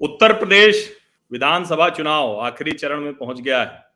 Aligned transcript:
उत्तर 0.00 0.32
प्रदेश 0.32 0.96
विधानसभा 1.32 1.88
चुनाव 1.88 2.40
आखिरी 2.40 2.72
चरण 2.72 3.00
में 3.00 3.14
पहुँच 3.14 3.40
गया 3.40 3.62
है। 3.62 3.86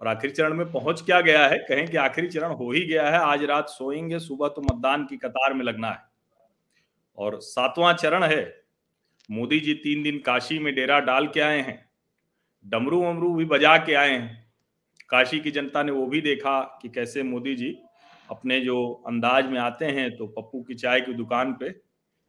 और 0.00 0.08
आखिरी 0.08 0.32
चरण 0.32 0.54
में 0.54 0.72
पहुँच 0.72 1.02
क्या 1.02 1.20
गया 1.20 1.46
है? 1.46 1.58
कहें 1.58 1.88
कि 1.88 1.96
आखिरी 1.96 2.28
चरण 2.28 2.50
हो 2.50 2.72
ही 2.72 2.80
गया 2.80 3.10
है। 3.10 3.18
आज 3.18 3.44
रात 3.44 3.68
सोएँगे, 3.68 4.18
सुबह 4.18 4.48
तो 4.48 4.62
मतदान 4.62 5.06
की 5.06 5.16
कतार 5.16 5.54
में 5.54 5.64
लगना 5.64 5.90
है। 5.90 5.98
और 7.18 7.40
सातवां 7.40 7.94
चरण 7.94 8.24
है। 8.24 8.62
मोदी 9.30 9.60
जी 9.60 9.74
तीन 9.74 10.02
दिन 10.02 10.18
काशी 10.18 10.58
में 10.58 10.74
डेरा 10.74 11.00
डाल 11.00 11.26
के 11.26 11.40
आए 11.40 11.60
हैं। 11.60 11.90
डमरू 12.66 13.02
वमरू 13.02 13.34
भी 13.34 13.44
बजा 13.44 13.76
के 13.76 13.94
आए 13.94 14.10
हैं। 14.10 14.52
काशी 15.08 15.40
की 15.40 15.50
जनता 15.50 15.82
ने 15.82 15.92
वो 15.92 16.06
भी 16.06 16.20
देखा 16.20 16.78
कि 16.82 16.88
कैसे 16.88 17.22
मोदी 17.22 17.54
जी 17.54 17.78
अपने 18.30 18.60
जो 18.60 19.04
अंदाज 19.06 19.46
में 19.46 19.60
आते 19.60 19.84
हैं 19.84 20.16
तो 20.16 20.26
पप्पू 20.26 20.62
की 20.62 20.74
चाय 20.74 21.00
की 21.00 21.12
दुकान 21.12 21.52
पे 21.52 21.80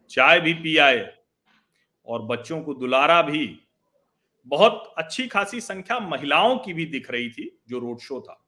चाय 0.09 0.39
भी 0.39 0.53
पी 0.53 0.77
आए। 0.77 1.18
और 2.09 2.21
बच्चों 2.21 2.61
को 2.61 2.73
दुलारा 2.73 3.21
भी। 3.21 3.59
बहुत 4.47 4.93
अच्छी 4.97 5.27
खासी 5.27 5.61
संख्या 5.61 5.99
महिलाओं 5.99 6.57
की 6.57 6.73
भी 6.73 6.85
दिख 6.85 7.11
रही 7.11 7.29
थी, 7.29 7.61
जो 7.69 7.79
रोड 7.79 7.99
शो 7.99 8.21
था। 8.21 8.45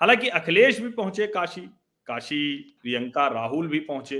हालाँकि 0.00 0.28
अखिलेश 0.28 0.80
भी 0.80 0.88
पहुँचे 0.88 1.26
काशी 1.26 1.68
काशी, 2.06 2.56
प्रियंका, 2.82 3.26
राहुल 3.28 3.68
भी 3.68 3.78
पहुँचे। 3.80 4.18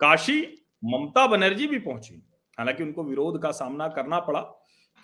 काशी, 0.00 0.40
ममता 0.84 1.26
बनर्जी 1.26 1.66
भी 1.66 1.78
पहुँची। 1.78 2.14
हालाँकि 2.58 2.82
उनको 2.82 3.04
विरोध 3.04 3.42
का 3.42 3.50
सामना 3.50 3.88
करना 3.88 4.18
पड़ा, 4.20 4.40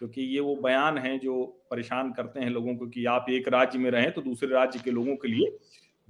क्योंकि 0.01 0.23
ये 0.23 0.41
वो 0.41 0.57
बयान 0.57 0.99
है 0.99 1.19
जो 1.19 1.45
परेशान 1.71 2.13
करते 2.13 2.41
हैं 2.41 2.51
लोगों 2.51 2.75
को 2.77 2.87
कि 2.87 3.05
आप 3.05 3.27
एक 3.31 3.49
राज्य 3.49 3.79
में 3.79 3.91
रहें 3.91 4.11
तो 4.13 4.23
दूसरे 4.23 4.49
राज्य 4.49 4.81
के 4.85 4.91
लोगों 4.91 5.17
के 5.17 5.29
लिए 5.29 5.59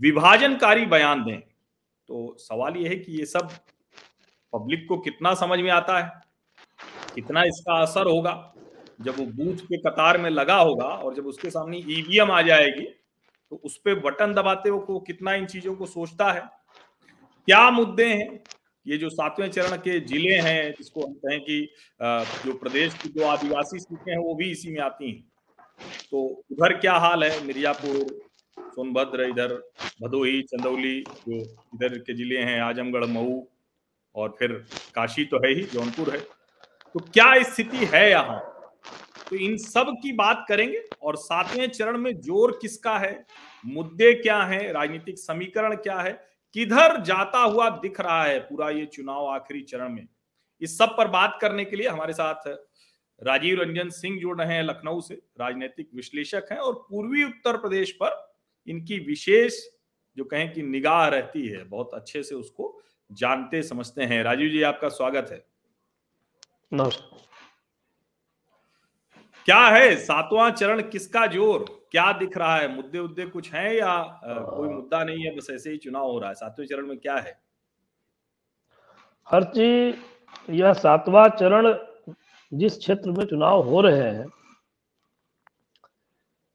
विभाजनकारी 0.00 0.86
बयान 0.86 1.24
दें। 1.24 1.40
तो 2.08 2.36
सवाल 2.38 2.76
यह 2.76 2.88
है 2.88 2.96
कि 2.96 3.12
ये 3.12 3.26
सब 3.26 3.50
पब्लिक 4.52 4.86
को 4.88 4.98
कितना 4.98 5.34
समझ 5.34 5.58
में 5.58 5.70
आता 5.70 5.98
है? 5.98 6.21
कितना 7.14 7.42
इसका 7.44 7.80
असर 7.82 8.06
होगा, 8.06 8.32
जब 9.00 9.18
वो 9.18 9.24
बूथ 9.26 9.64
के 9.66 9.76
कतार 9.80 10.18
में 10.18 10.30
लगा 10.30 10.56
होगा 10.56 10.86
और 10.86 11.14
जब 11.14 11.26
उसके 11.26 11.50
सामने 11.50 11.78
ईवीएम 11.78 12.30
आ 12.30 12.40
जाएगी 12.42 12.84
तो 13.52 13.60
उस 13.64 13.76
पर 13.78 13.98
बटन 14.00 14.34
दबाते 14.34 14.70
वो 14.70 14.98
कितना 15.06 15.34
इन 15.34 15.46
चीज़ों 15.46 15.74
को 15.76 15.86
सोचता 15.88 16.30
है। 16.32 16.40
क्या 17.48 17.70
मुद्दे 17.70 18.06
हैं? 18.06 18.42
ये 18.86 18.96
जो 18.98 19.08
सातवें 19.10 19.48
चरण 19.50 19.76
के 19.78 19.98
ज़िले 20.02 20.34
हैं, 20.40 20.72
जिसको 20.72 21.00
हम 21.00 21.12
कहें 21.16 21.40
कि 21.40 21.58
जो 22.46 22.52
प्रदेश 22.54 22.94
की 22.94 23.08
जो 23.10 23.26
आदिवासी 23.26 23.78
सीटें 23.78 24.10
हैं, 24.12 24.18
वो 24.18 24.34
भी 24.34 24.50
इसी 24.50 24.70
में 24.70 24.80
आती 24.80 25.10
हैं। 25.10 25.22
तो 26.10 26.22
उधर 26.52 26.72
क्या 26.78 26.94
हाल 26.96 27.24
है? 27.24 27.44
मिर्जापुर, 27.44 28.06
सोनभद्र, 28.56 29.28
इधर 29.30 29.54
भदोही, 30.02 30.42
चंदौली, 30.44 31.00
जो 31.00 31.40
इधर 31.74 31.98
के 31.98 32.14
ज़िले 32.14 32.38
हैं, 32.40 32.60
आजमगढ़, 32.62 33.04
मऊ 33.06 33.40
और 34.14 34.34
फिर 34.38 34.52
काशी 34.94 35.24
तो 35.24 35.36
है 35.38 35.52
ही, 35.54 35.62
जौनपुर 35.64 36.14
है। 36.14 36.20
तो 36.94 37.00
क्या 37.00 37.42
स्थिति 37.42 37.84
है 37.84 38.08
यहाँ? 38.10 38.38
तो 39.30 39.36
इन 39.36 39.56
सब 39.56 39.94
की 40.02 40.12
बात 40.12 40.44
करेंगे 40.48 40.82
और 41.02 41.16
सातवें 41.16 41.66
चरण 41.68 41.98
में 41.98 42.12
ज़ोर 42.20 42.58
किसका 42.62 42.96
है? 42.98 43.24
मुद्दे 43.64 44.12
क्या 44.14 44.42
है? 44.42 44.72
राजनीतिक 44.72 45.18
समीकरण 45.18 45.74
क्या 45.76 46.00
है? 46.00 46.12
किधर 46.56 47.00
जाता 47.02 47.38
हुआ 47.38 47.68
दिख 47.70 48.00
रहा 48.00 48.24
है 48.24 48.38
पूरा 48.38 48.68
ये 48.70 48.84
चुनाव 48.86 49.26
आखिरी 49.26 49.62
चरण 49.62 49.88
में? 49.88 50.06
इस 50.60 50.76
सब 50.78 50.96
पर 50.96 51.08
बात 51.08 51.38
करने 51.40 51.64
के 51.64 51.76
लिए 51.76 51.88
हमारे 51.88 52.12
साथ 52.12 52.48
राजीव 53.22 53.60
रंजन 53.60 53.88
सिंह 53.90 54.18
जुड़ 54.20 54.40
रहे 54.40 54.54
हैं 54.54 54.62
लखनऊ 54.62 55.00
से, 55.00 55.14
राजनीतिक 55.40 55.88
विश्लेषक 55.94 56.48
हैं 56.52 56.58
और 56.58 56.74
पूर्वी 56.90 57.24
उत्तर 57.24 57.56
प्रदेश 57.56 57.90
पर 58.02 58.34
इनकी 58.68 58.98
विशेष 58.98 59.60
जो 60.16 60.24
कहें 60.24 60.52
कि 60.52 60.62
निगाह 60.62 61.06
रहती 61.08 61.46
है, 61.46 61.64
बहुत 61.64 61.94
अच्छे 61.94 62.22
से 62.22 62.34
उसको 62.34 62.80
जानते 63.12 63.62
समझते 63.62 64.02
हैं। 64.02 64.22
राजीव 64.22 64.48
जी, 64.48 64.62
आपका 64.62 64.88
स्वागत 64.88 65.28
है। 65.32 65.51
क्या 69.46 69.58
है? 69.58 69.94
सातवां 69.96 70.50
चरण 70.52 70.80
किसका 70.90 71.26
ज़ोर? 71.26 71.64
क्या 71.90 72.12
दिख 72.12 72.36
रहा 72.38 72.56
है? 72.56 72.68
मुद्दे 72.74 72.98
उद्दे 72.98 73.24
कुछ 73.26 73.52
हैं 73.52 73.72
या 73.72 73.96
कोई 74.24 74.68
मुद्दा 74.68 75.02
नहीं 75.04 75.24
है 75.24 75.34
बस 75.36 75.48
ऐसे 75.50 75.70
ही 75.70 75.76
चुनाव 75.76 76.10
हो 76.10 76.18
रहा 76.18 76.28
है? 76.28 76.34
सातवें 76.34 76.66
चरण 76.66 76.86
में 76.86 76.98
क्या 76.98 77.16
है? 77.16 77.38
हर 79.26 79.44
चीज़ 79.46 80.52
यह 80.52 80.72
सातवां 80.74 81.28
चरण 81.30 81.72
जिस 82.52 82.78
क्षेत्र 82.78 83.10
में 83.10 83.24
चुनाव 83.26 83.62
हो 83.68 83.80
रहे 83.80 84.00
हैं 84.00 84.26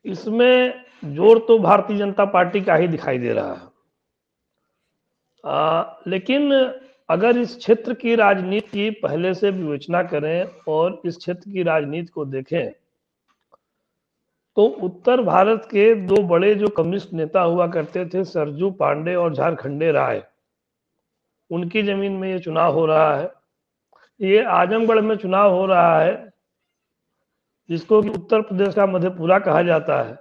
इसमें 0.05 0.85
ज़ोर 1.05 1.39
तो 1.47 1.57
भारतीय 1.59 1.97
जनता 1.97 2.25
पार्टी 2.25 2.61
का 2.61 2.75
ही 2.75 2.88
दिखाई 2.88 3.17
दे 3.17 3.34
रहा 3.34 3.53
है। 3.53 3.67
आ, 5.44 5.84
लेकिन 6.07 6.51
अगर 7.09 7.38
इस 7.38 7.56
क्षेत्र 7.57 7.94
की 7.94 8.16
राजनीति 8.16 8.68
की 8.68 8.90
पहले 9.00 9.34
से 9.34 9.51
विवेचना 9.51 10.03
करें 10.03 10.63
और 10.68 11.01
इस 11.06 11.18
क्षेत्र 11.18 11.51
की 11.51 11.63
राजनीति 11.63 12.07
को 12.07 12.25
देखें 12.25 12.72
तो 14.57 14.66
उत्तर 14.84 15.22
भारत 15.22 15.66
के 15.66 15.94
दो 15.96 16.22
बड़े 16.23 16.53
जो 16.56 16.67
कम्युनिस्ट 16.67 17.12
नेता 17.13 17.41
हुआ 17.41 17.67
करते 17.67 18.06
थे, 18.06 18.23
सरजू 18.23 18.69
पांडे 18.72 19.13
और 19.16 19.34
झारखंडे 19.34 19.91
राय, 19.91 20.23
उनकी 21.51 21.84
ज़मीन 21.84 22.12
में 22.12 22.29
ये 22.31 22.40
चुनाव 22.40 22.73
हो 22.73 22.85
रहा 22.85 23.16
है। 23.16 23.29
ये 24.22 24.44
आजमगढ़ 24.44 25.01
में 25.01 25.16
चुनाव 25.16 25.53
हो 25.53 25.66
रहा 25.66 26.00
है, 26.00 26.34
जिसको 27.69 28.01
कि 28.01 28.09
उत्तर 28.09 28.41
प्रदेश 28.41 28.73
का 28.75 28.85
मधेपुरा 28.85 29.40
कहा 29.40 29.62
जाता 29.62 30.01
है। 30.01 30.17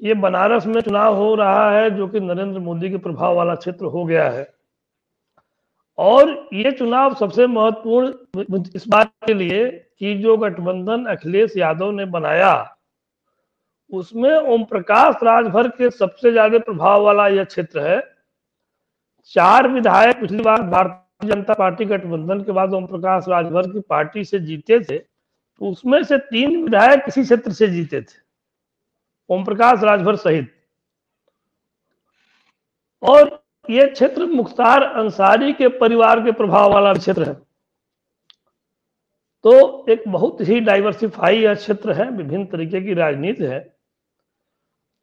ये 0.00 0.14
बनारस 0.14 0.66
में 0.66 0.80
चुनाव 0.80 1.16
हो 1.16 1.34
रहा 1.34 1.70
है, 1.70 1.90
जो 1.90 2.08
कि 2.08 2.20
नरेंद्र 2.20 2.60
मोदी 2.60 2.90
के 2.90 2.96
प्रभाव 2.98 3.36
वाला 3.36 3.54
क्षेत्र 3.54 3.84
हो 3.84 4.04
गया 4.04 4.28
है। 4.30 4.57
और 5.98 6.48
ये 6.54 6.70
चुनाव 6.72 7.14
सबसे 7.14 7.46
महत्वपूर्ण 7.48 8.62
इस 8.74 8.86
बात 8.88 9.12
के 9.26 9.34
लिए 9.34 9.66
कि 9.70 10.14
जो 10.16 10.36
गठबंधन 10.38 11.04
अखिलेश 11.06 11.56
यादव 11.56 11.90
ने 11.92 12.04
बनाया, 12.06 12.76
उसमें 13.90 14.30
ओम 14.30 14.64
प्रकाश 14.66 15.22
राजभर 15.22 15.68
के 15.70 15.90
सबसे 15.92 16.30
ज़्यादा 16.32 16.58
प्रभाव 16.60 17.02
वाला 17.04 17.26
यह 17.28 17.44
क्षेत्र 17.46 17.80
है। 17.82 18.00
चार 19.34 19.68
विधायक 19.70 20.20
पिछली 20.20 20.42
बार 20.42 20.62
भारतीय 20.64 21.28
जनता 21.28 21.54
पार्टी 21.54 21.84
गठबंधन 21.86 22.42
के 22.44 22.52
बाद 22.52 22.74
ओम 22.74 22.86
प्रकाश 22.86 23.24
राजभर 23.28 23.70
की 23.70 23.80
पार्टी 23.88 24.24
से 24.24 24.38
जीते 24.40 24.80
थे 24.80 24.98
तो 24.98 25.70
उसमें 25.70 26.02
से 26.04 26.18
तीन 26.20 26.62
विधायक 26.64 27.04
इसी 27.08 27.22
क्षेत्र 27.22 27.52
से 27.52 27.68
जीते 27.68 28.00
थे 28.02 28.16
ओम 29.30 29.44
प्रकाश 29.44 29.82
राजभर 29.84 30.16
सहित। 30.18 30.54
और 33.02 33.28
ये 33.70 33.86
क्षेत्र 33.86 34.26
मुख्तार 34.26 34.82
अंसारी 34.82 35.52
के 35.52 35.68
परिवार 35.68 36.20
के 36.24 36.32
प्रभाव 36.32 36.72
वाला 36.72 36.94
क्षेत्र 36.94 37.22
है। 37.22 37.34
तो 39.44 39.86
एक 39.88 40.02
बहुत 40.08 40.38
ही 40.40 40.60
डाइवर्सिफाई 40.60 41.38
यह 41.38 41.54
क्षेत्र 41.54 41.92
है, 41.92 42.10
विभिन्न 42.10 42.46
तरीके 42.46 42.80
की 42.80 42.94
राजनीति 42.94 43.44
है। 43.44 43.76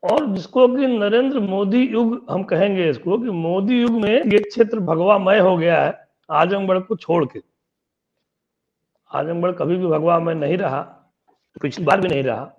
और 0.04 0.36
जिसको 0.36 0.68
कि 0.68 0.88
नरेंद्र 0.88 1.40
मोदी 1.40 1.88
युग, 1.88 2.26
हम 2.30 2.44
कहेंगे 2.44 2.90
इसको 2.90 3.18
कि 3.18 3.30
मोदी 3.30 3.82
युग 3.82 3.92
में 3.92 4.12
ये 4.12 4.40
क्षेत्र 4.40 4.80
भगवामय 4.80 5.40
हो 5.40 5.58
गया 5.58 5.84
है, 5.84 6.08
आजमगढ़ 6.32 6.80
को 6.80 6.96
छोड़ 6.96 7.26
के। 7.26 7.42
आजमगढ़ 9.12 9.52
कभी 9.52 9.76
भी 9.76 9.88
भगवामय 9.88 10.34
नहीं 10.34 10.58
रहा, 10.58 10.82
पिछली 11.62 11.86
बार 11.86 12.02
भी 12.02 12.08
नहीं 12.08 12.24
रहा। 12.24 12.52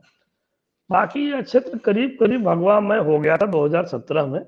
बाकी 0.90 1.30
यह 1.30 1.42
क्षेत्र 1.42 1.78
करीब 1.78 2.16
करीब 2.20 2.42
भगवामय 2.42 2.98
हो 2.98 3.18
गया 3.18 3.36
था 3.36 3.46
2017 3.46 4.26
में। 4.26 4.46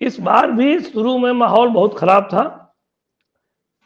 इस 0.00 0.20
बार 0.20 0.50
भी 0.50 0.80
शुरू 0.80 1.18
में 1.18 1.32
माहौल 1.32 1.68
बहुत 1.68 1.98
खराब 1.98 2.24
था 2.24 2.62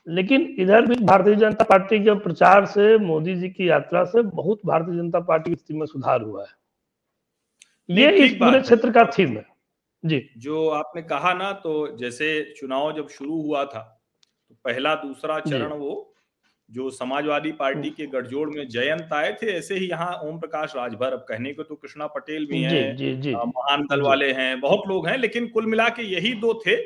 लेकिन 0.07 0.57
इधर 0.59 0.87
भी 0.87 0.95
भारतीय 1.05 1.35
जनता 1.35 1.65
पार्टी 1.65 1.99
के 2.05 2.15
प्रचार 2.15 2.67
से 2.67 2.99
मोदी 2.99 3.35
जी 3.35 3.49
की 3.49 3.69
यात्रा 3.69 4.05
से 4.05 4.23
बहुत 4.23 4.61
भारतीय 4.67 4.97
जनता 4.97 5.21
पार्टी 5.21 5.51
की 5.51 5.57
स्थिति 5.57 5.75
में 5.75 5.87
सुधार 5.87 6.23
हुआ 6.23 6.45
है। 6.45 7.97
ये 7.97 8.11
इस 8.13 8.33
पूरे 8.35 8.61
क्षेत्र 8.61 8.91
का 8.91 9.05
थीम 9.05 9.37
है। 9.37 9.47
जी। 10.05 10.31
जो 10.39 10.69
आपने 10.69 11.03
कहा 11.03 11.33
ना 11.35 11.53
तो 11.53 11.97
जैसे 11.97 12.55
चुनाव 12.57 12.93
जब 12.97 13.09
शुरू 13.09 13.43
हुआ 13.43 13.65
था 13.65 13.83
तो 14.49 14.55
पहला 14.65 14.95
दूसरा 14.95 15.41
चरण 15.41 15.73
वो 15.73 16.15
जो 16.71 16.91
समाजवादी 16.91 17.53
पार्टी 17.53 17.79
हम्म। 17.79 17.91
के 17.91 18.07
गठजोड़ 18.09 18.49
में 18.51 18.69
जयंत 18.69 19.13
आए 19.13 19.33
थे 19.33 19.53
ऐसे 19.53 19.75
ही 19.75 19.87
यहाँ 19.87 20.13
ओम 20.25 20.39
प्रकाश 20.39 20.73
राजभर 20.77 21.13
अब 21.13 21.25
कहने 21.29 21.53
को 21.53 21.63
तो 21.63 21.75
कृष्णा 21.75 22.07
पटेल 22.07 22.47
भी 22.47 22.63
हैं 22.63 23.35
महान 23.49 23.87
दल 23.87 24.03
वाले 24.03 24.33
हैं 24.33 24.61
बहुत 24.61 24.89
लोग 24.89 25.09
हैं 25.09 25.17
लेकिन 25.19 25.49
कुल 25.49 25.67
मिला 25.67 25.89
के 25.89 26.03
यही 26.07 26.33
दो 26.41 26.55
थे 26.67 26.77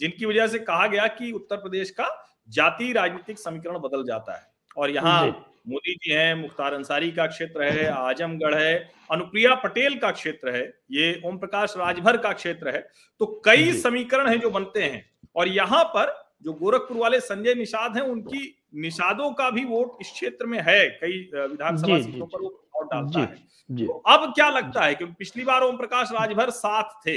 जिनकी 0.00 0.26
वजह 0.26 0.46
से 0.46 0.58
कहा 0.60 0.86
गया 0.86 1.06
कि 1.08 1.32
उत्तर 1.32 1.56
प्रदेश 1.56 1.90
का 1.90 2.08
जाति 2.50 2.92
राजनीतिक 2.92 3.38
समीकरण 3.38 3.78
बदल 3.78 4.04
जाता 4.04 4.34
है। 4.34 4.46
और 4.76 4.90
यहाँ 4.90 5.26
मोदी 5.68 5.94
जी 5.94 6.12
हैं 6.12 6.34
मुख्तार 6.34 6.74
अंसारी 6.74 7.10
का 7.10 7.26
क्षेत्र 7.26 7.62
है 7.62 7.86
आजमगढ़ 7.88 8.54
है 8.54 8.74
अनुप्रिया 9.10 9.54
पटेल 9.54 9.96
का 9.98 10.10
क्षेत्र 10.10 10.54
है 10.54 10.62
ये 10.90 11.20
ओम 11.26 11.38
प्रकाश 11.38 11.74
राजभर 11.76 12.16
का 12.16 12.32
क्षेत्र 12.32 12.74
है। 12.74 12.80
तो 13.20 13.26
कई 13.44 13.72
समीकरण 13.72 14.28
है 14.28 14.38
जो 14.38 14.50
बनते 14.50 14.82
हैं 14.82 15.04
और 15.36 15.48
यहाँ 15.48 15.84
पर 15.94 16.12
जो 16.42 16.52
गोरखपुर 16.52 16.96
वाले 16.96 17.20
संजय 17.20 17.54
निषाद 17.54 17.96
हैं 17.96 18.02
उनकी 18.04 18.54
निषादों 18.74 19.30
का 19.32 19.50
भी 19.50 19.64
वोट 19.64 19.96
इस 20.00 20.10
क्षेत्र 20.12 20.46
में 20.46 20.58
है। 20.58 20.88
कई 20.90 21.18
विधानसभा 21.34 22.00
सीटों 22.00 22.26
पर 22.26 22.42
वो 22.42 22.48
वोट 22.48 22.90
डालता 22.92 23.10
जी, 23.10 23.20
है। 23.20 23.46
जी, 23.70 23.86
तो 23.86 23.92
अब 23.92 24.32
क्या 24.34 24.48
लगता 24.50 24.84
है 24.84 24.94
क्योंकि 24.94 25.14
पिछली 25.18 25.44
बार 25.44 25.62
ओम 25.62 25.76
प्रकाश 25.76 26.12
राजभर 26.12 26.50
साथ 26.50 27.06
थे 27.06 27.16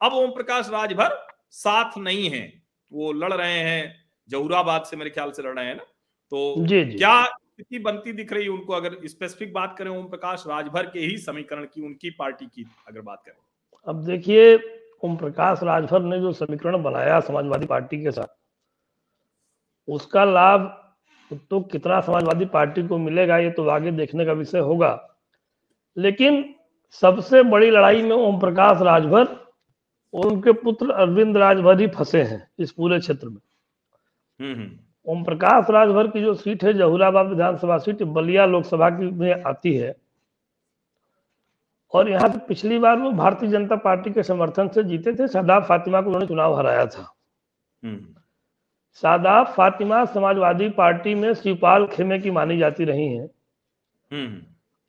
अब 0.00 0.12
ओम 0.14 0.30
प्रकाश 0.30 0.68
राजभर 0.70 1.18
साथ 1.50 1.98
नहीं 1.98 2.30
है 2.30 2.62
वो 2.92 3.12
लड़ 3.12 3.32
रहे 3.32 3.58
हैं 3.60 3.94
जहुराबाद 4.28 4.84
से 4.84 4.96
मेरे 4.96 5.10
ख्याल 5.10 5.30
से 5.30 5.42
लड़ 5.42 5.54
रहे 5.58 5.66
हैं 5.66 5.74
ना? 5.76 5.84
तो 6.32 6.54
जी, 6.58 6.84
जी. 6.84 6.98
क्या 6.98 7.24
स्थिति 7.24 7.78
बनती 7.78 8.12
दिख 8.12 8.32
रही 8.32 8.44
है 8.44 8.50
उनको? 8.50 8.72
अगर 8.72 8.96
स्पेसिफिक 9.06 9.52
बात 9.52 9.74
करें 9.78 9.90
ओम 9.90 10.08
प्रकाश 10.08 10.44
राजभर 10.46 10.86
के 10.86 11.00
ही 11.00 11.16
समीकरण 11.18 11.64
की 11.64 11.80
उनकी 11.80 12.10
पार्टी 12.10 12.46
की 12.46 12.66
अगर 12.88 13.00
बात 13.00 13.22
करें। 13.26 13.36
अब 13.86 14.04
देखिए 14.04 14.56
ओम 15.02 15.16
प्रकाश 15.16 15.62
राजभर 15.62 16.02
ने 16.02 16.20
जो 16.20 16.32
समीकरण 16.32 16.82
बनाया 16.82 17.18
समाजवादी 17.20 17.66
पार्टी 17.66 18.02
के 18.02 18.10
साथ 18.10 18.36
उसका 19.88 20.24
लाभ 20.24 20.66
तो 21.50 21.60
कितना 21.72 22.00
समाजवादी 22.00 22.44
पार्टी 22.46 22.86
को 22.88 22.98
मिलेगा 22.98 23.38
ये 23.38 23.50
तो 23.50 23.68
आगे 23.68 23.90
देखने 23.92 24.24
का 24.26 24.32
विषय 24.32 24.58
होगा 24.60 24.92
लेकिन 25.96 26.44
सबसे 27.02 27.42
बड़ी 27.44 27.70
लड़ाई 27.70 28.02
में 28.02 28.16
ओम 28.16 28.38
प्रकाश 28.40 28.82
राजभर 28.82 29.24
और 30.14 30.26
उनके 30.26 30.52
पुत्र 30.60 30.90
अरविंद 30.92 31.36
राजभर 31.36 31.80
ही 31.80 31.86
फंसे 31.86 32.22
हैं 32.22 32.46
इस 32.58 32.72
पूरे 32.72 32.98
क्षेत्र 32.98 33.28
में 33.28 33.40
हम्म, 34.40 34.54
हम्म। 34.54 34.78
ओम 35.06 35.24
प्रकाश 35.24 35.70
राजभर 35.70 36.08
की 36.08 36.20
जो 36.20 36.34
सीट 36.34 36.64
है 36.64 36.72
जहूराबाद 36.72 37.26
विधानसभा 37.26 37.78
सीट 37.78 38.02
बलिया 38.10 38.46
लोकसभा 38.46 38.90
की 38.90 39.10
में 39.12 39.42
आती 39.42 39.74
है 39.74 39.94
और 41.94 42.08
यहाँ 42.08 42.28
से 42.28 42.38
पिछली 42.38 42.78
बार 42.78 42.98
वो 42.98 43.10
भारतीय 43.12 43.48
जनता 43.50 43.76
पार्टी 43.76 44.10
के 44.10 44.22
समर्थन 44.22 44.68
से 44.68 44.82
जीते 44.84 45.12
थे 45.12 45.28
शादाब 45.28 45.64
फातिमा 45.64 46.00
को 46.00 46.06
उन्होंने 46.06 46.26
चुनाव 46.26 46.56
हराया 46.58 46.86
था। 46.86 47.12
हम्म। 47.82 48.14
फातिमा 49.46 50.04
समाजवादी 50.04 50.68
पार्टी 50.68 51.14
में 51.14 51.32
शिवपाल 51.34 51.86
खेमे 51.86 52.18
की 52.18 52.30
मानी 52.30 52.58
जाती 52.58 52.84
रही 52.84 53.06
है। 53.08 53.26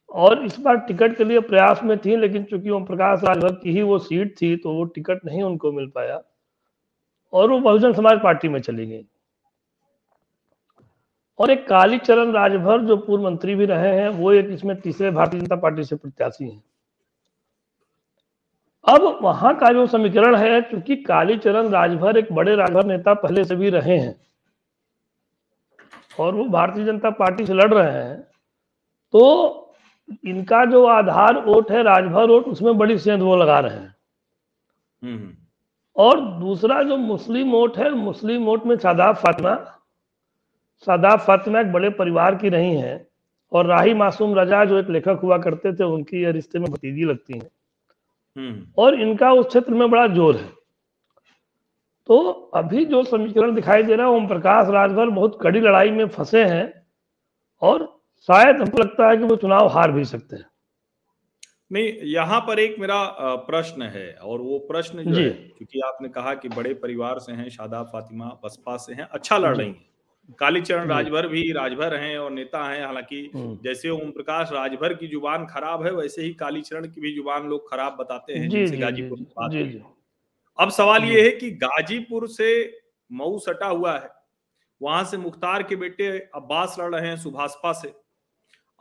और 0.10 0.44
इस 0.46 0.60
बार 0.60 0.78
टिकट 0.78 1.18
के 1.18 1.24
लिए 1.24 1.40
प्रयास 1.40 1.84
में 1.84 1.98
थी 1.98 2.16
लेकिन 2.16 2.44
चूँकि 2.44 2.70
ओम 2.70 2.86
प्रकाश 2.86 3.24
राजभर 3.24 3.54
की 3.54 3.72
ही 3.72 3.82
वो 3.82 4.00
सीट 4.00 4.36
थी 4.42 4.56
तो 4.56 4.74
वो 4.74 4.84
टिकट 4.86 5.26
नहीं 5.26 5.44
उनको 5.44 5.72
मिल 5.72 5.88
पाया। 5.96 6.22
और 7.34 7.50
वो 7.52 7.60
बहुजन 7.60 7.94
समाज 7.94 8.22
पार्टी 8.24 8.50
में 8.50 8.60
चली 8.60 8.86
गई। 8.86 9.06
और 11.40 11.52
एक 11.52 11.68
कालीचरण 11.68 12.32
राजभर 12.32 12.82
जो 12.82 12.98
पूर्व 12.98 13.24
मंत्री 13.24 13.56
भी 13.56 13.66
रहे 13.66 13.94
हैं 13.96 14.10
वो 14.10 14.32
एक 14.32 14.50
इसमें 14.50 14.80
तीसरे 14.82 15.12
भारतीय 15.12 15.40
जनता 15.40 15.56
पार्टी 15.56 15.84
से 15.84 15.96
प्रत्याशी 15.96 16.50
हैं। 16.50 16.62
अब 18.86 19.20
वहाँ 19.22 19.54
का 19.56 19.72
जो 19.74 19.86
समीकरण 19.88 20.36
है 20.36 20.62
क्योंकि 20.62 20.96
कालीचरण 21.04 21.68
राजभर 21.70 22.18
एक 22.18 22.32
बड़े 22.34 22.56
राजभर 22.56 22.86
नेता 22.86 23.14
पहले 23.16 23.44
से 23.44 23.56
भी 23.56 23.70
रहे 23.70 23.98
हैं 23.98 24.16
और 26.20 26.36
वो 26.36 26.44
भारतीय 26.50 26.86
जनता 26.86 27.10
पार्टी 27.16 27.46
से 27.46 27.54
लड़ 27.54 27.74
रहे 27.74 27.92
हैं 27.94 28.20
तो 29.14 29.26
इनका 30.26 30.64
जो 30.66 30.86
आधार 30.88 31.38
वोट 31.46 31.72
है 31.72 31.84
राजभर 31.84 32.30
वोट 32.30 32.46
उसमें 32.48 32.78
बड़ी 32.78 32.98
सेंध 33.00 33.22
वो 33.22 33.36
लगा 33.36 33.60
रहे 33.60 33.76
हैं 33.76 33.96
हम्म। 35.04 35.34
और 35.96 36.22
दूसरा 36.40 36.82
जो 36.84 36.98
मुस्लिम 36.98 37.52
वोट 37.52 37.78
है 37.78 37.90
मुस्लिम 37.92 38.46
वोट 38.46 38.66
में 38.66 38.76
शादाब 38.78 39.16
फातिमा 39.18 39.56
शादाब 40.88 41.20
फातिमा 41.20 41.60
एक 41.60 41.72
बड़े 41.72 41.90
परिवार 41.94 42.36
की 42.36 42.50
रही 42.50 42.76
हैं 42.76 43.00
और 43.52 43.66
राही 43.66 43.94
मासूम 43.94 44.38
रजा 44.40 44.64
जो 44.66 44.80
एक 44.80 44.90
लेखक 44.90 45.20
हुआ 45.24 45.38
करते 45.38 45.74
थे 45.74 45.84
उनकी 45.86 46.24
ये 46.24 46.32
रिश्ते 46.32 46.60
में 46.60 46.70
भतीजी 46.72 47.06
लगती 47.06 47.34
हैं 47.34 47.42
हम्म। 47.42 47.59
और 48.78 49.00
इनका 49.02 49.32
उस 49.34 49.48
क्षेत्र 49.48 49.74
में 49.74 49.90
बड़ा 49.90 50.08
ज़ोर 50.10 50.36
है। 50.36 50.48
तो 52.10 52.20
अभी 52.56 52.86
जो 52.86 53.04
समीकरण 53.06 53.56
दिखाई 53.56 53.84
दे 53.84 53.96
रहा 53.96 54.08
है 54.08 54.14
ओम 54.14 54.28
प्रकाश 54.28 54.68
राजभर 54.70 55.10
बहुत 55.12 55.38
कड़ी 55.42 55.60
लड़ाई 55.60 55.92
में 55.92 56.08
फंसे 56.10 56.44
हैं 56.46 56.72
और 57.62 57.86
शायद 58.30 58.56
हमको 58.56 58.78
लगता 58.78 59.10
है 59.10 59.18
कि 59.18 59.24
वो 59.24 59.36
चुनाव 59.38 59.68
हार 59.70 59.92
भी 59.92 60.06
सकते 60.06 60.36
हैं। 60.36 60.46
नहीं 61.72 61.92
यहाँ 62.12 62.40
पर 62.42 62.60
एक 62.60 62.76
मेरा 62.80 63.04
प्रश्न 63.48 63.82
है 63.88 64.12
और 64.14 64.42
वो 64.42 64.58
प्रश्न 64.70 65.04
जो 65.04 65.20
है 65.20 65.30
क्योंकि 65.30 65.80
आपने 65.88 66.10
कहा 66.10 66.34
कि 66.36 66.50
बड़े 66.50 66.74
परिवार 66.76 67.20
से 67.20 67.32
हैं 67.34 67.50
शादाब 67.50 67.86
फातिमा 67.88 68.26
बसपा 68.44 68.78
से 68.78 68.94
हैं 68.94 69.08
अच्छा 69.10 69.38
लड़ 69.38 69.56
रही 69.58 69.68
हैं। 69.68 69.89
कालीचरण 70.30 70.90
राजभर 70.90 71.28
भी 71.28 71.52
राजभर 71.52 71.96
हैं 71.96 72.18
और 72.18 72.32
नेता 72.32 72.70
हैं 72.70 72.86
हालाँकि 72.86 73.32
हम्म। 73.36 73.58
जैसे 73.64 73.90
ओम 73.90 74.12
प्रकाश 74.12 74.50
राजभर 74.52 74.94
की 74.94 75.08
ज़ुबान 75.08 75.46
खराब 75.46 75.86
है 75.86 75.92
वैसे 75.92 76.22
ही 76.22 76.34
कालीचरण 76.34 76.88
की 76.88 77.02
भी 77.02 77.16
ज़ुबान 77.16 77.48
लोग 77.48 77.72
खराब 77.72 77.98
बताते 78.00 78.34
हैं 78.34 78.50
जैसे 78.50 78.78
गाजीपुर 78.78 79.20
बात 79.20 79.84
अब 80.60 80.70
सवाल 80.70 81.04
ये 81.04 81.22
है 81.22 81.30
कि 81.30 81.52
गाजीपुर 81.52 82.28
से 82.28 82.82
मऊ 83.12 83.40
सटा 83.40 83.66
हुआ 83.66 84.00
है 84.00 84.10
वहाँ 84.82 85.04
से 85.04 85.18
मुख्तार 85.18 85.64
के 85.64 85.76
बेटे 85.76 86.30
अब्बास 86.36 86.76
लड़ 86.80 86.96
रहे 86.96 87.08
हैं 87.08 87.18
सुभाषपा 87.18 87.74
से। 87.74 87.88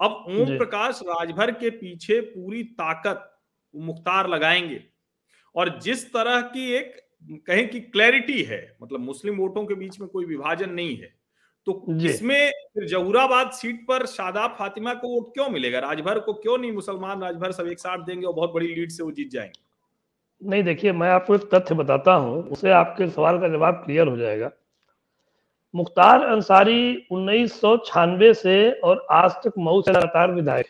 अब 0.00 0.10
ओम 0.10 0.58
प्रकाश 0.58 1.00
राजभर 1.02 1.50
के 1.50 1.70
पीछे 1.70 2.20
पूरी 2.20 2.62
ताकत 2.64 3.40
मुख्तार 3.76 4.28
लगाएँगे 4.28 4.84
और 5.54 5.78
जिस 5.78 6.12
तरह 6.12 6.40
की 6.40 6.72
एक 6.72 7.08
कहें 7.48 7.68
कि 7.68 7.80
क्लैरिटी 7.80 8.42
है 8.42 8.76
मतलब 8.82 9.00
मुस्लिम 9.00 9.36
वोटों 9.36 9.64
के 9.66 9.74
बीच 9.74 10.00
में 10.00 10.08
कोई 10.08 10.24
विभाजन 10.24 10.70
नहीं 10.70 10.96
है 10.96 11.17
तो 11.68 11.94
इसमें 12.06 12.50
फिर 12.74 12.86
जहूराबाद 12.88 13.50
सीट 13.50 13.80
पर 13.88 14.04
शादाब 14.06 14.54
फातिमा 14.58 14.94
को 14.94 15.08
वोट 15.08 15.32
क्यों 15.34 15.48
मिलेगा? 15.48 15.78
राजभर 15.78 16.18
को 16.18 16.32
क्यों 16.34 16.58
नहीं 16.58 16.72
मुसलमान 16.72 17.20
राजभर 17.22 17.52
सब 17.52 17.66
एक 17.66 17.78
साथ 17.78 17.98
देंगे 17.98 18.26
और 18.26 18.34
बहुत 18.34 18.52
बड़ी 18.54 18.66
लीड 18.66 18.90
से 18.90 19.02
वो 19.02 19.10
जीत 19.10 19.30
जाएँगे? 19.30 19.60
नहीं 20.40 20.62
देखिए 20.62 20.92
मैं 20.92 21.08
आपको 21.10 21.34
एक 21.34 21.48
तथ्य 21.54 21.74
बताता 21.74 22.14
हूँ 22.14 22.42
उसे 22.50 22.70
आपके 22.70 23.08
सवाल 23.10 23.38
का 23.40 23.48
जवाब 23.48 23.74
क्लियर 23.74 24.06
हो 24.06 24.16
जाएगा। 24.16 24.50
मुख्तार 25.74 26.24
अंसारी 26.24 27.06
उन्नीस 27.10 27.60
से 28.38 28.70
और 28.80 29.06
आज 29.10 29.30
तक 29.44 29.52
मऊ 29.58 29.82
से 29.82 29.92
लगातार 29.92 30.32
विधायक 30.32 30.66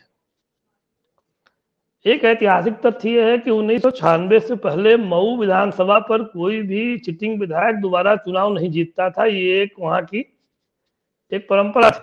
एक 2.04 2.24
ऐतिहासिक 2.24 2.74
तथ्य 2.86 3.22
है 3.24 3.38
कि 3.38 3.50
उन्नीस 3.50 3.82
सौ 3.82 3.90
छियानवे 3.90 4.40
से 4.40 4.56
पहले 4.56 4.96
मऊ 4.96 5.36
विधानसभा 5.36 5.98
पर 5.98 6.22
कोई 6.24 6.60
भी 6.62 6.98
चिटिंग 6.98 7.40
विधायक 7.40 7.76
दोबारा 7.76 8.14
चुनाव 8.16 8.52
नहीं 8.54 8.70
जीतता 8.70 9.08
था 9.10 9.24
ये 9.24 9.62
एक 9.62 9.74
वहाँ 9.78 10.04
की 10.04 10.24
एक 11.32 11.48
परंपरा 11.48 11.90
थी 11.90 12.00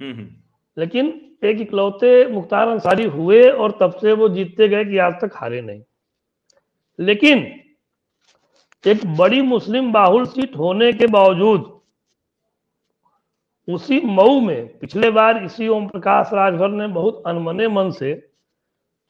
हम्म, 0.00 0.12
हम्म। 0.12 0.80
लेकिन 0.80 1.06
एक 1.44 1.60
इकलौते 1.60 2.26
मुख्तार 2.26 2.68
अंसारी 2.68 3.04
हुए 3.04 3.42
और 3.50 3.76
तब 3.80 3.98
से 4.00 4.12
वो 4.12 4.28
जीतते 4.28 4.68
गए 4.68 4.84
कि 4.84 4.98
आज 4.98 5.14
तक 5.20 5.36
हारे 5.36 5.60
नहीं 5.60 5.82
लेकिन 6.98 7.46
एक 8.84 9.06
बड़ी 9.16 9.40
मुस्लिम 9.42 9.92
बाहुल 9.92 10.26
सीट 10.26 10.56
होने 10.56 10.92
के 10.92 11.06
बावजूद 11.06 11.72
उसी 13.68 14.00
मऊ 14.06 14.40
में 14.40 14.78
पिछले 14.78 15.10
बार 15.10 15.42
इसी 15.44 15.68
ओम 15.68 15.86
प्रकाश 15.88 16.30
राजभर 16.32 16.68
ने 16.70 16.86
बहुत 16.88 17.22
अनमने 17.26 17.68
मन 17.68 17.90
से 17.90 18.14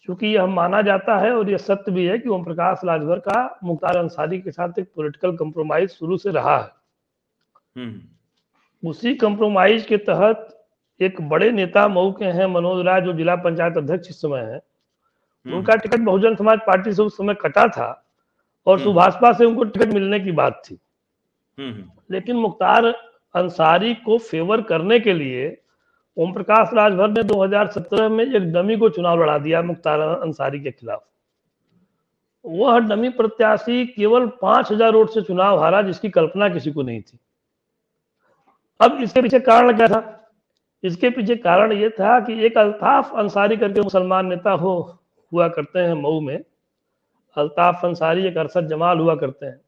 क्योंकि 0.09 0.27
यह 0.27 0.47
माना 0.47 0.81
जाता 0.83 1.19
है 1.19 1.33
और 1.33 1.51
यह 1.51 1.57
सत्य 1.59 1.93
भी 1.93 2.05
है 2.07 2.19
कि 2.19 2.29
ओम 2.29 2.45
प्रकाश 2.45 2.81
राजभर 2.85 3.19
का 3.19 3.39
मुख्तार 3.65 3.97
अंसारी 3.97 4.41
के 4.41 4.51
साथ 4.51 4.79
एक 4.79 4.93
पॉलिटिकल 4.97 5.37
कंप्रोमाइज 5.37 5.91
शुरू 5.91 6.17
से 6.17 6.31
रहा 6.31 6.57
है 6.59 6.71
हम्म। 7.77 8.01
उसी 8.87 9.15
कंप्रोमाइज 9.15 9.85
के 9.87 9.97
तहत 9.97 10.49
एक 11.01 11.21
बड़े 11.29 11.51
नेता 11.53 11.87
मऊ 11.89 12.13
के 12.13 12.25
हैं 12.25 12.47
मनोज 12.47 12.85
राय 12.87 13.01
जो 13.01 13.13
जिला 13.13 13.37
पंचायत 13.37 13.77
अध्यक्ष 13.77 14.09
इस 14.11 14.21
समय 14.21 14.41
है। 14.41 14.57
हम्म। 14.57 15.57
उनका 15.57 15.75
टिकट 15.77 16.01
बहुजन 16.01 16.35
समाज 16.35 16.59
पार्टी 16.59 16.93
से 16.93 17.03
उस 17.03 17.17
समय 17.17 17.35
कटा 17.35 17.67
था 17.69 17.89
और 18.67 18.75
हम्म। 18.75 18.85
सुभाषपा 18.85 19.33
से 19.33 19.45
उनको 19.45 19.65
टिकट 19.65 19.93
मिलने 19.95 20.21
की 20.21 20.33
बात 20.33 20.63
थी। 20.65 20.79
लेकिन 22.11 22.37
मुख्तार 22.37 22.87
अंसारी 23.35 23.95
को 23.95 24.19
फेवर 24.19 24.63
करने 24.63 25.01
के 25.01 25.15
लिए 25.15 25.57
ओम 26.17 26.33
प्रकाश 26.33 26.71
राजभर 26.75 27.11
ने 27.11 27.23
2017 27.23 28.09
में 28.09 28.25
एक 28.25 28.53
डमी 28.53 28.77
को 28.77 28.89
चुनाव 28.89 29.23
लड़ा 29.23 29.39
दिया 29.39 29.63
मुख्तार 29.63 30.01
अंसारी 30.01 30.61
के 30.61 30.71
खिलाफ। 30.71 31.05
वह 32.45 32.79
डमी 32.79 33.09
प्रत्याशी 33.09 33.87
केवल 33.87 34.27
पाँच 34.43 34.73
हज़ार 34.73 34.95
वोट 34.95 35.11
से 35.11 35.23
चुनाव 35.23 35.59
हारा 35.59 35.83
जिसकी 35.83 36.11
कल्पना 36.11 36.49
किसी 36.49 36.73
को 36.73 36.83
नहीं 36.83 37.01
थी। 37.01 37.19
अब 38.81 38.99
इसके 39.03 39.23
पीछे 39.23 39.41
कारण 39.41 39.77
क्या 39.77 39.89
था? 39.89 40.03
इसके 40.85 41.11
पीछे 41.11 41.37
कारण 41.37 41.73
ये 41.73 41.89
था 41.91 42.19
कि 42.21 42.45
एक 42.47 42.59
अल्ताफ 42.59 43.15
अंसारी 43.17 43.57
करके 43.57 43.81
मुसलमान 43.81 44.27
नेता 44.27 44.51
हो 44.53 44.75
हुआ 45.33 45.49
करते 45.49 45.79
हैं 45.79 45.95
मऊ 45.95 46.21
में। 46.21 46.39
अल्ताफ 47.37 47.85
अंसारी 47.85 48.27
एक 48.27 48.37
अरसद 48.39 48.69
जमाल 48.69 48.99
हुआ 48.99 49.15
करते 49.15 49.47
हैं। 49.47 49.61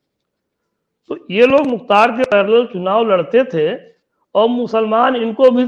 तो 1.11 1.19
ये 1.31 1.47
लोग 1.47 1.67
मुख्तार 1.67 2.13
के 2.13 2.25
पैरल 2.31 2.67
चुनाव 2.67 3.11
लड़ते 3.11 3.45
थे 3.45 3.75
और 4.35 4.49
मुसलमान 4.49 5.17
इनको 5.17 5.51
भी 5.51 5.63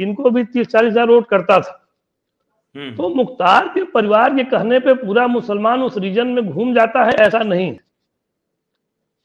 इनको 0.00 0.30
भी 0.30 0.44
तीस 0.44 0.66
चालीस 0.66 0.90
हज़ार 0.90 1.08
वोट 1.08 1.28
करता 1.28 1.60
था। 1.60 1.76
हम्म। 2.74 2.94
तो 2.96 3.08
मुख्तार 3.10 3.68
के 3.68 3.84
परिवार 3.92 4.34
के 4.34 4.44
कहने 4.46 4.78
पे 4.80 4.94
पूरा 4.96 5.26
मुसलमान 5.26 5.82
उस 5.82 5.96
रीजन 5.98 6.26
में 6.28 6.46
घूम 6.46 6.74
जाता 6.74 7.04
है 7.04 7.12
ऐसा 7.20 7.38
नहीं। 7.38 7.76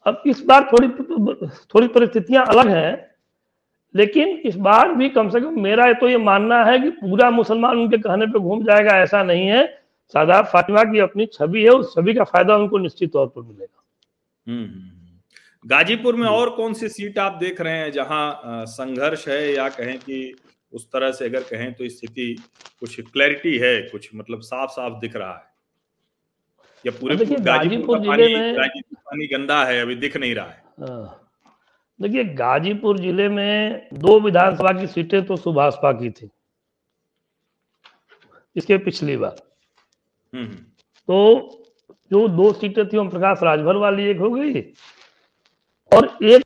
अब 0.06 0.24
इस 0.28 0.44
बार 0.46 0.70
थोड़ी 0.72 0.88
थोड़ी 0.88 1.88
परिस्थितियाँ 1.90 2.46
अलग 2.46 2.68
हैं। 2.68 3.15
लेकिन 3.96 4.30
इस 4.46 4.56
बार 4.62 4.94
भी 4.94 5.10
कम 5.10 5.30
से 5.30 5.40
कम 5.42 5.60
मेरा 5.62 5.92
तो 5.94 6.10
ये 6.10 6.18
मानना 6.20 6.64
है 6.66 6.80
कि 6.80 6.90
पूरा 6.92 7.30
मुसलमान 7.32 7.78
उनके 7.78 7.98
कहने 7.98 8.26
पे 8.26 8.40
घूम 8.40 8.64
जाएगा 8.64 8.98
ऐसा 9.00 9.24
नहीं 9.24 9.48
है 9.48 9.66
सादाब 10.14 10.46
फातिमा 10.46 10.84
की 10.84 11.00
अपनी 11.00 11.26
छवि 11.26 11.64
है 11.64 11.70
उस 11.70 11.94
छवि 11.94 12.14
का 12.14 12.24
फ़ायदा 12.24 12.56
उनको 12.56 12.78
निश्चित 12.78 13.12
तौर 13.12 13.28
पर 13.28 13.42
मिलेगा 13.42 13.84
हम्म, 14.48 14.66
हम्म। 14.66 15.70
गाजीपुर 15.70 16.16
में 16.16 16.28
और 16.28 16.50
कौन 16.50 16.74
सी 16.74 16.90
सीट 16.90 17.18
आप 17.20 17.38
देख 17.40 17.62
रहे 17.62 17.78
हैं 17.78 17.92
जहाँ 17.92 18.66
संघर्ष 18.70 19.28
है 19.28 19.42
या 19.54 19.70
कहें 19.72 19.98
कि 20.00 20.36
उस 20.74 20.88
तरह 20.88 21.12
से 21.12 21.26
अगर 21.26 21.44
कहें 21.46 21.74
तो 21.74 21.90
स्थिति 21.90 22.34
कुछ 22.80 23.00
क्लैरिटी 23.02 23.58
है 23.58 23.82
कुछ 23.82 24.10
मतलब 24.16 24.42
साफ़ 24.44 24.72
साफ़ 24.72 25.00
दिख 25.02 25.16
रहा 25.16 25.34
है 25.34 25.54
या 26.86 26.92
पूरे 26.92 27.16
गाजीपुर 27.16 28.00
का 28.00 28.08
पानी, 28.08 28.82
पानी 28.84 29.28
गंदा 29.28 29.64
है 29.66 29.82
अभी 29.82 29.96
दिख 29.98 30.18
नहीं 30.18 30.36
रहा 30.36 30.46
है 30.46 30.64
हाँ। 30.82 31.25
देखिए 32.00 32.24
गाजीपुर 32.36 32.98
ज़िले 33.00 33.28
में 33.30 33.88
दो 33.94 34.20
विधानसभा 34.20 34.72
की 34.80 34.88
सीटें 34.88 35.26
तो 35.26 35.36
सुभाषपा 35.36 35.92
की 35.92 36.10
थी। 36.10 36.30
इसके 38.56 38.78
पिछली 38.78 39.16
बार। 39.18 39.36
हम्म, 40.34 40.46
हम्म। 40.46 40.56
तो 41.10 41.62
जो 42.12 42.28
दो 42.28 42.52
सीटें 42.54 42.88
थी 42.88 42.98
ओम 42.98 43.10
प्रकाश 43.10 43.40
राजभर 43.44 43.76
वाली 43.76 44.06
एक 44.10 44.18
हो 44.18 44.30
गई 44.30 44.62
और 45.92 46.18
एक 46.24 46.44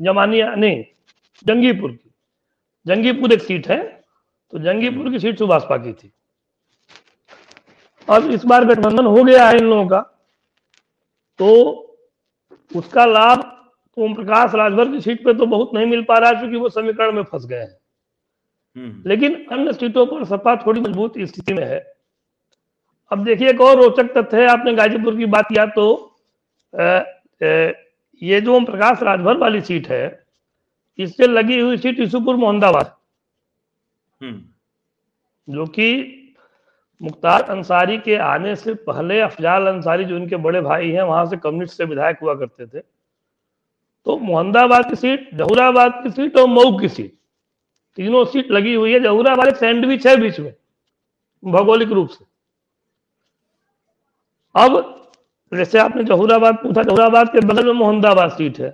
जमानिया 0.00 0.54
नहीं 0.54 0.84
जंगीपुर 1.46 1.92
की। 1.92 2.10
जंगीपुर 2.86 3.32
एक 3.32 3.42
सीट 3.42 3.68
है 3.68 3.78
तो 4.52 4.58
जंगीपुर 4.58 5.10
की 5.10 5.18
सीट 5.18 5.38
सुभाषपा 5.38 5.76
की 5.76 5.92
थी। 5.92 6.12
अब 8.08 8.30
इस 8.30 8.44
बार 8.44 8.64
गठबंधन 8.64 9.06
हो 9.06 9.22
गया 9.24 9.48
है 9.48 9.56
इन 9.56 9.64
लोगों 9.64 9.86
का 9.88 10.00
तो 11.40 11.89
उसका 12.76 13.04
लाभ 13.04 13.68
ओम 13.96 14.14
प्रकाश 14.14 14.54
राजभर 14.54 14.90
की 14.92 15.00
सीट 15.00 15.24
पे 15.24 15.34
तो 15.34 15.46
बहुत 15.46 15.70
नहीं 15.74 15.86
मिल 15.86 16.02
पा 16.02 16.18
रहा 16.18 16.30
है 16.30 16.36
क्योंकि 16.36 16.56
वो 16.56 16.68
समीकरण 16.68 17.12
में 17.12 17.22
फंस 17.22 17.46
गए 17.46 17.56
हैं। 17.56 17.78
हम्म, 18.76 19.02
लेकिन 19.06 19.46
अन्य 19.52 19.72
सीटों 19.72 20.06
पर 20.06 20.24
सपा 20.24 20.56
थोड़ी 20.56 20.80
मज़बूत 20.80 21.12
स्थिति 21.18 21.54
में 21.54 21.64
है। 21.64 21.94
अब 23.12 23.24
देखिए 23.24 23.48
एक 23.50 23.60
और 23.60 23.76
रोचक 23.76 24.12
तथ्य 24.18 24.40
है 24.42 24.48
आपने 24.48 24.74
गाजीपुर 24.74 25.16
की 25.16 25.26
बात 25.26 25.48
किया 25.48 25.66
तो 25.66 26.16
अ, 26.74 26.82
अ, 27.42 27.72
ये 28.22 28.40
जो 28.40 28.54
ओम 28.54 28.64
प्रकाश 28.64 29.02
राजभर 29.02 29.36
वाली 29.36 29.60
सीट 29.60 29.88
है 29.88 30.24
इससे 30.98 31.26
लगी 31.26 31.60
हुई 31.60 31.76
सीट 31.76 32.00
यूसुफपुर 32.00 32.36
मोहम्मदाबाद 32.36 32.96
हम्म, 34.22 35.54
जो 35.54 35.66
कि 35.66 36.16
मुख्तार 37.00 37.42
अंसारी 37.42 37.96
के 37.98 38.16
आने 38.16 38.54
से 38.56 38.74
पहले 38.86 39.20
अफजाल 39.20 39.66
अंसारी 39.66 40.04
जो 40.04 40.16
इनके 40.16 40.36
बड़े 40.38 40.60
भाई 40.60 40.90
हैं 40.90 41.02
वहाँ 41.02 41.24
से 41.26 41.36
कम्युनिस्ट 41.36 41.76
से 41.76 41.84
विधायक 41.84 42.18
हुआ 42.22 42.34
करते 42.34 42.66
थे। 42.66 42.80
तो 44.06 44.16
मोहम्मदाबाद 44.18 44.88
की 44.90 44.96
सीट 44.96 45.28
जहूराबाद 45.34 46.00
की 46.02 46.10
सीट 46.10 46.36
और 46.38 46.46
मऊ 46.48 46.78
की 46.78 46.88
सीट 46.88 47.12
तीनों 47.98 48.24
सीट 48.24 48.50
लगी 48.50 48.74
हुई 48.74 48.92
है। 48.92 49.00
जहूराबाद 49.00 49.48
एक 49.48 49.56
सैंडविच 49.56 50.06
है 50.06 50.16
बीच 50.16 50.40
में 50.40 50.52
भौगोलिक 51.42 51.90
रूप 51.90 52.08
से। 52.08 52.24
अब 54.54 54.96
जैसे 55.52 55.78
आपने 55.78 56.04
जहूराबाद 56.04 56.54
पूछा 56.54 56.82
जहूराबाद 56.82 57.28
के 57.28 57.40
बगल 57.40 57.66
में 57.66 57.72
मोहम्मदाबाद 57.72 58.30
सीट 58.30 58.58
है। 58.60 58.68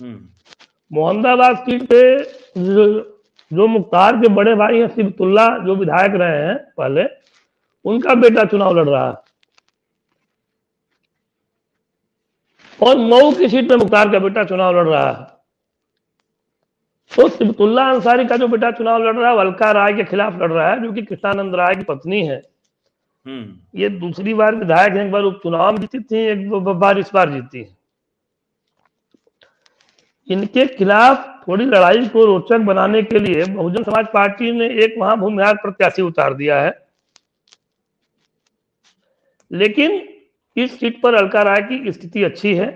हम्म, 0.00 0.28
मोहम्मदाबाद 0.90 1.56
सीट 1.56 1.82
पे 1.82 2.00
जो, 2.58 2.84
जो 3.50 3.66
मुख्तार 3.66 4.16
के 4.16 4.28
बड़े 4.34 4.54
भाई 4.54 4.78
हैं 4.78 4.88
सिबतुल्ला 4.88 5.46
जो 5.58 5.74
विधायक 5.76 6.14
रहे 6.14 6.42
हैं 6.42 6.56
पहले 6.76 7.04
उनका 7.86 8.14
बेटा 8.16 8.44
चुनाव 8.44 8.78
लड़ 8.78 8.88
रहा 8.88 9.06
है। 9.08 9.14
और 12.80 12.96
मऊ 13.00 13.32
की 13.32 13.48
सीट 13.48 13.68
पे 13.68 13.76
मुख्तार 13.76 14.10
का 14.12 14.18
बेटा 14.18 14.44
चुनाव 14.44 14.76
लड़ 14.76 14.86
रहा 14.88 15.10
है। 15.10 15.24
तो 17.12 17.28
सिबतुल्ला 17.28 17.88
अंसारी 17.90 18.24
का 18.26 18.36
जो 18.36 18.48
बेटा 18.48 18.70
चुनाव 18.70 19.02
लड़ 19.02 19.14
रहा 19.16 19.30
है 19.30 19.36
वल्का 19.36 19.70
राय 19.72 19.92
के 19.92 20.04
खिलाफ 20.04 20.34
लड़ 20.34 20.52
रहा 20.52 20.68
है 20.70 20.82
जो 20.82 20.92
कि 20.92 21.02
कृष्णानंद 21.02 21.54
राय 21.54 21.74
की 21.74 21.84
पत्नी 21.84 22.26
है। 22.26 22.36
हम्म, 23.26 23.56
ये 23.74 23.88
दूसरी 23.90 24.34
बार 24.34 24.54
विधायक 24.54 24.92
है 24.92 25.04
एक 25.06 25.12
बार 25.12 25.22
उपचुनाव 25.22 25.78
जीती 25.78 26.00
थी 26.00 26.18
एक 26.22 26.50
बार 26.50 26.98
इस 26.98 27.10
बार 27.14 27.30
जीती 27.30 27.58
है। 27.58 27.74
इनके 30.28 30.66
खिलाफ 30.66 31.26
थोड़ी 31.48 31.64
लड़ाई 31.64 32.06
को 32.08 32.24
रोचक 32.24 32.58
बनाने 32.58 33.02
के 33.02 33.18
लिए 33.18 33.44
बहुजन 33.44 33.82
समाज 33.82 34.06
पार्टी 34.14 34.50
ने 34.52 34.66
एक 34.84 34.94
वहाँ 34.98 35.16
भूमिहार 35.18 35.54
प्रत्याशी 35.56 36.02
उतार 36.02 36.34
दिया 36.34 36.60
है। 36.60 36.85
लेकिन 39.50 40.02
इस 40.56 40.78
सीट 40.80 41.00
पर 41.02 41.14
अलका 41.14 41.42
राय 41.42 41.62
की 41.62 41.92
स्थिति 41.92 42.22
अच्छी 42.22 42.54
है 42.54 42.68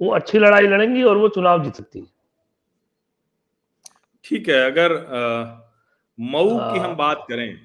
वो 0.00 0.10
अच्छी 0.10 0.38
लड़ाई 0.38 0.66
लड़ेंगी 0.66 1.02
और 1.02 1.16
वो 1.16 1.28
चुनाव 1.28 1.62
जीत 1.64 1.74
सकती 1.74 1.98
है। 1.98 2.06
ठीक 4.24 4.48
है 4.48 4.60
अगर 4.64 4.92
मऊ 6.18 6.48
की 6.48 6.78
हम 6.78 6.86
हाँ। 6.86 6.96
बात 6.96 7.24
करें 7.28 7.60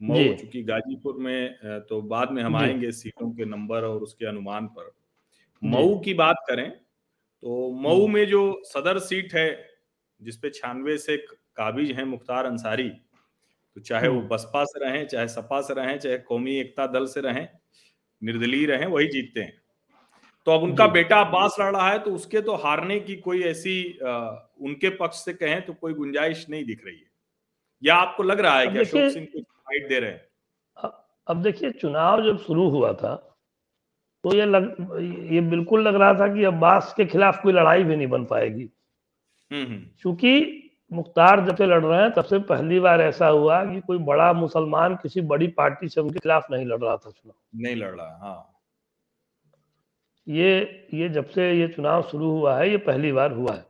मऊ 0.00 0.34
चूँकि 0.34 0.62
गाजीपुर 0.62 1.16
में 1.16 1.56
तो 1.88 2.00
बाद 2.02 2.30
में 2.30 2.42
हम 2.42 2.56
आएँगे 2.56 2.90
सीटों 2.92 3.30
के 3.30 3.44
नंबर 3.44 3.84
और 3.84 4.02
उसके 4.02 4.26
अनुमान 4.26 4.66
पर। 4.66 4.90
मऊ 5.62 5.98
की 6.00 6.14
बात 6.14 6.44
करें 6.48 6.70
तो 6.70 7.70
मऊ 7.72 8.06
में 8.06 8.26
जो 8.26 8.62
सदर 8.64 8.98
सीट 8.98 9.34
है 9.34 9.48
जिसपे 10.20 10.50
छियानवे 10.50 10.96
से 10.98 11.16
काबिज 11.56 11.92
हैं 11.92 12.04
मुख्तार 12.04 12.46
अंसारी 12.46 12.90
तो 13.76 13.80
चाहे 13.80 14.08
वो 14.08 14.18
हम्म। 14.18 14.28
बसपा 14.28 14.64
से 14.64 14.84
रहें 14.84 15.06
चाहे 15.06 15.28
सपा 15.28 15.60
से 15.60 15.74
रहें 15.74 15.98
चाहे 15.98 16.18
कौमी 16.18 16.56
एकता 16.56 16.86
दल 16.86 17.06
से 17.06 17.20
रहें 17.20 17.48
निर्दलीय 18.22 18.66
रहें 18.66 18.86
वही 18.86 19.06
जीतते 19.06 19.40
हैं। 19.40 19.60
तो 20.46 20.52
अब 20.52 20.62
उनका 20.62 20.86
बेटा 20.86 21.20
अब्बास 21.20 21.56
लड़ 21.60 21.72
रहा 21.76 21.88
है 21.90 21.98
तो 21.98 22.14
उसके 22.14 22.40
तो 22.40 22.54
हारने 22.54 22.98
की 23.00 23.16
कोई 23.16 23.42
ऐसी 23.42 23.82
अ, 24.04 24.52
उनके 24.60 24.90
पक्ष 24.90 25.24
से 25.24 25.32
कहें 25.32 25.60
तो 25.66 25.72
कोई 25.74 25.94
गुंजाइश 25.94 26.46
नहीं 26.50 26.64
दिख 26.64 26.84
रही 26.86 26.96
है। 26.96 27.10
या 27.82 27.94
आपको 27.94 28.22
लग 28.22 28.40
रहा 28.40 28.58
है 28.58 28.66
कि 28.66 28.78
अशोक 28.78 29.12
सिंह 29.12 29.26
को 29.26 29.40
फाइट 29.40 29.88
दे 29.88 29.98
रहे 30.00 30.10
हैं? 30.10 30.24
अब 30.76 31.04
अब 31.26 31.42
देखिए 31.42 31.70
चुनाव 31.70 32.24
जब 32.24 32.38
शुरू 32.38 32.68
हुआ 32.68 32.92
था 32.92 33.14
तो 34.24 34.34
ये 34.36 34.44
लग 34.46 34.76
ये 35.32 35.40
बिल्कुल 35.40 35.82
लग 35.82 35.94
रहा 35.94 36.14
था 36.14 36.34
कि 36.34 36.44
अब्बास 36.44 36.92
के 36.96 37.04
खिलाफ 37.06 37.42
कोई 37.42 37.52
लड़ाई 37.52 37.82
भी 37.84 37.96
नहीं 37.96 38.06
बन 38.06 38.24
पाएगी। 38.24 38.68
हम्म 39.50 39.64
हम्म। 39.66 39.86
क्योंकि 40.02 40.61
मुख्तार 40.92 41.44
जब 41.46 41.56
से 41.56 41.66
लड़ 41.66 41.84
रहे 41.84 42.00
हैं 42.02 42.10
तब 42.12 42.24
से 42.24 42.38
पहली 42.38 42.80
बार 42.80 43.00
ऐसा 43.00 43.26
हुआ 43.26 43.64
कि 43.64 43.80
कोई 43.80 43.98
बड़ा 43.98 44.32
मुसलमान 44.32 44.94
किसी 44.96 45.20
बड़ी 45.20 45.46
पार्टी 45.48 45.88
से 45.88 46.00
उनके 46.00 46.18
खिलाफ 46.18 46.50
नहीं 46.50 46.66
लड़ 46.66 46.80
रहा 46.80 46.96
था 46.96 47.10
चुनाव। 47.10 47.62
नहीं 47.62 47.76
लड़ 47.76 47.94
रहा 47.94 48.18
हाँ। 48.22 48.48
ये 50.28 50.88
ये 50.94 51.08
जब 51.08 51.28
से 51.28 51.52
ये 51.52 51.68
चुनाव 51.68 52.02
शुरू 52.02 52.30
हुआ 52.30 52.56
है 52.56 52.70
ये 52.70 52.76
पहली 52.76 53.12
बार 53.12 53.32
हुआ 53.32 53.52
है। 53.52 53.66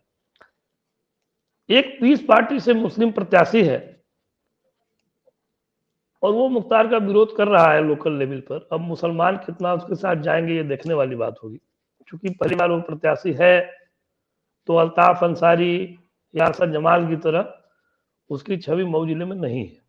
एक 1.69 1.97
पीस 2.01 2.23
पार्टी 2.23 2.61
से 2.61 2.75
मुस्लिम 2.75 3.13
प्रत्याशी 3.13 3.63
है 3.65 4.03
और 6.23 6.33
वो 6.33 6.49
मुख्तार 6.49 6.89
का 6.89 6.97
विरोध 6.97 7.37
कर 7.37 7.49
रहा 7.49 7.73
है 7.73 7.83
लोकल 7.83 8.13
लेवल 8.13 8.41
पर। 8.41 8.69
अब 8.73 8.81
मुसलमान 8.81 9.37
कितना 9.37 9.73
उसके 9.75 9.95
साथ 9.95 10.17
जाएँगे 10.17 10.55
ये 10.55 10.63
देखने 10.63 10.95
वाली 10.95 11.17
बात 11.17 11.37
होगी। 11.45 11.61
क्योंकि 12.09 12.31
पहली 12.31 12.55
बार 12.55 12.71
वो 12.71 12.81
प्रत्याशी 12.81 13.33
है 13.33 13.61
तो 14.67 14.77
अल्ताफ 14.77 15.25
अंसारी 15.25 15.99
या 16.35 16.47
अरसद 16.47 16.73
जमाल 16.73 17.09
की 17.09 17.17
तरह 17.17 17.55
उसकी 18.31 18.57
छवि 18.57 18.85
मऊ 18.85 19.07
ज़िले 19.07 19.25
में 19.25 19.37
नहीं 19.37 19.67
है। 19.67 19.81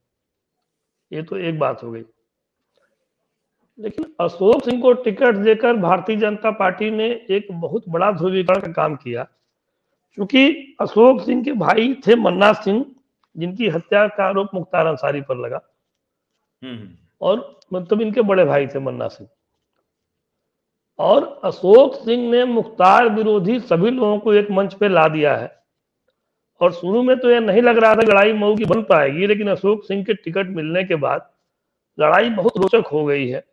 ये 1.11 1.23
तो 1.23 1.37
एक 1.37 1.59
बात 1.59 1.83
हो 1.83 1.91
गई। 1.91 2.03
लेकिन 3.79 4.05
अशोक 4.19 4.63
सिंह 4.63 4.81
को 4.81 4.93
टिकट 4.93 5.35
देकर 5.35 5.77
भारतीय 5.77 6.15
जनता 6.15 6.51
पार्टी 6.51 6.91
ने 6.91 7.05
एक 7.29 7.47
बहुत 7.51 7.89
बड़ा 7.89 8.11
ध्रुवीकरण 8.11 8.61
का 8.61 8.71
काम 8.71 8.95
किया 8.95 9.23
क्योंकि 10.13 10.75
अशोक 10.81 11.21
सिंह 11.21 11.43
के 11.43 11.51
भाई 11.51 11.93
थे 12.07 12.15
मन्ना 12.15 12.53
सिंह 12.53 12.85
जिनकी 13.37 13.69
हत्या 13.69 14.07
का 14.07 14.25
आरोप 14.25 14.49
मुख्तार 14.53 14.85
अंसारी 14.85 15.21
पर 15.21 15.37
लगा। 15.37 15.61
हम्म, 16.63 16.89
और 17.21 17.59
मतलब 17.73 18.01
इनके 18.01 18.21
बड़े 18.21 18.45
भाई 18.45 18.67
थे 18.67 18.79
मन्ना 18.79 19.07
सिंह। 19.07 19.29
और 20.99 21.41
अशोक 21.43 21.95
सिंह 21.95 22.29
ने 22.31 22.45
मुख्तार 22.45 23.09
विरोधी 23.09 23.59
सभी 23.59 23.91
लोगों 23.91 24.19
को 24.19 24.33
एक 24.33 24.51
मंच 24.51 24.73
पे 24.73 24.89
ला 24.89 25.07
दिया 25.07 25.35
है। 25.35 25.62
और 26.63 26.71
शुरू 26.71 27.01
में 27.03 27.17
तो 27.19 27.29
यह 27.29 27.39
नहीं 27.39 27.61
लग 27.61 27.77
रहा 27.77 27.95
था 27.95 28.01
लड़ाई 28.01 28.33
मऊ 28.33 28.55
की 28.55 28.65
बन 28.65 28.81
पाएगी 28.81 29.27
लेकिन 29.27 29.47
अशोक 29.49 29.83
सिंह 29.85 30.03
के 30.03 30.13
टिकट 30.13 30.47
मिलने 30.49 30.83
के 30.83 30.95
बाद 30.95 31.29
लड़ाई 31.97 32.29
बहुत 32.29 32.57
रोचक 32.57 32.87
हो 32.87 33.05
गई 33.05 33.27
है। 33.27 33.43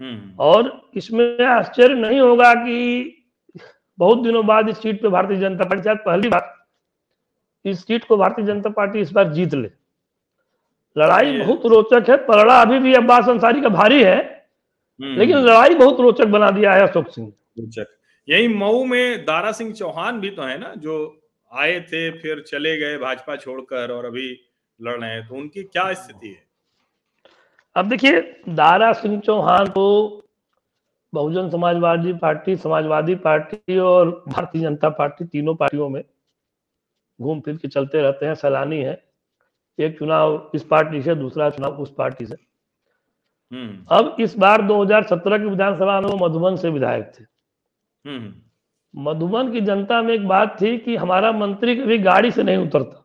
हम्म। 0.00 0.34
और 0.38 0.90
इसमें 0.94 1.44
आश्चर्य 1.46 1.94
नहीं 1.94 2.20
होगा 2.20 2.54
कि 2.54 3.14
बहुत 3.98 4.22
दिनों 4.22 4.44
बाद 4.46 4.68
इस 4.68 4.76
सीट 4.82 5.00
पे 5.02 5.08
भारतीय 5.08 5.36
जनता 5.36 5.64
पार्टी 5.64 5.82
शायद 5.84 5.98
पहली 5.98 6.28
बार 6.28 6.54
इस 7.64 7.80
सीट 7.86 8.04
को 8.04 8.16
भारतीय 8.16 8.44
जनता 8.46 8.70
पार्टी 8.70 9.00
इस 9.00 9.10
बार 9.12 9.32
जीत 9.32 9.54
ले। 9.54 9.70
लड़ाई 10.96 11.38
बहुत 11.38 11.66
रोचक 11.66 12.10
है 12.10 12.16
पलड़ा 12.26 12.60
अभी 12.60 12.78
भी 12.78 12.94
अब्बास 12.94 13.28
अंसारी 13.28 13.60
का 13.60 13.68
भारी 13.68 14.02
है 14.02 14.16
हम्म, 14.16 15.18
लेकिन 15.18 15.36
लड़ाई 15.36 15.74
बहुत 15.74 16.00
रोचक 16.00 16.26
बना 16.26 16.50
दिया 16.50 16.74
है 16.74 16.82
अशोक 16.82 17.08
सिंह। 17.08 17.32
रोचक। 17.58 17.86
यही 18.28 18.48
मऊ 18.48 18.84
में 18.84 19.24
दारा 19.24 19.52
सिंह 19.52 19.72
चौहान 19.72 20.20
भी 20.20 20.30
तो 20.30 20.42
है 20.42 20.58
ना 20.58 20.72
जो 20.76 21.17
आए 21.52 21.80
थे 21.80 22.10
फिर 22.10 22.40
चले 22.40 22.78
गए 22.78 22.98
भाजपा 22.98 23.36
छोड़कर 23.36 23.90
और 23.90 24.04
अभी 24.04 24.40
लड़ 24.82 25.00
रहे 25.00 25.10
हैं। 25.10 25.28
तो 25.28 25.34
उनकी 25.34 25.62
क्या 25.62 25.92
स्थिति 25.92 26.28
है? 26.28 26.48
अब 27.74 27.88
देखिए 27.88 28.40
दारा 28.48 28.92
सिंह 28.92 29.20
चौहान 29.20 29.66
को 29.66 30.08
बहुजन 31.14 31.50
समाजवादी 31.50 32.12
पार्टी 32.12 32.56
समाजवादी 32.56 33.14
पार्टी 33.14 33.78
और 33.78 34.24
भारतीय 34.28 34.62
जनता 34.62 34.88
पार्टी 34.88 35.24
तीनों 35.24 35.54
पार्टियों 35.54 35.88
में 35.88 36.04
घूम 37.20 37.40
फिर 37.40 37.56
के 37.56 37.68
चलते 37.68 38.00
रहते 38.00 38.26
हैं 38.26 38.34
सैलानी 38.34 38.76
है। 38.76 39.04
एक 39.78 39.98
चुनाव 39.98 40.50
इस 40.54 40.64
पार्टी 40.64 41.02
से 41.02 41.14
दूसरा 41.14 41.50
चुनाव 41.50 41.78
उस 41.82 41.94
पार्टी 41.98 42.26
से। 42.26 42.36
हम्म। 43.52 43.96
अब 43.96 44.16
इस 44.20 44.36
बार 44.36 44.62
2017 44.62 45.38
की 45.38 45.44
विधानसभा 45.44 46.00
में 46.00 46.10
वो 46.10 46.28
मधुबन 46.28 46.56
से 46.56 46.70
विधायक 46.70 47.12
थे। 47.20 47.24
हम्म। 48.10 48.47
मधुबन 48.98 49.52
की 49.52 49.60
जनता 49.60 50.02
में 50.02 50.14
एक 50.14 50.28
बात 50.28 50.60
थी 50.60 50.78
कि 50.78 50.96
हमारा 50.96 51.32
मंत्री 51.32 51.76
कभी 51.76 51.98
गाड़ी 51.98 52.30
से 52.30 52.42
नहीं 52.42 52.56
उतरता। 52.56 53.04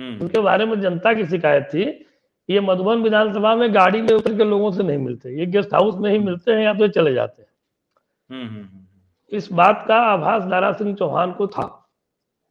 हम्म। 0.00 0.20
उनके 0.20 0.40
बारे 0.40 0.64
में 0.64 0.80
जनता 0.80 1.14
की 1.14 1.26
शिकायत 1.26 1.64
थी 1.64 2.06
ये 2.50 2.60
मधुबन 2.60 3.02
विधानसभा 3.02 3.54
में 3.56 3.74
गाड़ी 3.74 4.02
में 4.02 4.08
उतर 4.08 4.36
के 4.36 4.44
लोगों 4.44 4.72
से 4.72 4.82
नहीं 4.82 4.98
मिलते। 4.98 5.38
ये 5.38 5.46
गेस्ट 5.46 5.74
हाउस 5.74 5.94
में 5.96 6.10
ही 6.10 6.18
मिलते 6.18 6.52
हैं 6.52 6.64
या 6.64 6.74
तो 6.74 6.88
चले 6.88 7.14
जाते 7.14 7.42
हैं। 7.42 7.48
हम्म, 8.30 8.50
हम्म, 8.50 9.36
इस 9.36 9.52
बात 9.52 9.84
का 9.88 9.96
आभास 9.96 10.42
दारा 10.42 10.72
सिंह 10.72 10.94
चौहान 10.94 11.32
को 11.32 11.46
था 11.46 11.88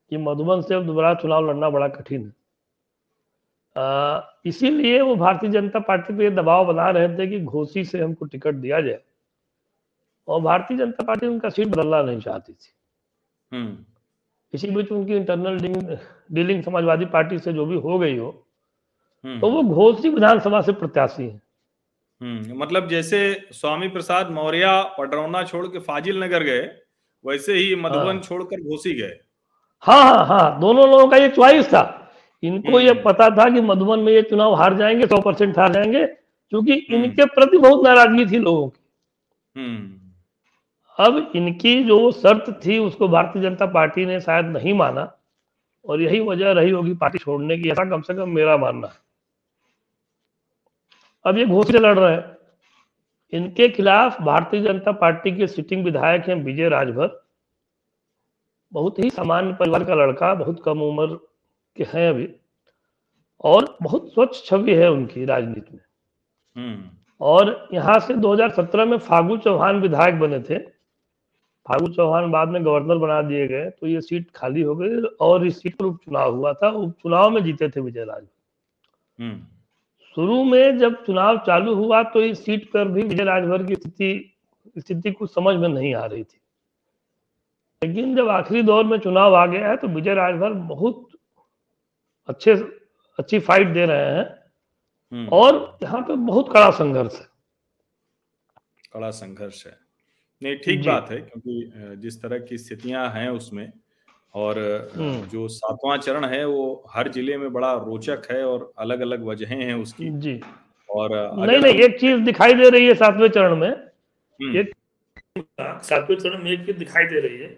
कि 0.09 0.17
मधुबन 0.17 0.61
से 0.61 0.75
अब 0.75 0.85
दोबारा 0.85 1.13
चुनाव 1.13 1.47
लड़ना 1.47 1.69
बड़ा 1.69 1.87
कठिन 1.87 2.21
है। 2.21 2.41
इसीलिए 4.45 5.01
वो 5.01 5.15
भारतीय 5.15 5.49
जनता 5.49 5.79
पार्टी 5.79 6.17
पे 6.17 6.29
दबाव 6.29 6.65
बना 6.65 6.89
रहे 6.89 7.17
थे 7.17 7.27
कि 7.27 7.39
घोसी 7.39 7.85
से 7.85 7.99
हमको 7.99 8.25
टिकट 8.25 8.53
दिया 8.53 8.81
जाए। 8.81 8.99
और 10.27 10.41
भारतीय 10.41 10.77
जनता 10.77 11.03
पार्टी 11.03 11.27
उनका 11.27 11.49
सीट 11.49 11.67
बदलना 11.67 12.01
नहीं 12.01 12.19
चाहती 12.19 12.53
थी 12.53 12.73
हम्म। 13.51 13.77
इसी 14.53 14.69
बीच 14.71 14.91
उनकी 14.91 15.15
इंटरनल 15.15 15.57
डीलिंग 16.31 16.63
समाजवादी 16.63 17.05
पार्टी 17.05 17.39
से 17.39 17.53
जो 17.53 17.65
भी 17.65 17.75
हो 17.77 17.99
गई 17.99 18.17
हो 18.17 18.29
हम्म। 19.23 19.39
तो 19.39 19.49
वो 19.51 19.63
घोसी 19.63 20.09
विधानसभा 20.09 20.61
से 20.61 20.71
प्रत्याशी 20.73 21.23
है 21.23 21.41
हम्म, 22.21 22.57
मतलब 22.57 22.87
जैसे 22.89 23.19
स्वामी 23.51 23.87
प्रसाद 23.87 24.31
मौर्य 24.31 24.67
पडरौना 24.97 25.43
छोड़ 25.43 25.65
के 25.67 25.79
फाजिल 25.79 26.23
नगर 26.23 26.43
गए 26.43 26.69
वैसे 27.25 27.53
ही 27.53 27.75
मधुबन 27.75 28.13
हाँ। 28.13 28.21
छोड़कर 28.21 28.61
घोसी 28.61 28.93
गए 28.93 29.19
हाँ 29.83 30.03
हाँ 30.03 30.25
हाँ 30.27 30.59
दोनों 30.59 30.89
लोगों 30.89 31.07
का 31.07 31.17
ये 31.17 31.29
च्वाइस 31.29 31.67
था 31.67 31.83
इनको 32.43 32.79
ये 32.79 32.89
हम्म। 32.89 33.03
पता 33.03 33.29
था 33.29 33.49
कि 33.49 33.61
मधुबन 33.61 33.99
में 33.99 34.11
ये 34.13 34.21
चुनाव 34.21 34.53
हार 34.55 34.77
जाएँगे 34.77 35.07
सौ 35.07 35.21
परसेंट 35.21 35.57
हार 35.57 35.73
जाएँगे 35.73 36.05
क्योंकि 36.05 36.87
हम्म। 36.91 37.03
इनके 37.03 37.25
प्रति 37.25 37.57
बहुत 37.57 37.83
नाराज़गी 37.83 38.25
थी 38.25 38.39
लोगों 38.39 38.67
की 38.69 38.79
अब 41.01 41.31
इनकी 41.35 41.83
जो 41.83 42.11
शर्त 42.11 42.59
थी 42.65 42.77
उसको 42.77 43.07
भारतीय 43.07 43.41
जनता 43.41 43.65
पार्टी 43.65 44.05
ने 44.05 44.21
शायद 44.21 44.45
नहीं 44.45 44.73
माना 44.73 45.17
और 45.85 46.01
यही 46.01 46.19
वजह 46.19 46.51
रही 46.51 46.69
होगी 46.69 46.93
पार्टी 46.93 47.17
छोड़ने 47.17 47.57
की 47.57 47.69
ऐसा 47.69 47.89
कम 47.89 48.01
से 48.01 48.13
कम 48.13 48.29
मेरा 48.29 48.57
मानना 48.57 48.87
है। 48.87 48.93
अब 51.25 51.37
ये 51.37 51.45
घोषणा 51.45 51.79
लड़ 51.79 51.99
रहे 51.99 52.13
हैं। 52.13 52.37
इनके 53.31 53.69
खिलाफ 53.69 54.21
भारतीय 54.21 54.61
जनता 54.61 54.91
पार्टी 54.91 55.31
के 55.31 55.47
सिटिंग 55.47 55.85
विधायक 55.85 56.27
हैं 56.27 56.35
विजय 56.35 56.69
राजभर। 56.69 57.23
बहुत 58.73 58.99
ही 58.99 59.09
सामान्य 59.09 59.53
परिवार 59.53 59.83
का 59.83 59.95
लड़का 59.95 60.33
बहुत 60.33 60.63
कम 60.65 60.81
उम्र 60.81 61.19
के 61.77 61.83
हैं 61.83 62.09
अभी 62.09 62.35
और 63.43 63.77
बहुत 63.81 64.13
स्वच्छ 64.13 64.45
छवि 64.45 64.75
है 64.75 64.91
उनकी 64.91 65.25
राजनीति 65.25 65.73
में। 65.73 65.81
हम्म। 66.55 66.89
और 67.21 67.67
यहाँ 67.73 67.99
से 67.99 68.13
2017 68.13 68.85
में 68.85 68.97
फागू 68.97 69.37
चौहान 69.37 69.81
विधायक 69.81 70.19
बने 70.19 70.39
थे। 70.39 70.70
फागू 71.65 71.87
चौहान 71.93 72.31
बाद 72.31 72.49
में 72.49 72.63
गवर्नर 72.65 72.97
बना 72.97 73.21
दिए 73.21 73.47
गए 73.47 73.69
तो 73.69 73.87
ये 73.87 74.01
सीट 74.01 74.29
खाली 74.35 74.61
हो 74.61 74.75
गई 74.75 75.01
और 75.21 75.45
इस 75.47 75.61
सीट 75.61 75.75
पर 75.75 75.85
उपचुनाव 75.85 76.35
हुआ 76.35 76.53
था। 76.53 76.69
उपचुनाव 76.69 77.29
में 77.29 77.43
जीते 77.43 77.69
थे 77.69 77.81
विजय 77.81 78.03
राज 78.05 78.23
हम्म। 79.19 79.39
शुरू 80.17 80.43
में 80.43 80.77
जब 80.77 81.03
चुनाव 81.05 81.37
चालू 81.37 81.73
हुआ 81.75 82.01
तो 82.03 82.21
इस 82.21 82.43
सीट 82.45 82.71
पर 82.71 82.87
भी 82.87 83.03
विजय 83.03 83.23
राजभर 83.23 83.63
की 83.63 83.75
स्थिति 83.75 84.33
स्थिति 84.77 85.11
कुछ 85.11 85.33
समझ 85.33 85.55
में 85.55 85.67
नहीं 85.69 85.93
आ 85.95 86.05
रही 86.05 86.23
थी। 86.23 86.39
लेकिन 87.81 88.15
जब 88.15 88.29
आखिरी 88.29 88.61
दौर 88.61 88.83
में 88.85 88.97
चुनाव 88.99 89.35
आ 89.35 89.45
गया 89.45 89.69
है 89.69 89.77
तो 89.77 89.87
विजय 89.87 90.13
राजभर 90.13 90.53
बहुत 90.67 91.07
अच्छे 92.29 92.53
अच्छी 93.19 93.39
फाइट 93.39 93.67
दे 93.67 93.85
रहे 93.85 94.11
हैं 94.15 94.25
हम्म। 95.11 95.27
और 95.27 95.77
यहाँ 95.83 96.01
पे 96.01 96.15
बहुत 96.15 96.51
कड़ा 96.53 96.69
संघर्ष 96.71 97.19
है। 97.19 97.27
कड़ा 98.93 99.09
संघर्ष 99.11 99.65
है। 99.67 99.77
नहीं 100.41 100.55
ठीक 100.57 100.85
बात 100.85 101.11
है 101.11 101.17
क्योंकि 101.19 101.95
जिस 101.97 102.21
तरह 102.21 102.39
की 102.39 102.57
स्थितियाँ 102.57 103.09
हैं 103.11 103.29
उसमें 103.31 103.71
और 104.33 104.59
हम्म। 104.95 105.25
जो 105.27 105.47
सातवां 105.49 105.97
चरण 105.99 106.25
है 106.25 106.45
वो 106.45 106.63
हर 106.89 107.11
ज़िले 107.11 107.37
में 107.37 107.51
बड़ा 107.53 107.71
रोचक 107.79 108.27
है 108.31 108.43
और 108.45 108.71
अलग 108.79 109.01
अलग 109.01 109.23
वजहें 109.25 109.57
हैं 109.57 109.73
उसकी 109.75 110.09
जी 110.19 110.39
और 110.89 111.09
नहीं 111.39 111.59
नहीं 111.59 111.73
एक 111.75 111.99
चीज़ 111.99 112.21
दिखाई 112.21 112.53
दे 112.53 112.69
रही 112.69 112.85
है 112.85 112.93
सातवें 112.95 113.27
चरण 113.29 113.55
में 113.55 113.69
हम्म। 113.69 114.57
एक 114.57 114.71
सातवें 115.57 116.15
चरण 116.15 116.43
में 116.43 116.51
एक 116.51 116.65
चीज़ 116.65 116.77
दिखाई 116.77 117.05
दे 117.05 117.19
रही 117.19 117.37
है 117.37 117.49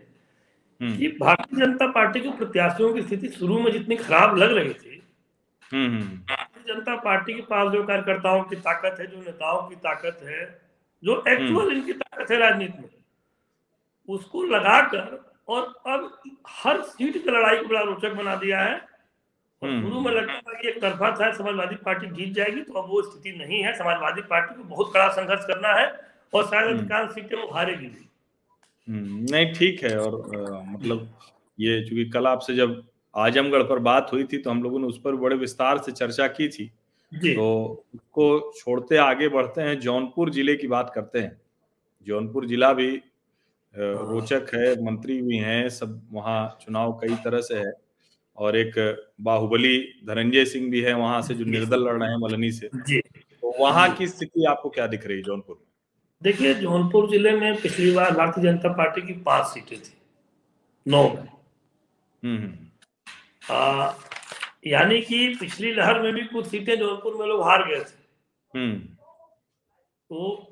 हम्म। 0.82 0.98
कि 0.98 1.08
भारतीय 1.20 1.66
जनता 1.66 1.88
पार्टी 1.92 2.20
के 2.20 2.32
प्रत्याशियों 2.38 2.94
की 2.94 3.02
स्थिति 3.02 3.28
शुरू 3.30 3.60
में 3.60 3.72
जितनी 3.72 3.96
खराब 3.98 4.36
लग 4.38 4.52
रही 4.52 4.74
थी 4.74 5.02
भारतीय 5.72 6.74
जनता 6.74 6.96
पार्टी 7.02 7.34
के 7.34 7.42
पास 7.44 7.72
जो 7.72 7.84
कार्यकर्ताओं 7.84 8.44
की 8.44 8.56
ताकत 8.62 9.00
है 9.00 9.08
जो 9.08 9.18
नेताओं 9.20 9.62
की 9.70 9.76
ताकत 9.78 10.20
है 10.24 10.44
जो 11.04 11.24
एक्चुअल 11.28 11.72
इनकी 11.72 11.94
ताकत 11.94 12.32
है 12.32 12.38
राजनीति 12.38 12.82
में 12.82 12.90
उसको 14.10 14.44
लगाकर 14.44 15.20
और 15.48 15.74
अब 15.88 16.22
हर 16.48 16.82
सीट 16.82 17.24
की 17.24 17.32
लड़ाई 17.32 17.58
को 17.58 17.68
बड़ा 17.68 17.82
रोचक 17.82 18.14
बना 18.14 18.36
दिया 18.36 18.60
है। 18.60 18.76
हम्म। 19.62 19.82
शुरू 19.82 20.00
में 20.02 20.12
लगता 20.12 20.40
था 20.40 20.54
कि 20.54 20.68
एक 20.68 20.82
तरफा 20.82 21.12
था 21.12 21.32
समाजवादी 21.34 21.76
पार्टी 21.76 22.08
जीत 22.08 22.34
जाएगी 22.36 22.62
तो 22.62 22.74
अब 22.74 22.90
वो 22.90 23.02
स्थिति 23.02 23.38
नहीं 23.38 23.62
है। 23.64 23.74
समाजवादी 23.78 24.22
पार्टी 24.22 24.56
को 24.56 24.64
बहुत 24.64 24.94
कड़ा 24.94 25.08
संघर्ष 25.10 25.46
करना 25.46 25.74
है 25.74 25.86
और 26.34 26.46
शायद 26.46 26.66
हम्म। 26.66 26.80
अधिकांश 26.80 27.12
सीटें 27.12 27.38
वो 27.38 27.48
हारेगी 27.52 27.86
भी। 27.86 28.08
हम्म, 28.88 29.26
नहीं 29.32 29.54
ठीक 29.54 29.84
है। 29.84 29.98
और 30.00 30.16
आ, 30.36 30.62
मतलब 30.62 31.14
ये 31.60 31.82
चूँकि 31.86 32.10
कल 32.10 32.28
आपसे 32.28 32.56
जब 32.56 32.82
आजमगढ़ 33.14 33.64
पर 33.64 33.80
बात 33.80 34.10
हुई 34.14 34.24
थी 34.24 34.38
तो 34.38 34.50
हम 34.50 34.64
लोगों 34.64 34.80
ने 34.80 34.88
उस 34.88 35.00
पर 35.02 35.16
बड़े 35.16 35.36
विस्तार 35.36 35.78
से 35.78 35.92
चर्चा 35.92 36.28
की 36.28 36.48
थी। 36.48 36.72
तो 37.14 37.86
उसको 37.96 38.52
छोड़ते 38.58 38.98
आगे 39.00 39.28
बढ़ते 39.30 39.62
हैं 39.62 39.80
जौनपुर 39.80 40.30
ज़िले 40.32 40.56
की 40.56 40.68
बात 40.68 40.92
करते 40.96 41.20
हैं। 41.20 41.40
जौनपुर 42.08 42.46
जिला 42.46 42.72
भी 42.74 42.92
रोचक 43.76 44.50
है 44.56 44.74
मंत्री 44.84 45.22
भी 45.22 45.38
हैं 45.38 45.70
सब 45.72 46.02
वहाँ 46.12 46.58
चुनाव 46.62 46.92
कई 47.04 47.16
तरह 47.24 47.42
से 47.42 47.56
है। 47.58 47.72
और 48.38 48.56
एक 48.58 48.74
बाहुबली 49.22 49.78
धनंजय 50.08 50.46
सिंह 50.46 50.70
भी 50.72 50.82
है 50.82 50.94
वहाँ 50.94 51.22
से 51.22 51.34
जो 51.34 51.46
निर्दल 51.46 51.84
लड़ 51.84 51.94
रहे 51.94 52.10
हैं 52.10 52.18
मलनी 52.20 52.52
से। 52.52 52.68
तो 52.68 53.54
वहाँ 53.60 53.90
की 53.96 54.08
स्थिति 54.08 54.46
आपको 54.50 54.70
क्या 54.70 54.88
दिख 54.88 55.06
रही 55.08 55.18
है 55.18 55.24
जौनपुर 55.24 55.56
में? 55.56 55.66
देखिए 56.22 56.54
जौनपुर 56.54 57.10
ज़िले 57.10 57.32
में 57.32 57.62
पिछली 57.62 57.92
बार 57.92 58.12
भारतीय 58.12 58.44
जनता 58.44 58.70
पार्टी 58.74 59.02
की 59.02 59.14
पाँच 59.24 59.46
सीटें 59.48 59.78
थी 59.80 59.94
नौ 60.86 61.04
में। 61.04 61.28
हम्म, 62.24 62.38
हम्म। 62.38 62.52
यानी 64.64 65.02
कि 65.02 65.28
पिछली 65.40 65.74
लहर 65.74 66.02
में 66.02 66.14
भी 66.14 66.24
कुछ 66.24 66.48
सीटें 66.48 66.78
जौनपुर 66.80 67.16
में 67.16 67.26
लोग 67.28 67.42
हार 67.44 67.68
गए 67.68 67.80
थे 67.80 68.60
हम्म। 68.60 68.80
तो 70.10 70.50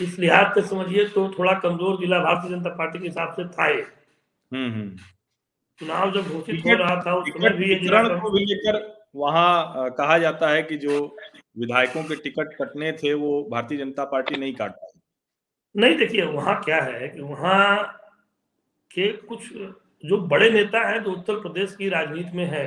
इस 0.00 0.18
लिहाज 0.18 0.54
से 0.54 0.62
समझिए 0.68 1.04
तो 1.08 1.28
थोड़ा 1.38 1.52
कमज़ोर 1.58 2.00
जिला 2.00 2.18
भारतीय 2.18 2.50
जनता 2.50 2.70
पार्टी 2.70 2.98
के 2.98 3.06
हिसाब 3.06 3.32
से 3.32 3.48
था 3.48 3.68
ये 3.68 3.82
हम्म, 4.52 4.72
हम्म। 4.72 4.96
चुनाव 5.80 6.12
जब 6.12 6.28
घोषित 6.28 6.64
हो 6.66 6.74
रहा 6.74 7.00
था 7.02 7.14
उस 7.14 7.28
समय 7.28 7.50
भी 7.50 7.74
को 8.20 8.30
भी 8.30 8.44
लेकर 8.44 8.80
वहाँ 9.14 9.90
कहा 9.90 10.18
जाता 10.18 10.48
है 10.50 10.62
कि 10.62 10.76
जो 10.76 10.98
विधायकों 11.58 12.02
के 12.04 12.16
टिकट 12.16 12.54
कटने 12.54 12.92
थे 12.92 13.12
वो 13.14 13.42
भारतीय 13.50 13.78
जनता 13.78 14.04
पार्टी 14.04 14.36
नहीं 14.36 14.54
काट 14.54 14.70
पाई 14.72 15.00
नहीं 15.74 15.96
देखिए 15.96 16.24
वहाँ 16.26 16.60
क्या 16.64 16.80
है 16.82 17.08
कि 17.08 17.20
वहाँ 17.20 17.76
के 18.90 19.12
कुछ 19.22 19.48
जो 20.04 20.18
बड़े 20.26 20.50
नेता 20.50 20.88
हैं 20.88 21.02
जो 21.04 21.10
उत्तर 21.10 21.40
प्रदेश 21.40 21.74
की 21.76 21.88
राजनीति 21.88 22.36
में 22.36 22.44
है 22.44 22.64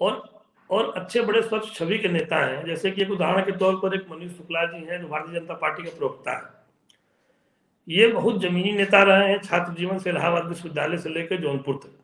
और 0.00 0.34
और 0.70 0.94
अच्छे 0.96 1.20
बड़े 1.20 1.42
स्वच्छ 1.42 1.74
छवि 1.74 1.98
के 1.98 2.08
नेता 2.08 2.36
हैं। 2.36 2.64
जैसे 2.64 2.90
कि 2.90 3.02
एक 3.02 3.10
उदाहरण 3.10 3.42
के 3.42 3.52
तौर 3.52 3.76
पर 3.76 3.94
एक 3.94 4.06
मनीष 4.10 4.32
शुक्ला 4.32 4.64
जी 4.64 4.84
हैं 4.84 5.00
जो 5.00 5.08
भारतीय 5.08 5.40
जनता 5.40 5.54
पार्टी 5.54 5.82
के 5.82 5.90
प्रवक्ता 5.90 6.36
है। 6.36 6.64
ये 7.88 8.06
बहुत 8.06 8.40
जमीनी 8.40 8.72
नेता 8.72 9.02
रहे 9.02 9.28
हैं 9.28 9.38
छात्र 9.38 9.72
जीवन 9.72 9.98
से 9.98 10.10
इलाहाबाद 10.10 10.46
विश्वविद्यालय 10.46 10.98
से 10.98 11.08
लेकर 11.08 11.36
जौनपुर 11.36 11.74
तक। 11.74 11.98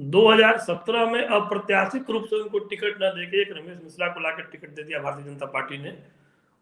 2017 0.00 1.06
में 1.06 1.26
अप्रत्याशित 1.26 2.10
रूप 2.10 2.24
से 2.24 2.36
उनको 2.36 2.58
टिकट 2.58 2.96
न 3.02 3.06
देके 3.06 3.42
एक 3.42 3.48
रमेश 3.52 3.78
मिश्रा 3.84 4.08
को 4.08 4.20
लाकर 4.20 4.42
टिकट 4.42 4.68
दे 4.68 4.82
दिया 4.82 4.98
भारतीय 4.98 5.24
जनता 5.24 5.46
पार्टी 5.46 5.78
ने। 5.78 5.98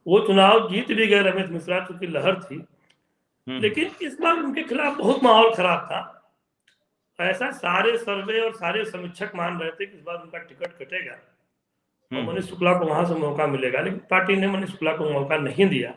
वो 0.06 0.20
चुनाव 0.20 0.72
जीत 0.72 0.88
भी 0.88 1.06
गए 1.06 1.22
रमेश 1.22 1.50
मिश्रा 1.50 1.80
चूँकि 1.80 2.06
लहर 2.06 2.42
थी। 2.42 2.64
हम्म। 3.48 3.60
लेकिन 3.60 3.90
इस 4.02 4.20
बार 4.20 4.34
उनके 4.34 4.62
खिलाफ 4.62 4.98
बहुत 4.98 5.22
माहौल 5.22 5.54
खराब 5.54 5.78
था। 5.78 6.21
ऐसा 7.22 7.50
सारे 7.50 7.96
सर्वे 7.98 8.40
और 8.40 8.54
सारे 8.54 8.84
समीक्षक 8.84 9.32
मान 9.34 9.58
रहे 9.58 9.70
थे 9.70 9.86
कि 9.86 9.96
इस 9.96 10.02
बार 10.02 10.16
उनका 10.16 10.38
टिकट 10.38 10.78
कटेगा। 10.78 11.12
और 11.12 12.18
हम्म। 12.18 12.30
मनीष 12.30 12.44
शुक्ला 12.44 12.78
को 12.78 12.84
वहाँ 12.84 13.04
से 13.04 13.14
मौका 13.14 13.46
मिलेगा 13.46 13.80
लेकिन 13.80 14.00
पार्टी 14.10 14.36
ने 14.36 14.46
मनीष 14.46 14.70
शुक्ला 14.70 14.96
को 14.96 15.10
मौका 15.10 15.36
नहीं 15.36 15.66
दिया। 15.66 15.94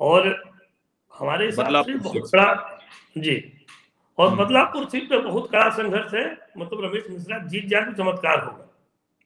और 0.00 0.50
हमारे 1.18 1.46
हिसाब 1.46 1.84
से 1.84 1.94
बहुत 1.94 2.30
बड़ा 2.32 2.78
जी 3.18 3.66
और 4.18 4.28
हम्म। 4.28 4.44
बदलापुर 4.44 4.88
सीट 4.88 5.08
पे 5.10 5.18
बहुत 5.18 5.50
कड़ा 5.50 5.68
संघर्ष 5.70 6.14
है। 6.14 6.38
मतलब 6.58 6.84
रमेश 6.84 7.04
मिश्रा 7.10 7.38
जीत 7.38 7.66
जाए 7.66 7.82
तो 7.82 7.92
चमत्कार 7.92 8.40
होगा। 8.40 8.66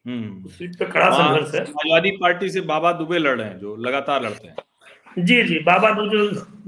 हम्म। 0.07 0.45
उस 0.45 0.57
सीट 0.57 0.79
पे 0.79 0.85
कड़ा 0.85 1.09
संघर्ष 1.09 1.55
है। 1.55 1.65
समाजवादी 1.65 2.11
पार्टी 2.11 2.49
से 2.49 2.61
बाबा 2.61 2.91
दुबे 2.91 3.17
लड़ 3.17 3.37
रहे 3.37 3.47
हैं 3.47 3.59
जो 3.59 3.75
लगातार 3.75 4.23
लड़ते 4.23 4.47
हैं। 4.47 4.55
जी 5.19 5.43
जी 5.43 5.59
बाबा 5.59 5.91
दुबे 5.91 6.17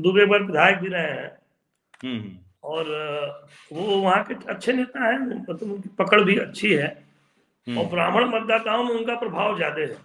दुबे 0.01 0.25
पर 0.25 0.43
विधायक 0.43 0.77
भी 0.77 0.87
रहे 0.87 1.11
हैं। 1.11 2.46
और 2.67 2.89
वो 3.71 3.83
वहाँ 3.97 4.23
के 4.23 4.33
अच्छे 4.49 4.73
नेता 4.73 5.05
हैं 5.05 5.19
मतलब 5.19 5.71
उनकी 5.71 5.89
पकड़ 5.99 6.21
भी 6.21 6.35
अच्छी 6.37 6.73
है 6.73 6.87
हम्म। 7.67 7.77
और 7.77 7.85
ब्राह्मण 7.85 8.27
मतदाताओं 8.29 8.83
में 8.83 8.93
उनका 8.93 9.15
प्रभाव 9.15 9.55
ज़्यादा 9.57 9.81
है 9.81 9.95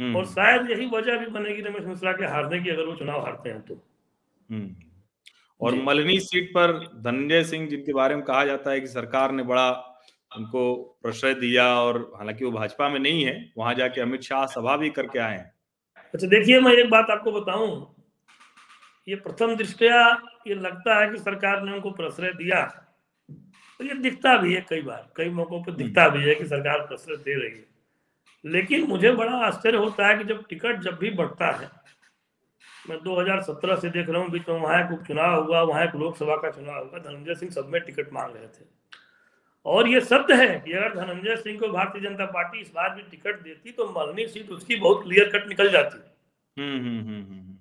हम्म। 0.00 0.16
और 0.16 0.26
शायद 0.26 0.70
यही 0.70 0.86
वजह 0.88 1.18
भी 1.18 1.26
बनेगी 1.32 1.62
रमेश 1.62 1.84
मिश्रा 1.84 2.12
के 2.12 2.24
हारने 2.26 2.60
की 2.60 2.70
अगर 2.70 2.86
वो 2.86 2.94
चुनाव 2.96 3.20
हारते 3.20 3.50
हैं 3.50 3.60
तो 3.62 3.74
हम्म। 4.48 4.74
और 5.60 5.74
मलनी 5.84 6.18
सीट 6.20 6.50
पर 6.50 6.72
धनंजय 7.02 7.44
सिंह 7.44 7.68
जिनके 7.68 7.92
बारे 7.92 8.14
में 8.16 8.24
कहा 8.24 8.44
जाता 8.44 8.70
है 8.70 8.80
कि 8.80 8.86
सरकार 8.88 9.32
ने 9.32 9.42
बड़ा 9.44 9.70
उनको 10.32 10.62
प्रश्रय 11.02 11.34
दिया 11.36 11.66
और 11.76 11.98
हालाँकि 12.16 12.44
वो 12.44 12.50
भाजपा 12.50 12.88
में 12.88 12.98
नहीं 13.00 13.24
है 13.24 13.34
वहाँ 13.58 13.74
जाके 13.74 14.00
अमित 14.00 14.22
शाह 14.22 14.46
सभा 14.48 14.76
भी 14.76 14.90
करके 14.90 15.18
आए 15.18 15.36
हैं 15.36 15.52
अच्छा 16.14 16.26
देखिए 16.26 16.60
मैं 16.60 16.72
एक 16.74 16.90
बात 16.90 17.10
आपको 17.10 17.32
बताऊँ 17.32 17.70
ये 19.08 19.16
प्रथम 19.18 19.54
दृष्टया 19.56 20.00
ये 20.46 20.54
लगता 20.54 20.98
है 21.00 21.08
कि 21.10 21.18
सरकार 21.18 21.62
ने 21.62 21.72
उनको 21.72 21.90
प्रश्रय 21.90 22.32
दिया। 22.32 22.64
तो 23.80 23.84
ये 23.84 23.94
दिखता 23.94 24.36
भी 24.36 24.54
है 24.54 24.60
कई 24.68 24.82
बार 24.82 25.06
कई 25.16 25.28
मौकों 25.30 25.62
पर 25.62 25.72
दिखता 25.72 26.08
भी 26.08 26.22
है 26.24 26.34
कि 26.34 26.46
सरकार 26.46 26.78
प्रश्रय 26.78 27.16
दे 27.16 27.34
रही 27.34 27.58
है। 27.58 27.64
लेकिन 28.44 28.86
मुझे 28.86 29.12
बड़ा 29.12 29.36
आश्चर्य 29.46 29.78
होता 29.78 30.06
है 30.06 30.16
कि 30.18 30.24
जब 30.24 30.44
टिकट 30.48 30.80
जब 30.80 30.98
भी 30.98 31.10
बढ़ता 31.10 31.50
है 31.52 31.70
मैं 32.90 32.98
2017 32.98 33.76
से 33.76 33.90
देख 33.90 34.08
रहा 34.08 34.22
हूँ 34.22 34.30
बीच 34.30 34.48
में 34.48 34.60
वहाँ 34.60 34.84
एक 34.84 34.92
उपचुनाव 34.92 35.42
हुआ 35.44 35.60
वहाँ 35.62 35.84
एक 35.84 35.94
लोकसभा 35.96 36.36
का 36.36 36.50
चुनाव 36.50 36.88
हुआ 36.88 36.98
धनंजय 36.98 37.34
सिंह 37.34 37.50
सब 37.50 37.68
में 37.68 37.80
टिकट 37.80 38.12
मांग 38.12 38.34
रहे 38.36 38.46
थे। 38.46 38.64
और 39.66 39.88
ये 39.88 40.00
सत्य 40.00 40.34
है 40.34 40.60
कि 40.60 40.72
अगर 40.72 40.94
धनंजय 40.94 41.36
सिंह 41.36 41.58
को 41.60 41.68
भारतीय 41.68 42.02
जनता 42.02 42.24
पार्टी 42.26 42.60
इस 42.60 42.72
बार 42.74 42.94
भी 42.94 43.02
टिकट 43.02 43.42
देती 43.42 43.72
तो 43.72 43.86
मलनी 43.90 44.26
सीट 44.26 44.50
उसकी 44.50 44.76
बहुत 44.76 45.02
क्लियर 45.02 45.28
कट 45.28 45.48
निकल 45.48 45.70
जाती। 45.70 45.98
हम्म, 46.56 46.78
हम्म, 46.78 47.08
हम्म, 47.08 47.51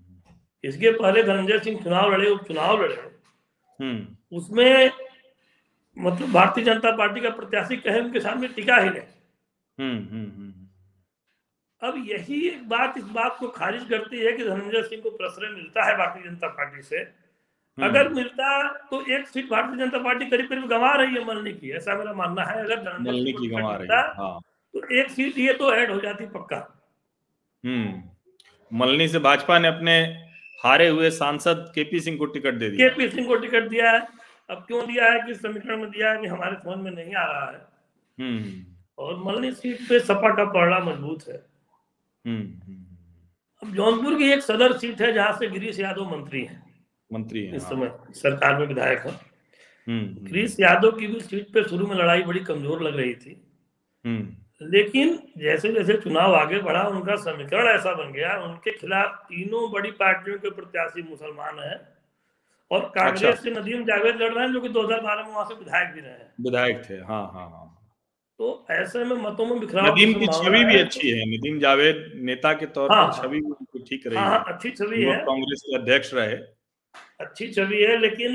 इसके 0.63 0.91
पहले 0.91 1.23
धनंजय 1.23 1.59
सिंह 1.59 1.79
चुनाव 1.83 2.11
लड़े 2.13 2.29
उपचुनाव 2.29 2.81
लड़े 2.83 2.97
उसमें 4.31 4.91
मतलब 5.97 6.31
भारतीय 6.31 6.63
जनता 6.63 6.91
पार्टी 6.97 7.21
का 7.21 7.29
प्रत्याशी 7.29 7.77
कहे 7.77 7.99
उनके 7.99 8.19
सामने 8.19 8.47
टिका 8.47 8.75
ही 8.77 8.89
नहीं। 8.89 10.51
अब 11.81 12.03
यही 12.07 12.47
एक 12.47 12.67
बात 12.69 12.97
इस 12.97 13.03
बात 13.03 13.37
को 13.39 13.47
खारिज 13.47 13.83
करती 13.89 14.19
है 14.19 14.31
कि 14.31 14.43
धनंजय 14.43 14.81
सिंह 14.81 15.01
को 15.01 15.09
प्रश्रय 15.09 15.49
मिलता 15.49 15.83
है 15.83 15.97
भारतीय 15.97 16.23
जनता 16.23 16.47
पार्टी 16.47 16.81
से। 16.81 16.97
हम्म। 16.97 17.87
अगर 17.87 18.09
मिलता 18.09 18.67
तो 18.91 19.01
एक 19.15 19.27
सीट 19.27 19.49
भारतीय 19.49 19.77
जनता 19.77 19.97
पार्टी 19.97 20.25
करीब 20.25 20.49
करीब 20.49 20.67
गंवा 20.67 20.93
रही 20.95 21.15
है 21.15 21.23
मलनी 21.25 21.53
की 21.53 21.71
ऐसा 21.71 21.95
मेरा 21.97 22.13
मानना 22.13 22.43
है। 22.43 22.63
अगर 22.63 22.81
धनंजय 22.83 23.31
की 23.31 23.47
गंवा 23.47 23.75
रही 23.75 23.87
है 23.91 24.01
हाँ। 24.17 24.39
तो 24.73 24.87
एक 24.99 25.09
सीट 25.11 25.37
ये 25.37 25.53
तो 25.53 25.73
ऐड 25.73 25.91
हो 25.91 25.99
जाती 25.99 26.25
पक्का। 26.25 26.57
हम्म। 27.63 28.77
मलनी 28.79 29.07
से 29.07 29.19
भाजपा 29.19 29.59
ने 29.59 29.67
अपने 29.67 29.95
हारे 30.63 30.87
हुए 30.87 31.09
सांसद 31.09 31.71
केपी 31.75 31.99
सिंह 31.99 32.17
को 32.17 32.25
टिकट 32.25 32.53
दे 32.53 32.69
दिया। 32.69 32.89
केपी 32.89 33.09
सिंह 33.09 33.27
को 33.27 33.35
टिकट 33.35 33.67
दिया 33.67 33.91
है। 33.91 33.99
अब 34.49 34.57
क्यों 34.67 34.85
दिया 34.87 35.11
है 35.11 35.19
कि 35.19 35.35
समीकरण 35.35 35.77
में 35.77 35.89
दिया 35.91 36.11
है 36.11 36.21
कि 36.21 36.27
हमारे 36.27 36.55
समझ 36.55 36.77
में 36.77 36.91
नहीं 36.91 37.15
आ 37.15 37.25
रहा 37.25 37.51
है? 37.51 37.67
हम्म। 38.19 38.65
और 38.97 39.23
मलनी 39.23 39.51
सीट 39.51 39.89
पे 39.89 39.99
सपा 39.99 40.35
का 40.35 40.45
पड़ना 40.45 40.79
मज़बूत 40.79 41.23
है। 41.27 41.45
हम्म, 42.27 42.73
अब 43.63 43.75
जौनपुर 43.75 44.17
की 44.17 44.31
एक 44.31 44.41
सदर 44.41 44.77
सीट 44.77 45.01
है 45.01 45.13
जहाँ 45.13 45.33
से 45.33 45.47
गिरीश 45.47 45.79
यादव 45.79 46.17
मंत्री 46.17 46.41
है। 46.41 46.63
मंत्री 47.13 47.45
है 47.45 47.55
इस 47.55 47.63
हाँ। 47.63 47.71
समय 47.71 47.91
सरकार 48.09 48.59
में 48.59 48.67
विधायक 48.67 48.99
है। 48.99 49.11
हम्म, 49.87 50.25
गिरीश 50.25 50.57
यादव 50.59 50.91
की 50.91 51.07
भी 51.07 51.19
सीट 51.19 51.53
पे 51.53 51.63
शुरू 51.63 51.87
में 51.87 51.95
लड़ाई 51.95 52.23
बड़ी 52.23 52.39
कमज़ोर 52.39 52.83
लग 52.83 52.95
रही 52.95 53.15
थी। 53.15 53.41
लेकिन 54.61 55.19
जैसे 55.37 55.71
जैसे 55.73 55.93
चुनाव 55.93 56.35
आगे 56.35 56.59
बढ़ा 56.59 56.81
उनका 56.83 57.15
समीकरण 57.15 57.67
ऐसा 57.67 57.93
बन 57.93 58.11
गया 58.11 58.37
उनके 58.43 58.71
खिलाफ 58.71 59.15
तीनों 59.29 59.71
बड़ी 59.71 59.91
पार्टियों 59.91 60.37
के 60.37 60.49
प्रत्याशी 60.49 61.01
मुसलमान 61.09 61.59
है 61.59 61.97
और 62.71 62.91
कांग्रेस 62.95 63.23
अच्छा। 63.23 63.41
से 63.43 63.51
नदीम 63.51 63.83
जावेद 63.85 64.15
लड़ 64.15 64.33
रहे 64.33 64.45
हैं 64.45 64.53
जो 64.53 64.61
कि 64.61 64.69
2012 64.69 65.25
में 65.27 65.33
वहाँ 65.33 65.45
से 65.45 65.53
विधायक 65.53 65.93
भी 65.93 66.01
रहे 66.01 66.11
हैं। 66.11 66.33
विधायक 66.41 66.81
थे 66.89 66.93
हाँ 66.93 67.23
हाँ 67.33 67.49
हाँ। 67.49 67.67
तो 68.39 68.65
ऐसे 68.71 69.03
में 69.03 69.15
मतों 69.15 69.45
में 69.45 69.59
बिखराव 69.59 69.85
नदीम 69.85 70.13
की 70.19 70.27
छवि 70.27 70.63
भी 70.65 70.79
अच्छी 70.79 71.09
है 71.09 71.25
नदीम 71.25 71.59
जावेद 71.59 72.11
नेता 72.15 72.53
के 72.53 72.65
तौर 72.65 72.91
हाँ, 72.91 73.07
पर 73.07 73.21
छवि 73.23 73.41
ठीक 73.89 74.07
रही 74.07 74.17
हाँ, 74.17 74.29
है 74.39 74.53
अच्छी 74.53 74.71
छवि 74.71 75.03
है। 75.03 75.17
कांग्रेस 75.17 75.61
के 75.65 75.75
अध्यक्ष 75.77 76.13
रहे। 76.13 76.35
अच्छी 77.19 77.47
छवि 77.47 77.81
है 77.83 77.97
लेकिन 77.97 78.33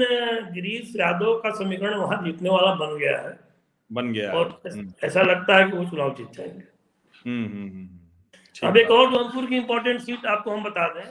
गिरीश 0.53 0.93
यादव 0.97 1.35
का 1.39 1.51
समीकरण 1.51 1.95
वहाँ 1.95 2.23
जीतने 2.25 2.51
वाला 2.51 2.75
बन 2.75 2.99
गया 2.99 3.19
है। 3.19 3.46
बन 3.93 4.13
गया। 4.13 4.33
और 4.33 4.63
हम्म। 4.67 4.93
ऐसा 5.05 5.23
लगता 5.23 5.57
है 5.57 5.71
कि 5.71 5.77
वो 5.77 5.85
चुनाव 5.85 6.15
जीत 6.15 6.31
जाएँगे। 6.31 6.63
हम्म, 7.31 7.45
हम्म, 7.45 8.69
अब 8.69 8.77
एक 8.77 8.91
और 8.91 9.11
जौनपुर 9.13 9.47
की 9.47 9.57
इंपॉर्टेंट 9.57 10.01
सीट 10.01 10.27
आपको 10.27 10.51
हम 10.51 10.65
बता 10.65 10.89
दें। 10.89 11.05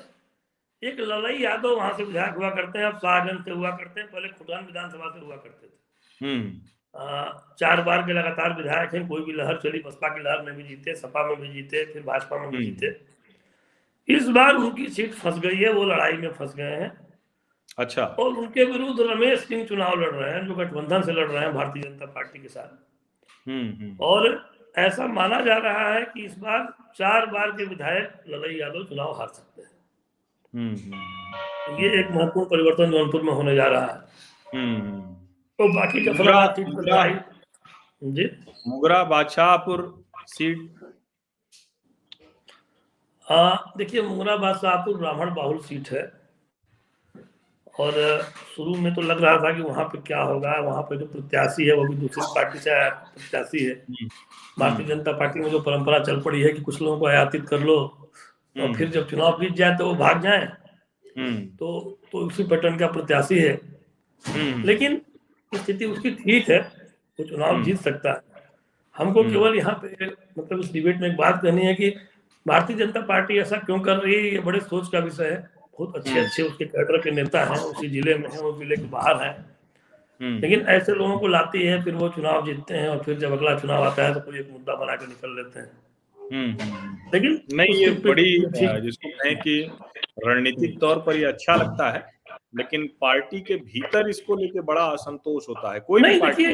एक 0.83 0.99
ललई 0.99 1.43
यादव 1.43 1.75
वहाँ 1.75 1.93
से 1.97 2.03
विधायक 2.03 2.35
हुआ 2.35 2.49
करते 2.49 2.79
हैं 2.79 2.85
अब 2.85 2.97
शाहगंज 2.97 3.45
से 3.45 3.51
हुआ 3.51 3.71
करते 3.71 4.01
हैं 4.01 4.09
पहले 4.11 4.27
खुदान 4.27 4.65
विधानसभा 4.65 5.09
से 5.09 5.25
हुआ 5.25 5.35
करते 5.35 5.67
थे। 5.67 5.75
चार 7.59 7.81
बार 7.81 8.01
के 8.01 8.13
लगातार 8.13 8.57
विधायक 8.57 8.93
हैं 8.95 9.07
कोई 9.07 9.21
भी 9.21 9.33
लहर 9.33 9.57
चली 9.57 9.79
बसपा 9.79 10.07
की 10.07 10.23
लहर 10.23 10.41
में 10.41 10.55
भी 10.55 10.63
जीते 10.63 10.95
सपा 10.95 11.27
में 11.27 11.41
भी 11.41 11.47
जीते 11.49 11.85
फिर 11.85 12.03
भाजपा 12.03 12.37
में 12.37 12.49
भी। 12.49 12.65
जीते। 12.65 13.01
इस 14.13 14.27
बार 14.29 14.55
उनकी 14.55 14.87
सीट 14.87 15.13
फंस 15.13 15.39
गई 15.39 15.55
है 15.55 15.71
वो 15.71 15.83
लड़ाई 15.83 16.13
में 16.13 16.31
फंस 16.31 16.55
गए 16.55 16.75
हैं। 16.75 17.04
अच्छा। 17.77 18.03
और 18.03 18.27
उनके 18.27 18.63
विरुद्ध 18.63 19.01
रमेश 19.01 19.39
सिंह 19.39 19.65
चुनाव 19.65 20.01
लड़ 20.01 20.15
रहे 20.15 20.33
हैं 20.33 20.47
जो 20.47 20.55
गठबंधन 20.55 21.01
से 21.01 21.11
लड़ 21.11 21.31
रहे 21.31 21.43
हैं 21.43 21.53
भारतीय 21.53 21.83
जनता 21.83 22.05
पार्टी 22.05 22.39
के 22.39 22.47
साथ। 22.47 22.85
हम्म, 23.49 23.69
हम्म। 23.69 23.97
और 24.01 24.49
ऐसा 24.77 25.07
माना 25.07 25.41
जा 25.41 25.57
रहा 25.57 25.93
है 25.93 26.01
कि 26.01 26.25
इस 26.25 26.37
बार 26.37 26.73
चार 26.95 27.25
बार 27.25 27.51
के 27.51 27.65
विधायक 27.65 28.23
ललई 28.29 28.59
यादव 28.59 28.83
चुनाव 28.83 29.11
हार 29.11 29.27
सकते 29.27 29.61
हैं। 29.61 29.75
ये 31.77 31.99
एक 31.99 32.11
महत्वपूर्ण 32.11 32.45
परिवर्तन 32.45 32.91
जौनपुर 32.91 33.21
में 33.21 33.33
होने 33.33 33.55
जा 33.55 33.65
रहा 33.65 33.85
है। 33.85 33.99
तो 35.25 35.73
बाकी 35.73 36.63
मुगरा, 36.63 37.07
जी। 38.03 38.45
मुगरा 38.67 39.03
बादशाहपुर 39.03 40.03
सीट। 40.17 40.75
हाँ 43.29 43.73
देखिए 43.77 44.01
मुगरा 44.01 44.37
बादशाहपुर 44.37 44.97
ब्राह्मण 44.97 45.35
बाहुल 45.35 45.59
सीट 45.59 45.89
है। 45.89 46.24
और 47.79 47.93
शुरू 48.55 48.75
में 48.75 48.93
तो 48.95 49.01
लग 49.01 49.21
रहा 49.23 49.37
था 49.37 49.53
कि 49.53 49.61
वहाँ 49.61 49.85
पे 49.85 49.97
क्या 49.97 50.21
होगा 50.21 50.51
वहाँ 50.59 50.81
पे 50.81 50.97
जो 50.97 51.05
प्रत्याशी 51.05 51.65
है 51.67 51.73
वो 51.75 51.83
भी 51.87 51.95
दूसरी 51.95 52.23
पार्टी 52.35 52.59
से 52.59 52.89
प्रत्याशी 52.89 53.63
है। 53.65 53.73
भारतीय 54.59 54.85
जनता 54.85 55.11
पार्टी 55.11 55.39
में 55.39 55.49
जो 55.51 55.59
परंपरा 55.59 55.99
चल 55.99 56.21
पड़ी 56.21 56.41
है 56.41 56.49
कि 56.49 56.61
कुछ 56.61 56.81
लोगों 56.81 56.99
को 56.99 57.07
आयातित 57.07 57.47
कर 57.47 57.59
लो 57.59 57.77
और 57.77 58.61
हम्म। 58.61 58.73
फिर 58.73 58.89
जब 58.89 59.09
चुनाव 59.09 59.41
जीत 59.41 59.53
जाए 59.53 59.75
तो 59.77 59.85
वो 59.85 59.95
भाग 59.95 60.21
जाए। 60.21 60.47
तो 61.17 61.99
तो 62.11 62.17
उसी 62.17 62.43
पैटर्न 62.43 62.77
का 62.77 62.87
प्रत्याशी 62.87 63.39
है। 63.39 63.59
लेकिन 64.63 65.01
स्थिति 65.51 65.85
उसकी 65.85 66.11
ठीक 66.11 66.49
है 66.49 66.59
वो 66.59 67.23
तो 67.23 67.29
चुनाव 67.29 67.63
जीत 67.63 67.79
सकता 67.81 68.11
है। 68.11 68.21
हमको। 68.95 69.23
केवल 69.23 69.55
यहाँ 69.55 69.73
पे 69.83 70.05
मतलब 70.39 70.59
इस 70.59 70.71
डिबेट 70.71 70.97
में 71.01 71.09
एक 71.09 71.17
बात 71.17 71.41
कहनी 71.41 71.65
है 71.65 71.73
कि 71.75 71.89
भारतीय 72.47 72.75
जनता 72.77 73.01
पार्टी 73.01 73.37
ऐसा 73.39 73.57
क्यों 73.57 73.79
कर 73.79 73.97
रही 73.97 74.15
है 74.15 74.31
ये 74.31 74.39
बड़े 74.39 74.59
सोच 74.59 74.87
का 74.91 74.99
विषय 74.99 75.29
है। 75.29 75.54
बहुत 75.77 75.95
अच्छे 75.95 76.11
हम्म। 76.11 76.23
अच्छे 76.23 76.43
उसके 76.43 76.65
कैडर 76.67 76.97
के 76.97 77.11
नेता 77.11 77.43
हैं 77.43 77.59
उसी 77.61 77.87
ज़िले 77.89 78.15
में 78.15 78.29
है 78.29 78.39
उस 78.39 78.57
ज़िले 78.57 78.75
के 78.75 78.87
बाहर 78.89 79.23
हैं 79.23 79.33
हम्म। 80.21 80.39
लेकिन 80.39 80.61
ऐसे 80.69 80.93
लोगों 80.93 81.17
को 81.19 81.27
लाती 81.27 81.63
है 81.63 81.81
फिर 81.83 81.95
वो 81.95 82.09
चुनाव 82.09 82.45
जीतते 82.45 82.73
हैं 82.73 82.89
और 82.89 83.03
फिर 83.03 83.17
जब 83.19 83.31
अगला 83.31 83.57
चुनाव 83.59 83.83
आता 83.83 84.05
है 84.05 84.13
तो 84.13 84.19
कोई 84.21 84.39
एक 84.39 84.51
मुद्दा 84.51 84.75
बना 84.75 84.95
के 84.95 85.07
निकल 85.07 85.35
लेते 85.35 85.59
हैं 85.59 85.83
लेकिन 87.13 87.41
नहीं 87.53 87.75
ये 87.75 87.89
बड़ी 88.01 88.79
जिसको 88.81 89.09
कहें 89.09 89.35
कि 89.37 89.59
रणनीतिक 90.19 90.79
तौर 90.79 91.01
पर 91.01 91.15
ये 91.15 91.25
अच्छा 91.25 91.55
लगता 91.55 91.89
है 91.89 92.03
लेकिन 92.57 92.87
पार्टी 93.01 93.39
के 93.41 93.55
भीतर 93.55 94.09
इसको 94.09 94.35
लेके 94.35 94.61
बड़ा 94.63 94.81
असंतोष 94.83 95.49
होता 95.49 95.73
है 95.73 95.79
कोई 95.81 96.01
नहीं 96.01 96.13
भी 96.13 96.19
पार्टी 96.21 96.45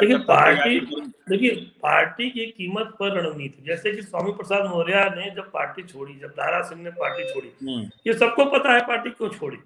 देखिए 0.00 0.18
पार्टी 0.18 0.80
देखिए 1.28 1.50
पार्टी 1.82 2.30
की 2.30 2.46
कीमत 2.46 2.86
पर 2.86 3.20
रणनीति 3.20 3.62
जैसे 3.62 3.92
कि 3.92 4.02
स्वामी 4.02 4.32
प्रसाद 4.32 4.66
मौर्य 4.66 5.04
ने 5.16 5.30
जब 5.30 5.50
पार्टी 5.50 5.82
छोड़ी 5.82 6.14
जब 6.14 6.28
दारा 6.28 6.62
सिंह 6.62 6.82
ने 6.82 6.90
पार्टी 6.90 7.24
छोड़ी 7.34 7.50
हम्म। 7.62 7.90
ये 8.06 8.14
सबको 8.14 8.44
पता 8.44 8.72
है 8.72 8.80
पार्टी 8.80 9.10
क्यों 9.10 9.28
छोड़ी? 9.28 9.58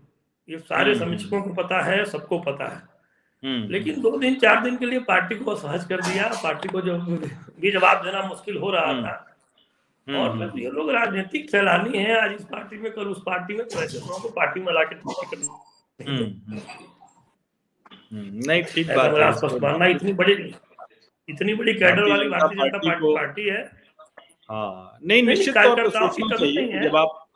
ये 0.49 0.59
सारे 0.59 0.93
हम्म, 0.93 1.03
हम्म। 1.03 1.17
समीक्षकों 1.17 1.43
को 1.43 1.51
पता 1.51 1.83
है 1.83 2.05
सबको 2.05 2.39
पता 2.39 2.65
है। 2.65 2.99
लेकिन 3.45 4.01
दो 4.01 4.19
दिन 4.19 4.35
चार 4.35 4.63
दिन 4.63 4.77
के 4.77 4.87
लिए 4.87 4.99
पार्टी 4.99 5.35
को 5.35 5.51
असहज 5.51 5.85
कर 5.85 6.01
दिया। 6.01 6.29
पार्टी 6.43 6.69
को 6.69 6.81
जब 6.81 6.99
भी 7.61 7.71
जवाब 7.71 8.05
देना 8.05 8.23
मुश्किल 8.23 8.57
हो 8.57 8.71
रहा 8.71 8.93
था। 8.93 9.25
और 10.09 10.59
ये 10.59 10.71
लोग 10.71 10.91
राजनीतिक 10.91 11.51
सैलानी 11.51 11.99
है। 11.99 12.25
आज 12.25 12.33
इस 12.33 12.45
पार्टी 12.45 12.79
में 12.79 12.93
कल 12.93 13.07
उस 13.07 13.23
पार्टी 13.27 13.55
में 13.55 13.69
तो 13.69 13.83
ऐसे 13.83 13.99
लोगों 13.99 14.19
को 14.19 14.29
पार्टी 14.29 14.61
में 14.61 14.73
ला 14.73 14.83
के 14.83 14.95
हम्म, 14.95 16.23
हम्म। 16.23 16.25
हम्म, 16.25 16.59
नहीं 18.13 18.63
ठीक 18.65 18.89
बात 18.89 19.15
है। 19.15 19.59
मानना 19.61 19.87
इतनी 19.87 20.13
बड़ी 20.13 20.35
इतनी 21.29 21.55
बड़ी 21.55 21.75
कैडर 21.75 22.09
वाली 22.11 22.29
भारतीय 22.29 22.59
जनता 22.59 22.79
पार्टी 22.79 23.15
पार्टी 23.15 23.49
है। 23.49 23.63
हाँ 24.51 24.99
नहीं 25.03 25.23
निश्चित 25.23 25.55
तौर 25.55 25.83
पर 25.83 25.91
सोचना 25.91 26.37
चाहिए 26.37 26.83
जब 26.83 26.97
आप 26.97 27.27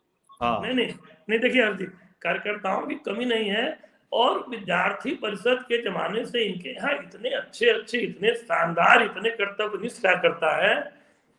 हाँ। 0.40 0.60
नहीं 0.60 0.74
नहीं 0.74 0.92
नहीं 1.28 1.38
देखिए 1.40 1.62
अर्जी 1.62 1.84
कार्यकर्ताओं 2.22 2.86
की 2.86 2.94
कमी 3.06 3.24
नहीं 3.24 3.48
है 3.50 3.66
और 4.12 4.44
विद्यार्थी 4.50 5.14
परिषद 5.16 5.64
के 5.68 5.82
जमाने 5.82 6.24
से 6.26 6.44
इनके 6.44 6.70
यहाँ 6.70 6.92
इतने 6.94 7.30
अच्छे 7.34 7.68
अच्छे 7.70 7.98
इतने 7.98 8.34
शानदार 8.34 9.02
इतने 9.02 9.30
कर्तव्यनिष्ठ 9.30 10.02
कार्यकर्ता 10.02 10.56
है। 10.56 10.74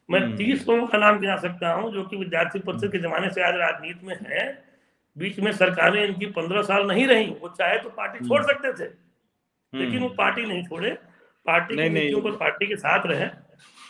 मैं 0.09 0.21
तीस 0.35 0.67
लोगों 0.69 0.87
का 0.87 0.97
नाम 0.97 1.19
गिना 1.19 1.35
सकता 1.37 1.71
हूँ 1.71 1.91
जो 1.93 2.03
कि 2.03 2.17
विद्यार्थी 2.17 2.59
परिषद 2.59 2.91
के 2.91 2.99
जमाने 2.99 3.29
से 3.29 3.43
आज 3.43 3.55
राजनीति 3.55 4.07
में 4.07 4.17
है। 4.27 4.45
बीच 5.17 5.39
में 5.39 5.51
सरकारें 5.51 6.03
इनकी 6.03 6.25
पंद्रह 6.35 6.61
साल 6.63 6.87
नहीं 6.87 7.05
रही 7.07 7.25
वो 7.41 7.49
चाहे 7.49 7.77
तो 7.79 7.89
पार्टी 7.89 8.27
छोड़ 8.27 8.39
हम्म। 8.39 8.51
सकते 8.51 8.71
थे। 8.79 8.89
लेकिन 9.73 9.99
वो 9.99 10.05
हम्म। 10.05 10.15
पार्टी 10.17 10.45
नहीं 10.45 10.63
छोड़े 10.63 10.89
पार्टी 11.45 11.75
की 11.75 11.89
नीतियों 11.89 12.21
पर 12.21 12.31
पार्टी 12.37 12.67
के 12.67 12.75
साथ 12.75 13.05
रहे। 13.05 13.27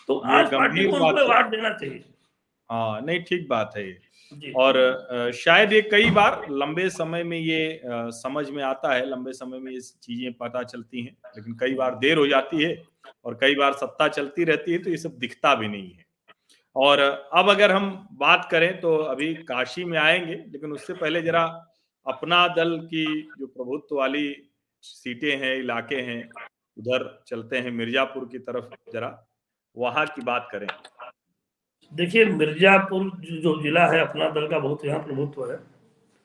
तो 0.08 0.18
आज 0.18 0.54
पार्टी 0.54 0.86
को 0.86 0.96
उनको 0.96 1.24
अवार्ड 1.24 1.52
देना 1.52 1.70
चाहिए। 1.70 2.04
हाँ 2.70 3.02
नहीं 3.02 3.20
ठीक 3.24 3.48
बात 3.50 3.74
है 3.78 3.88
ये। 3.88 4.52
और 4.58 5.32
शायद 5.36 5.74
ये 5.74 5.82
कई 5.82 6.10
बार 6.12 6.46
लंबे 6.52 6.90
समय 6.90 7.24
में 7.24 7.38
ये 7.38 7.82
समझ 8.14 8.50
में 8.50 8.64
आता 8.64 8.94
है 8.94 9.06
लंबे 9.10 9.34
समय 9.34 9.60
में 9.60 9.72
ये 9.72 9.80
चीज़ें 9.80 10.34
पता 10.34 10.64
चलती 10.64 11.02
हैं 11.02 11.16
लेकिन 11.38 11.58
कई 11.60 11.74
बार 11.74 11.96
देर 11.96 12.18
हो 12.18 12.28
जाती 12.28 12.64
है 12.64 12.72
और 13.26 13.38
कई 13.42 13.56
बार 13.56 13.74
सत्ता 13.74 14.08
चलती 14.08 14.44
रहती 14.44 14.72
है 14.72 14.78
तो 14.78 14.90
ये 14.90 14.98
सब 14.98 15.18
दिखता 15.18 15.54
भी 15.56 15.68
नहीं 15.68 15.92
है। 15.92 16.06
और 16.76 17.00
अब 17.34 17.50
अगर 17.50 17.72
हम 17.72 17.92
बात 18.14 18.48
करें 18.52 18.80
तो 18.80 18.96
अभी 18.96 19.34
काशी 19.44 19.84
में 19.84 19.98
आएँगे 20.00 20.36
लेकिन 20.36 20.72
उससे 20.72 20.94
पहले 20.94 21.22
जरा 21.22 21.44
अपना 22.06 22.48
दल 22.48 22.78
की 22.86 23.06
जो 23.40 23.48
प्रभुत्व 23.48 23.96
वाली 23.96 24.26
सीटें 24.84 25.38
हैं 25.38 25.56
इलाके 25.56 25.96
हैं 25.96 26.30
उधर 26.78 27.24
चलते 27.28 27.58
हैं 27.58 27.72
मिर्जापुर 27.72 28.28
की 28.28 28.40
तरफ़ 28.40 28.92
जरा 28.94 29.26
वहाँ 29.78 30.06
की 30.06 30.22
बात 30.22 30.50
करें। 30.52 30.68
देखिए 31.94 32.26
मिर्जापुर 32.26 33.04
जो 33.20 33.62
जिला 33.62 33.88
है 33.88 34.00
अपना 34.00 34.30
दल 34.30 34.48
का 34.48 34.60
बहुत 34.60 34.86
यहाँ 34.86 35.00
प्रभुत्व 35.00 35.52
है। 35.52 35.58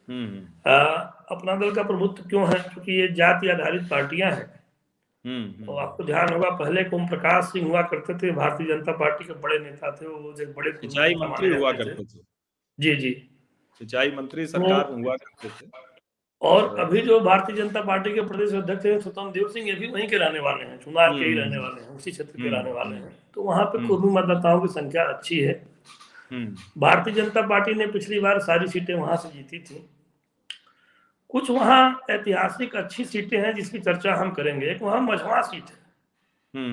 हम्म, 0.09 0.27
हम्म। 0.27 0.71
आ, 0.71 0.85
अपना 1.31 1.57
दल 1.57 1.75
का 1.75 1.83
प्रभुत्व 1.83 2.23
क्यों 2.23 2.49
है? 2.49 2.55
क्योंकि 2.55 2.93
ये 2.93 3.09
जाति 3.09 3.49
आधारित 3.49 3.83
पार्टियाँ 3.83 4.31
हैं। 4.31 4.59
हम्म, 5.27 5.67
तो 5.67 5.77
आपको 5.77 6.05
ध्यान 6.05 6.33
होगा 6.33 6.51
पहले 6.51 6.89
ओम 6.95 7.09
प्रकाश 7.09 7.45
सिंह 7.45 7.69
हुआ 7.69 7.83
करते 7.83 8.15
थे 8.15 8.31
भारतीय 8.31 8.67
जनता 8.67 8.93
पार्टी 8.93 9.25
के 9.25 9.33
बड़े 9.33 9.59
नेता 9.59 9.97
थे 9.97 10.07
वो 10.07 10.33
जो 10.33 10.53
बड़े 10.53 10.73
सिंचाई 10.73 11.15
मंत्री 11.15 11.55
हुआ 11.55 11.73
करते 11.73 12.05
थे। 12.05 12.25
जी 12.81 12.97
जी। 12.97 13.31
सिंचाई 13.79 14.11
मंत्री 14.11 14.47
सरकार 14.47 14.93
हुआ 14.93 15.17
करते 15.17 15.49
थे। 15.49 15.88
और 16.43 16.79
अभी 16.79 17.01
जो 17.01 17.19
भारतीय 17.21 17.57
जनता 17.57 17.81
पार्टी 17.83 18.13
के 18.15 18.21
प्रदेश 18.23 18.53
अध्यक्ष 18.55 18.87
हैं 18.87 18.99
स्वतंत्र 19.01 19.33
देव 19.33 19.49
सिंह 19.49 19.67
ये 19.69 19.75
भी 19.75 19.87
वहीं 19.89 20.07
के 20.09 20.19
रहने 20.19 20.41
वाले 20.41 20.65
हैं 20.65 20.79
चुनाव 20.79 21.15
के 21.15 21.25
ही 21.25 21.31
हम्म। 21.31 21.41
रहने 21.41 21.59
वाले 21.59 21.81
हैं 21.81 21.89
उसी 21.91 22.11
क्षेत्र 22.11 22.43
के 22.43 22.49
रहने 22.49 22.73
वाले 22.73 22.97
हैं 22.97 23.17
तो 23.35 23.43
वहाँ 23.43 23.65
पे 23.65 23.79
हम्म। 23.79 23.89
कुर्मी 23.89 24.13
मतदाताओं 24.13 24.61
की 24.61 24.69
संख्या 24.71 25.05
अच्छी 25.07 25.39
है 25.39 25.53
हम्म। 26.33 26.81
भारतीय 26.81 27.15
जनता 27.15 27.43
पार्टी 27.47 27.75
ने 27.75 27.87
पिछली 27.89 28.21
बार 28.21 28.39
सारी 28.41 28.69
सीटें 28.69 28.95
वहाँ 28.95 29.17
से 29.17 29.29
जीती 29.31 29.59
थी 29.61 29.85
कुछ 31.31 31.51
वहाँ 31.51 31.81
ऐतिहासिक 32.11 32.77
अच्छी 32.77 33.05
सीटें 33.07 33.39
हैं 33.39 33.55
जिसकी 33.55 33.79
चर्चा 33.81 34.15
हम 34.15 34.31
करेंगे 34.31 34.67
एक 34.67 34.83
वहाँ 34.83 35.01
मझवा 35.03 35.41
सीट 35.43 35.71
है 35.71 36.67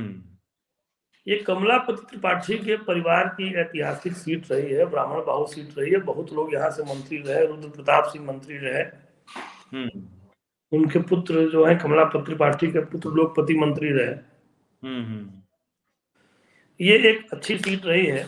ये 1.27 1.35
कमलापति 1.37 2.05
त्रिपाठी 2.05 2.57
के 2.59 2.75
परिवार 2.83 3.27
की 3.31 3.53
ऐतिहासिक 3.59 4.13
सीट 4.15 4.51
रही 4.51 4.73
है 4.73 4.85
ब्राह्मण 4.85 5.25
बाहु 5.25 5.45
सीट 5.47 5.77
रही 5.77 5.91
है 5.91 5.99
बहुत 6.03 6.33
लोग 6.33 6.53
यहाँ 6.53 6.69
से 6.69 6.83
मंत्री 6.85 7.17
रहे 7.19 7.45
रुद्र 7.45 7.69
प्रताप 7.69 8.09
सिंह 8.09 8.25
मंत्री 8.25 8.57
रहे 8.57 8.81
हम्म। 8.81 9.04
उनके 10.73 10.99
पुत्र 10.99 11.49
जो 11.49 11.65
है 11.65 11.75
कमलापति 11.75 12.35
पार्टी 12.35 12.67
के 12.67 12.79
पुत्र 12.79 13.09
लोकपति 13.09 13.55
मंत्री 13.55 13.89
रहे। 13.89 14.13
हम्म, 14.87 15.05
हम्म। 15.05 15.29
ये 16.81 17.09
एक 17.09 17.31
अच्छी 17.33 17.57
सीट 17.57 17.85
रही 17.85 18.05
है। 18.05 18.27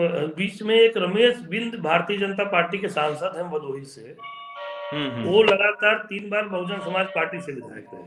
बीच 0.00 0.62
में 0.62 0.74
एक 0.74 0.96
रमेश 0.96 1.38
बिंद 1.38 1.74
भारतीय 1.74 2.18
जनता 2.18 2.44
पार्टी 2.44 2.78
के 2.78 2.88
सांसद 2.88 3.32
हैं 3.36 3.50
भदोही 3.50 3.84
से। 3.84 4.16
वो 5.24 5.42
लगातार 5.42 5.98
तीन 5.98 6.30
बार 6.30 6.48
बहुजन 6.48 6.80
समाज 6.80 7.06
पार्टी 7.06 7.40
से 7.40 7.52
विधायक 7.52 7.86
रहे। 7.94 8.02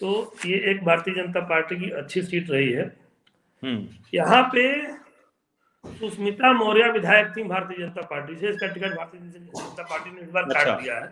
तो 0.00 0.36
ये 0.46 0.70
एक 0.70 0.84
भारतीय 0.84 1.14
जनता 1.14 1.40
पार्टी 1.40 1.76
की 1.76 1.90
अच्छी 1.90 2.22
सीट 2.22 2.50
रही 2.50 2.72
है। 2.72 2.96
यहाँ 4.14 4.50
पे 4.54 4.92
सुस्मिता 5.98 6.52
मौर्य 6.52 6.90
विधायक 6.92 7.32
थी 7.36 7.42
भारतीय 7.44 7.78
जनता 7.78 8.02
पार्टी 8.06 8.36
से 8.36 8.48
इसका 8.48 8.66
टिकट 8.66 8.96
भारतीय 8.96 9.20
जनता 9.20 9.82
पार्टी 9.82 10.10
ने 10.10 10.20
इस 10.20 10.30
बार 10.30 10.44
काट 10.44 10.56
अच्छा। 10.56 10.74
दिया 10.80 10.94
है। 10.94 11.06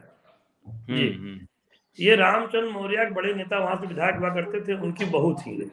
हम्म, 0.66 0.96
जी। 0.96 1.08
हम्म। 1.10 1.46
ये 1.98 2.16
रामचंद्र 2.16 2.70
मौर्य 2.70 3.04
बड़े 3.10 3.34
नेता 3.34 3.58
वहाँ 3.58 3.76
से 3.80 3.86
विधायक 3.86 4.16
हुआ 4.16 4.28
करते 4.34 4.60
थे 4.68 4.74
उनकी 4.80 5.04
बहू 5.10 5.34
थी 5.40 5.70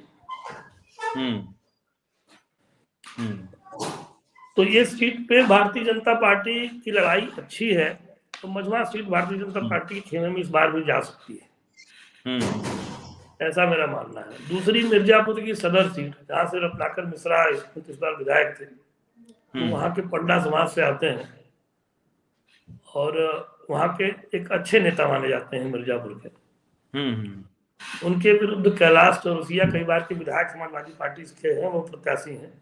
हम्म। 1.16 1.42
तो 4.58 4.64
ये 4.64 4.84
सीट 4.86 5.20
पे 5.30 5.42
भारतीय 5.48 5.84
जनता 5.84 6.14
पार्टी 6.20 6.68
की 6.80 6.92
लड़ाई 6.92 7.28
अच्छी 7.38 7.70
है 7.74 7.90
तो 8.42 8.48
मजमा 8.48 8.84
सीट 8.84 9.06
भारतीय 9.06 9.38
जनता 9.38 9.60
पार्टी 9.70 9.96
के 9.96 10.02
खेमे 10.10 10.28
में 10.30 10.42
इस 10.42 10.50
बार 10.50 10.72
भी 10.72 10.84
जा 10.84 11.00
सकती 11.00 11.34
है। 11.34 11.50
ऐसा 13.48 13.66
मेरा 13.66 13.86
मानना 13.88 14.22
है। 14.22 14.48
दूसरी 14.50 14.84
मिर्जापुर 14.84 15.42
की 15.42 15.56
सदर 15.56 15.90
सीट 15.90 16.16
जहाँ 16.30 16.46
से 16.46 16.66
रत्नाकर 16.66 17.06
मिश्रा 17.06 17.46
इस 17.50 17.98
बार 18.02 18.16
विधायक 18.16 18.56
थे। 18.60 18.66
तो। 19.54 19.72
वहाँ 19.72 19.94
के 19.94 20.02
पंडा 20.02 20.44
समाज 20.44 20.70
से 20.70 20.82
आते 20.82 21.06
हैं 21.06 21.40
और 22.96 23.18
वहाँ 23.70 23.96
के 24.02 24.38
एक 24.38 24.52
अच्छे 24.52 24.80
नेता 24.80 25.08
माने 25.08 25.30
जाते 25.30 25.58
हैं 25.58 25.72
मिर्जापुर 25.72 26.22
के। 26.24 26.30
हम्म, 27.00 27.16
हम्म। 27.16 27.44
उनके 28.08 28.34
विरुद्ध 28.34 28.78
कैलाश 28.78 29.22
चौरसिया 29.24 29.66
कई 29.66 29.84
बार 29.84 30.00
के 30.00 30.16
विधायक 30.16 30.48
समाजवादी 30.48 30.92
पार्टी 31.00 31.22
के 31.24 31.50
हैं 31.50 31.68
वो 31.70 31.82
प्रत्याशी 31.82 32.36
हैं। 32.36 32.54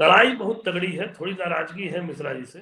लड़ाई 0.00 0.32
बहुत 0.32 0.62
तगड़ी 0.68 0.92
है 0.92 1.12
थोड़ी 1.12 1.32
नाराज़गी 1.32 1.88
है 1.88 2.00
मिश्रा 2.00 2.34
जी 2.34 2.44
से। 2.44 2.58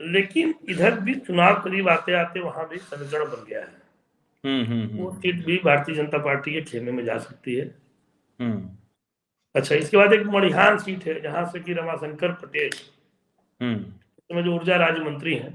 लेकिन 0.00 0.54
इधर 0.68 1.00
भी 1.00 1.14
चुनाव 1.14 1.62
करीब 1.62 1.88
आते 1.88 2.12
आते 2.12 2.40
वहाँ 2.40 2.68
भी 2.68 2.76
समीकरण 2.76 3.24
बन 3.24 3.44
गया 3.48 3.60
है। 3.60 3.84
वो 4.98 5.12
सीट 5.12 5.46
भी 5.46 5.60
भारतीय 5.64 5.94
जनता 5.94 6.18
पार्टी 6.18 6.52
के 6.52 6.62
खेमे 6.62 6.92
में 6.92 7.04
जा 7.04 7.18
सकती 7.18 7.54
है। 7.54 7.74
अच्छा 9.54 9.74
इसके 9.74 9.96
बाद 9.96 10.12
एक 10.12 10.26
मणिहान 10.28 10.78
सीट 10.78 11.04
है 11.06 11.20
जहाँ 11.20 11.44
से 11.50 11.60
कि 11.60 11.72
रमाशंकर 11.72 12.32
पटेल। 12.34 12.70
हम्म। 13.60 14.42
जो 14.42 14.54
ऊर्जा 14.54 14.76
राज्य 14.76 15.04
मंत्री 15.04 15.34
हैं 15.34 15.52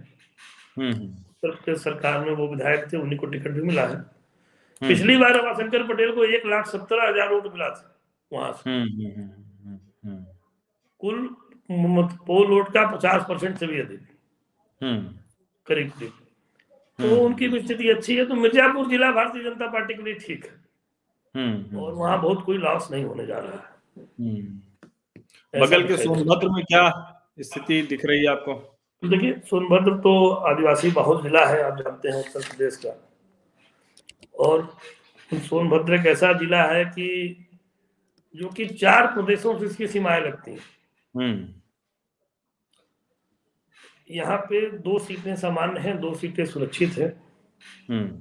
हम्म। 0.78 0.92
उत्तर 0.92 1.52
प्रदेश 1.52 1.82
सरकार 1.84 2.20
में 2.26 2.32
वो 2.32 2.48
विधायक 2.48 2.86
थे 2.94 2.98
उन्हीं 2.98 3.18
को 3.20 3.26
टिकट 3.28 3.52
भी 3.52 3.62
मिला 3.62 3.82
है। 3.82 3.96
हम्म। 3.96 4.88
पिछली 4.88 5.18
बार 5.18 5.34
रमाशंकर 5.36 5.84
पटेल 5.88 6.12
को 6.12 6.24
एक 6.26 6.46
लाख 6.46 6.68
सत्तर 6.68 7.08
हज़ार 7.08 7.34
वोट 7.34 7.52
मिला 7.54 7.70
था 7.70 7.96
वहाँ 8.32 8.52
से। 8.54 8.84
कुल 11.02 11.28
पोल 11.70 12.48
वोट 12.48 12.72
का 12.74 12.86
पचास 12.92 13.26
परसेंट 13.30 13.58
से 13.58 13.68
भी 13.68 13.80
अधिक। 13.80 14.00
करीब 15.68 15.90
करीब। 15.90 16.12
तो 17.00 17.20
उनकी 17.26 17.48
भी 17.48 17.62
स्थिति 17.62 17.90
अच्छी 17.90 18.16
है 18.16 18.26
तो 18.26 18.36
मिर्जापुर 18.36 18.88
जिला 18.90 19.12
भारतीय 19.12 19.44
जनता 19.44 19.68
पार्टी 19.68 19.94
के 19.94 20.04
लिए 20.04 20.14
ठीक 20.22 20.46
है। 20.46 20.52
और 21.76 21.94
वहाँ 21.94 22.22
बहुत 22.22 22.44
कोई 22.46 22.58
लॉस 22.58 22.88
नहीं 22.92 23.04
होने 23.06 23.26
जा 23.26 23.38
रहा 23.38 23.52
है। 23.52 23.78
बगल 25.54 25.88
के 25.88 25.98
सोनभद्र 25.98 26.50
में 26.50 26.64
क्या 26.64 26.90
स्थिति 27.42 27.82
दिख 27.82 28.06
रही 28.06 28.20
है 28.20 28.28
आपको 28.28 28.54
देखिए 29.04 29.34
सोनभद्र 29.46 29.96
तो 29.98 30.30
आदिवासी 30.48 30.92
बहुत 30.92 31.22
जिला 31.24 31.46
है 31.46 31.62
आप 31.64 31.78
जानते 31.78 32.10
हैं 32.10 32.20
उत्तर 32.20 32.48
प्रदेश 32.48 32.76
का 32.78 32.96
और 34.40 34.68
सोनभद्र 35.30 35.96
एक 35.96 36.06
ऐसा 36.06 36.32
जिला 36.34 36.64
है 36.64 36.84
कि 36.88 37.08
जो 38.36 38.50
कि 38.50 38.66
चार 38.74 39.08
प्रदेशों 39.08 39.58
से 39.60 39.66
इसकी 39.66 39.88
सीमाएँ 39.88 40.22
लगती 40.22 40.52
हैं 40.52 40.60
हम्म। 41.16 41.48
यहाँ 44.10 44.38
पे 44.40 44.70
दो 44.80 44.98
सीटें 45.00 45.36
सामान्य 45.36 45.80
हैं 45.80 46.00
दो 46.00 46.14
सीटें 46.16 46.46
सुरक्षित 46.46 46.98
है 46.98 47.08
हम्म। 47.90 48.20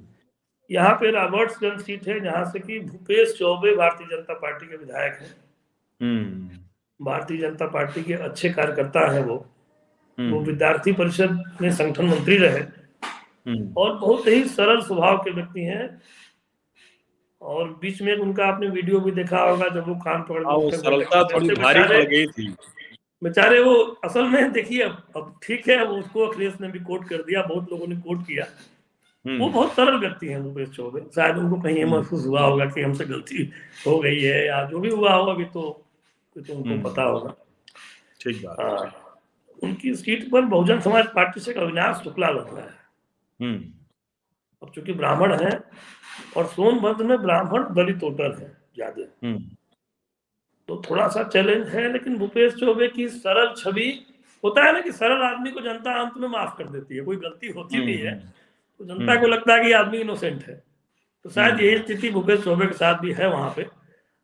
यहाँ 0.71 0.95
पे 0.95 1.11
रॉबर्ट्सगंज 1.11 1.81
सीट 1.83 2.09
है 2.09 2.21
जहाँ 2.21 2.45
से 2.45 2.61
कि 2.61 2.79
भूपेश 2.81 3.35
चौबे 3.39 3.75
भारतीय 3.77 4.07
जनता 4.07 4.35
पार्टी 4.35 4.67
के 4.67 4.77
विधायक 4.77 5.15
हैं 5.15 5.29
हम्म। 5.29 5.48
भारतीय 6.01 7.39
जनता 7.39 7.67
पार्टी 7.69 8.03
के 8.03 8.15
अच्छे 8.15 8.51
कार्यकर्ता 8.51 9.11
है 9.13 9.23
वो 9.25 9.37
हम्म। 10.19 10.33
वो 10.33 10.41
विद्यार्थी 10.43 10.93
परिषद 10.93 11.43
में 11.61 11.71
संगठन 11.73 12.07
मंत्री 12.07 12.37
रहे 12.37 12.61
हम्म। 12.61 13.73
और 13.77 13.99
बहुत 13.99 14.27
ही 14.27 14.43
सरल 14.47 14.81
स्वभाव 14.81 15.19
के 15.19 15.31
व्यक्ति 15.31 15.61
हैं 15.63 16.01
और 17.43 17.69
बीच 17.83 18.01
में 18.03 18.15
उनका 18.15 18.47
आपने 18.47 18.69
वीडियो 18.69 19.01
भी 19.01 19.11
देखा 19.13 19.41
होगा 19.41 19.69
जब 19.69 19.89
वो 19.89 19.95
कान 19.97 20.23
पकड़ 20.23 20.45
हाँ, 20.45 20.71
सरलता 20.73 21.23
थोड़ी 21.25 21.49
भारी 21.53 21.83
पड़ 21.85 22.05
गई 22.05 22.27
थी 22.29 22.55
बेचारे 23.23 23.61
वो 23.61 23.75
असल 24.05 24.25
में 24.25 24.53
देखिए 24.53 24.83
अब 24.83 25.03
अब 25.17 25.39
ठीक 25.43 25.69
है 25.69 25.85
उसको 25.85 26.27
अखिलेश 26.27 26.61
ने 26.61 26.69
भी 26.69 26.79
कोट 26.81 27.09
कर 27.09 27.23
दिया 27.23 27.43
बहुत 27.45 27.73
लोगों 27.73 27.87
ने 27.87 27.97
कोट 27.99 28.27
किया 28.27 28.45
वो 28.45 29.33
हम्म। 29.33 29.53
बहुत 29.53 29.73
सरल 29.73 29.99
व्यक्ति 29.99 30.27
हैं 30.27 30.43
भूपेश 30.43 30.69
चौबे 30.69 31.01
शायद 31.15 31.37
उनको 31.37 31.61
कहीं 31.61 31.83
हम्म। 31.83 31.95
महसूस 31.95 32.27
हुआ 32.27 32.41
होगा 32.41 32.65
कि 32.67 32.83
हमसे 32.83 33.05
गलती 33.05 33.51
हो 33.87 33.99
गई 33.99 34.21
है 34.21 34.47
या 34.47 34.63
जो 34.65 34.81
भी 34.81 34.91
हुआ 34.91 35.13
होगा 35.13 35.33
अभी 35.33 35.45
तो 35.47 35.63
तो 36.41 36.55
उनको 36.55 36.69
हम्म। 36.69 36.83
पता 36.83 37.03
होगा। 37.03 37.35
ठीक 38.21 38.45
बात 38.45 38.61
हाँ। 38.61 39.05
उनकी 39.63 39.95
सीट 39.95 40.31
पर 40.31 40.43
बहुजन 40.47 40.81
समाज 40.81 41.07
पार्टी 41.15 41.41
से 41.41 41.53
अविनाश 41.55 42.03
शुक्ला 42.05 42.29
लग 42.31 42.55
रहा 42.57 42.65
है। 42.65 43.57
अब 44.63 44.71
चूँकि 44.75 44.93
ब्राह्मण 44.93 45.33
है 45.35 45.51
और 46.37 46.47
सोनभद्र 46.47 47.05
में 47.05 47.19
ब्राह्मण 47.19 47.65
दलित 47.75 48.03
वोटर 48.03 48.39
है 48.41 48.49
ज़्यादा। 48.75 49.33
तो 50.69 50.83
थोड़ा 50.91 51.07
सा 51.09 51.23
चैलेंज 51.25 51.69
है 51.69 51.93
लेकिन 51.93 52.17
भूपेश 52.19 52.55
चौबे 52.55 52.89
की 52.89 53.09
सरल 53.09 53.55
छवि 53.57 53.89
होता 54.45 54.65
है 54.65 54.73
ना 54.73 54.81
कि 54.81 54.93
सरल 54.93 55.23
आदमी 55.25 55.51
को 55.51 55.61
जनता 55.61 55.93
अंत 56.01 56.17
में 56.17 56.29
माफ़ 56.29 56.57
कर 56.59 56.69
देती 56.69 56.97
है 56.97 57.05
कोई 57.05 57.17
गलती 57.17 57.49
होती 57.49 57.81
भी 57.81 57.97
है 57.97 58.15
तो 58.81 58.85
जनता 58.85 59.21
को 59.21 59.27
लगता 59.27 59.55
है 59.55 59.65
कि 59.65 59.73
आदमी 59.73 59.99
इनोसेंट 59.99 60.43
है। 60.43 60.55
तो 61.25 61.31
शायद 61.31 61.55
हम्म। 61.55 61.65
यही 61.65 61.79
स्थिति 61.79 62.11
भूपेश 62.11 62.45
चौबे 62.45 62.67
के 62.67 62.75
साथ 62.75 63.01
भी 63.01 63.13
है 63.13 63.29
वहाँ 63.29 63.53
पे। 63.57 63.67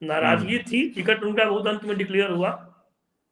नाराज़गी 0.02 0.56
हम्म। 0.56 0.72
थी 0.72 0.88
टिकट 0.90 1.22
उनका 1.22 1.44
बहुत 1.44 1.66
अंत 1.66 1.84
में 1.84 1.96
डिक्लेयर 1.98 2.30
हुआ। 2.30 2.50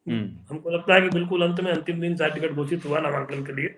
हम्म। 0.09 0.39
हमको 0.51 0.71
लगता 0.71 0.95
है 0.95 1.01
कि 1.01 1.09
बिल्कुल 1.09 1.43
अंत 1.43 1.61
में 1.61 1.73
अंतिम 1.73 2.01
दिन 2.01 2.17
शायद 2.17 2.33
टिकट 2.33 2.51
घोषित 2.51 2.85
हुआ 2.85 3.01
नामांकन 3.01 3.45
के 3.47 3.53
लिए। 3.53 3.75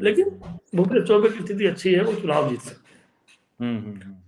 लेकिन 0.00 0.30
भूपेश 0.74 1.02
चौबे 1.02 1.28
की 1.28 1.40
स्थिति 1.40 1.66
अच्छी 1.66 1.94
है 1.94 2.02
वो 2.04 2.14
चुनाव 2.14 2.48
जीत 2.48 2.60
सकते 2.60 2.94
हैं। 2.94 4.22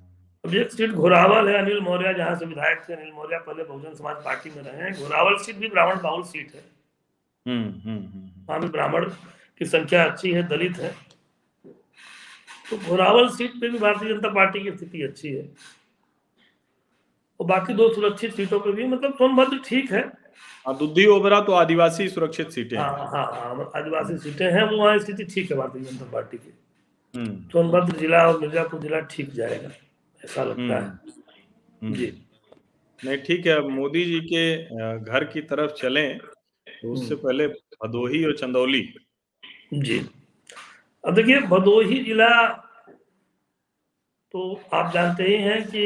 अब 0.45 0.55
एक 0.55 0.73
सीट 0.73 0.91
घोरावल 0.91 1.49
है 1.49 1.55
अनिल 1.59 1.81
मौर्य 1.81 2.15
जहाँ 2.15 2.35
से 2.35 2.47
विधायक 2.47 2.83
थे 2.89 2.95
अनिल 2.95 3.13
मौर्य 3.13 3.39
पहले 3.39 3.65
बहुजन 3.65 3.95
समाज 3.95 4.17
पार्टी 4.17 4.51
में 4.51 4.63
रहे 4.63 4.83
हैं। 4.83 4.93
घोरावल 4.95 5.37
सीट 5.37 5.57
भी 5.57 5.69
ब्राह्मण 5.69 6.03
बाहुल 6.03 6.23
सीट 6.23 6.53
है। 6.55 6.65
वहाँ 7.47 8.61
भी 8.61 8.69
ब्राह्मण 8.69 9.05
की 9.59 9.65
संख्या 9.65 10.05
अच्छी 10.05 10.33
है 10.33 10.43
दलित 10.49 10.77
है। 10.77 10.95
तो 12.71 12.79
घोरावल 12.79 13.29
सीट 13.29 13.51
पे 13.51 13.69
भी 13.69 13.79
भारतीय 13.79 14.15
जनता 14.15 14.29
पार्टी 14.29 14.61
की 14.61 14.71
स्थिति 14.71 15.03
अच्छी 15.03 15.29
है। 15.29 15.49
और 17.41 17.47
बाकी 17.47 17.75
दो 17.75 17.89
सुरक्षित 17.95 18.35
सीटों 18.35 18.61
पे 18.61 18.73
भी 18.73 18.85
मतलब 18.89 19.13
सोनभद्र 19.15 19.59
ठीक 19.65 19.91
है। 19.93 20.01
हाँ, 20.67 20.77
दुद्धि 20.79 21.07
ओबरा 21.07 21.41
तो 21.41 21.53
आदिवासी 21.53 22.09
सुरक्षित 22.09 22.51
सीटें 22.51 22.77
हाँ। 22.79 23.09
हाँ 23.13 23.25
हाँ 23.33 23.71
आदिवासी 23.77 24.17
सीटें 24.19 24.47
हैं 24.53 24.63
वो 24.71 24.77
वहाँ 24.77 24.99
स्थिति 24.99 25.25
ठीक 25.25 25.51
है 25.51 25.57
भारतीय 25.57 25.83
जनता 25.83 26.11
पार्टी 26.13 26.37
की। 26.37 26.53
हम्म, 27.15 27.37
सोनभद्र 27.53 27.97
जिला 27.99 28.27
और 28.29 28.41
मिर्जापुर 28.41 28.81
जिला 28.81 29.01
ठीक 29.11 29.33
जाएगा 29.35 29.71
ऐसा 30.21 30.45
लगता 30.45 30.75
है। 30.75 30.89
हम्म। 31.83 31.95
जी। 31.95 32.13
नहीं 33.01 33.17
ठीक 33.27 33.47
है 33.47 33.61
मोदी 33.69 34.05
जी 34.05 34.21
के 34.33 34.45
घर 34.99 35.25
की 35.33 35.41
तरफ़ 35.51 35.73
चलें 35.79 36.19
तो 36.19 36.93
उससे 36.93 37.15
हम्म। 37.15 37.23
पहले 37.25 37.47
भदोही 37.49 38.25
और 38.25 38.37
चंदौली। 38.37 38.83
जी। 39.75 39.99
अब 41.05 41.15
देखिए 41.15 41.41
भदोही 41.51 42.03
जिला 42.05 42.29
तो 44.35 44.61
आप 44.75 44.93
जानते 44.93 45.25
ही 45.25 45.37
हैं 45.43 45.63
कि 45.65 45.83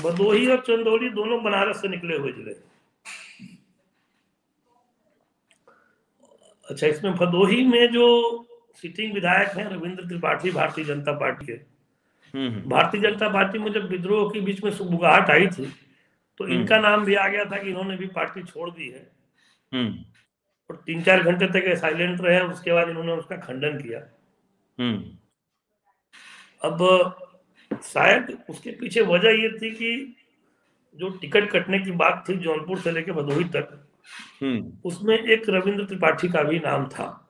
भदोही 0.00 0.46
और 0.46 0.60
चंदौली 0.60 1.08
दोनों 1.10 1.42
बनारस 1.42 1.80
से 1.80 1.88
निकले 1.88 2.16
हुए 2.16 2.32
ज़िले। 2.32 2.54
अच्छा 6.66 6.86
इसमें 6.86 7.14
भदोही 7.14 7.64
में 7.66 7.92
जो 7.92 8.06
सिटिंग 8.76 9.12
विधायक 9.14 9.48
हैं 9.48 9.68
रविंद्र 9.70 10.06
त्रिपाठी 10.08 10.50
भारतीय 10.50 10.84
जनता 10.84 11.12
पार्टी 11.12 11.46
के। 11.46 11.52
हम्म, 11.52 12.48
हम्म, 12.48 12.68
भारतीय 12.70 13.00
जनता 13.00 13.28
पार्टी 13.28 13.58
में 13.58 13.72
जब 13.72 13.88
विद्रोह 13.88 14.30
के 14.30 14.40
बीच 14.40 14.62
में 14.64 14.70
सुबुगाहट 14.72 15.30
आई 15.30 15.46
थी 15.48 15.66
तो 16.40 16.44
हम्म। 16.44 16.54
इनका 16.54 16.78
नाम 16.78 17.04
भी 17.04 17.14
आ 17.14 17.26
गया 17.28 17.44
था 17.44 17.56
कि 17.56 17.68
इन्होंने 17.70 17.96
भी 17.96 18.06
पार्टी 18.14 18.42
छोड़ 18.42 18.70
दी 18.70 18.88
है। 18.88 19.10
और 20.70 20.76
तीन 20.86 21.02
चार 21.02 21.22
घंटे 21.22 21.46
तक 21.48 21.74
साइलेंट 21.80 22.20
रहे 22.20 22.40
उसके 22.42 22.72
बाद 22.72 22.88
इन्होंने 22.88 23.12
उसका 23.12 23.36
खंडन 23.38 23.78
किया। 23.78 23.98
अब 26.62 26.82
शायद 27.74 28.38
उसके 28.50 28.70
पीछे 28.70 29.00
वजह 29.00 29.28
ये 29.28 29.48
थी 29.48 29.70
कि 29.70 30.16
जो 30.96 31.08
टिकट 31.08 31.50
कटने 31.50 31.78
की 31.78 31.90
बात 31.90 32.24
थी 32.28 32.36
जौनपुर 32.36 32.78
से 32.78 32.92
लेकर 32.92 33.12
भदोही 33.12 33.44
तक 33.44 33.88
हम्म, 34.42 34.72
उसमें 34.84 35.18
एक 35.18 35.42
रविंद्र 35.48 35.84
त्रिपाठी 35.84 36.28
का 36.28 36.42
भी 36.42 36.58
नाम 36.58 36.86
था। 36.86 37.28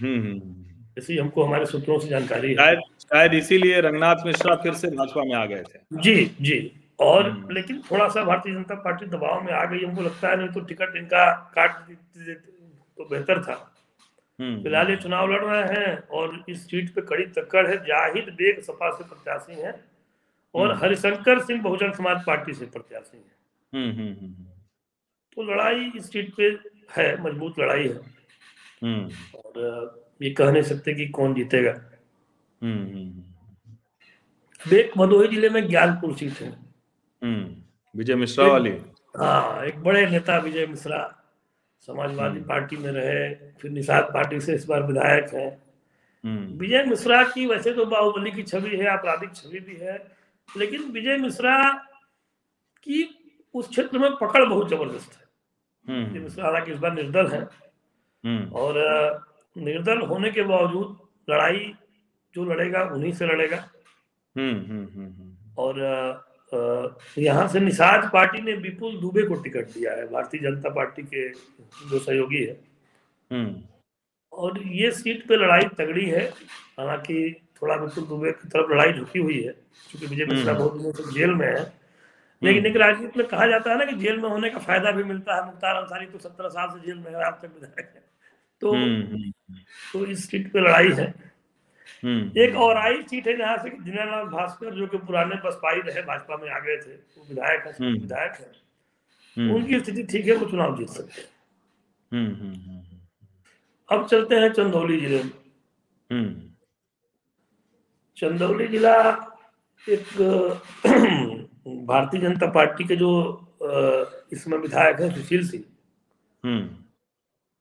हम्म, 0.00 0.20
हम्म। 0.20 0.66
ऐसी 0.98 1.16
हमको 1.16 1.44
हमारे 1.44 1.66
सूत्रों 1.66 1.98
से 1.98 2.08
जानकारी 2.08 2.48
है। 2.48 2.54
शायद 2.54 2.78
शायद 3.00 3.34
इसीलिए 3.34 3.80
रंगनाथ 3.80 4.16
मिश्रा 4.26 4.54
फिर 4.54 4.74
से 4.74 4.88
भाजपा 4.88 5.22
में 5.22 5.34
आ 5.34 5.46
गए 5.46 5.62
थे। 5.62 5.78
जी 5.92 6.36
जी। 6.40 6.72
और 7.00 7.30
हम्म। 7.30 7.54
लेकिन 7.54 7.82
थोड़ा 7.90 8.08
सा 8.08 8.24
भारतीय 8.24 8.54
जनता 8.54 8.74
पार्टी 8.74 9.06
दबाव 9.06 9.44
में 9.44 9.52
आ 9.52 9.64
गई। 9.64 9.84
हमको 9.84 10.02
लगता 10.02 10.28
है 10.28 10.36
नहीं 10.36 10.48
तो 10.48 10.60
टिकट 10.60 10.96
इनका 10.96 11.52
काट 11.54 11.76
तो 12.98 13.08
बेहतर 13.10 13.42
था। 13.42 13.52
हम्म, 13.52 13.75
फ़िलहाल 14.40 14.90
ये 14.90 14.96
चुनाव 14.96 15.32
लड़ 15.32 15.44
रहे 15.44 15.80
हैं 15.80 16.08
और 16.08 16.44
इस 16.48 16.70
सीट 16.70 16.94
पे 16.94 17.00
कड़ी 17.00 17.24
टक्कर 17.26 17.70
है। 17.70 17.76
जाहिद 17.76 18.24
बेग 18.24 18.60
सपा 18.60 18.90
से 18.90 19.04
प्रत्याशी 19.04 19.60
हैं 19.62 19.84
और 20.54 20.70
हम्म। 20.72 20.84
हरिशंकर 20.84 21.40
सिंह 21.40 21.62
बहुजन 21.62 21.92
समाज 21.92 22.24
पार्टी 22.26 22.54
से 22.54 22.66
प्रत्याशी 22.66 23.16
हैं। 23.16 23.36
हम्म, 23.72 23.98
हम्म, 23.98 24.12
हम्म, 24.12 24.44
तो 25.32 25.42
लड़ाई 25.42 25.92
इस 25.96 26.12
सीट 26.12 26.34
पे 26.34 26.44
है 26.96 27.22
मज़बूत 27.22 27.58
लड़ाई 27.58 27.88
है। 27.88 27.94
हम्म, 28.82 29.10
और 29.38 30.06
ये 30.22 30.30
कह 30.30 30.50
नहीं 30.50 30.62
सकते 30.62 30.94
कि 30.94 31.08
कौन 31.08 31.34
जीतेगा। 31.34 31.72
हम्म, 32.62 32.84
हम्म, 32.84 33.22
एक 34.76 34.92
भदोही 34.98 35.28
ज़िले 35.28 35.48
में 35.48 35.68
ज्ञानपुर 35.68 36.16
सीट 36.16 36.32
है। 36.32 36.48
हम्म। 37.22 37.62
विजय 37.98 38.14
मिश्रा 38.14 38.46
वाली। 38.46 38.70
हाँ 39.16 39.64
एक 39.64 39.82
बड़े 39.82 40.06
नेता 40.06 40.38
विजय 40.38 40.66
मिश्रा 40.66 41.25
समाजवादी 41.80 42.38
हम्म। 42.38 42.48
पार्टी 42.48 42.76
में 42.76 42.90
रहे 42.92 43.34
फिर 43.52 43.70
निषाद 43.70 44.04
पार्टी 44.04 44.40
से 44.40 44.54
इस 44.54 44.66
बार 44.66 44.82
विधायक 44.82 45.34
हैं। 45.34 45.62
हम्म, 46.24 46.58
विजय 46.58 46.84
मिश्रा 46.84 47.22
की 47.24 47.46
वैसे 47.46 47.72
तो 47.72 47.86
बाहुबली 47.86 48.30
की 48.30 48.42
छवि 48.42 48.76
है 48.76 48.86
आपराधिक 48.86 49.34
छवि 49.34 49.60
भी 49.60 49.76
है 49.76 49.96
लेकिन 50.56 50.82
विजय 50.82 51.16
मिश्रा 51.16 51.72
की 52.82 52.98
उस 53.54 53.68
क्षेत्र 53.68 53.98
में 53.98 54.10
पकड़ 54.16 54.44
बहुत 54.44 54.68
ज़बरदस्त 54.68 55.12
है। 55.12 55.24
विजय 55.88 56.06
हम्म, 56.06 56.22
मिश्रा 56.22 56.44
हालाँकि 56.44 56.72
इस 56.72 56.78
बार 56.78 56.92
निर्दल 56.92 57.26
है। 57.26 57.42
और 58.52 58.74
निर्दल 59.56 60.00
होने 60.00 60.30
के 60.30 60.42
बावजूद 60.42 60.98
लड़ाई 61.30 61.74
जो 62.34 62.44
लड़ेगा 62.44 62.82
उन्हीं 62.82 63.12
से 63.12 63.26
लड़ेगा। 63.26 63.68
और 65.58 65.74
यहाँ 67.18 67.46
से 67.48 67.60
निषाद 67.60 68.10
पार्टी 68.12 68.40
ने 68.42 68.52
विपुल 68.54 68.96
दुबे 68.96 69.22
को 69.22 69.34
टिकट 69.34 69.68
दिया 69.68 69.92
है। 69.92 70.06
भारतीय 70.08 70.40
जनता 70.40 70.70
पार्टी 70.70 71.02
के 71.04 71.28
जो 71.90 71.98
सहयोगी 71.98 72.42
है। 72.44 72.60
हम्म, 73.30 73.62
और 74.32 74.62
ये 74.62 74.90
सीट 74.90 75.26
पे 75.26 75.36
लड़ाई 75.36 75.64
तगड़ी 75.78 76.04
है। 76.06 76.22
हालाँकि 76.78 77.36
थोड़ा 77.62 77.74
विपुल 77.74 78.04
दुबे 78.04 78.32
की 78.32 78.48
तरफ़ 78.48 78.70
लड़ाई 78.72 78.92
झुकी 78.92 79.18
हुई 79.18 79.40
है 79.42 79.52
क्योंकि 79.90 80.06
विजय 80.06 80.26
मिश्रा 80.26 80.52
हम्म। 80.52 80.64
बहुत 80.64 80.76
दिनों 80.78 80.92
से 80.92 81.12
जेल 81.12 81.30
में 81.30 81.46
है। 81.46 81.72
लेकिन 82.42 82.66
एक 82.66 82.76
राजनीति 82.76 83.18
में 83.18 83.26
कहा 83.28 83.46
जाता 83.46 83.70
है 83.70 83.78
ना 83.78 83.84
कि 83.84 83.96
जेल 83.96 84.16
में 84.16 84.28
होने 84.28 84.50
का 84.50 84.58
फ़ायदा 84.58 84.90
भी 84.90 85.04
मिलता 85.04 85.36
है। 85.36 85.44
मुख्तार 85.46 85.76
अंसारी 85.76 86.06
तो 86.06 86.18
सत्रह 86.18 86.48
साल 86.48 86.68
से 86.70 86.86
जेल 86.86 86.96
में 86.96 87.10
है 87.10 87.24
आज 87.24 87.32
तक 87.34 87.52
विधायक 87.54 87.92
है। 87.94 88.02
तो 88.60 88.72
हम्म, 88.72 89.02
हम्म, 89.02 89.30
तो 89.92 90.04
इस 90.06 90.28
सीट 90.30 90.52
पे 90.52 90.60
लड़ाई 90.60 90.88
है। 90.88 91.04
हम्म, 91.04 91.25
एक 92.38 92.56
और 92.58 92.76
आई 92.76 93.02
सीट 93.02 93.26
है 93.28 93.36
जहाँ 93.36 93.56
से 93.58 93.70
दीनानाथ 93.70 94.24
भास्कर 94.32 94.74
जो 94.74 94.86
कि 94.86 94.98
पुराने 94.98 95.36
बसपाई 95.44 95.80
रहे 95.80 96.02
भाजपा 96.02 96.36
में 96.36 96.50
आ 96.50 96.58
गए 96.58 96.76
थे 96.76 96.94
वो 96.94 97.24
विधायक 97.28 97.66
है 97.66 97.72
हम्म। 97.72 98.00
विधायक 98.00 98.32
है। 98.32 98.50
हम्म, 99.36 99.54
उनकी 99.54 99.80
स्थिति 99.80 100.02
ठीक 100.02 100.26
है 100.26 100.34
वो 100.36 100.46
चुनाव 100.50 100.76
जीत 100.78 100.88
सकते 100.88 101.20
हैं। 101.20 101.28
हम्म, 102.12 102.34
हम्म, 102.34 102.54
हम्म, 102.54 102.82
अब 103.88 104.06
चलते 104.06 104.34
हैं 104.34 104.52
चंदौली 104.52 105.00
ज़िले 105.00 105.22
में। 105.22 105.30
हम्म, 106.10 106.34
चंदौली 108.16 108.66
जिला 108.68 108.94
एक 109.86 110.04
भारतीय 111.86 112.20
जनता 112.20 112.46
पार्टी 112.52 112.84
के 112.84 112.96
जो 112.96 113.10
इसमें 114.32 114.56
विधायक 114.58 115.00
है 115.00 115.14
सुशील 115.14 115.46
सिंह। 115.48 115.64
हम्म, 116.44 116.68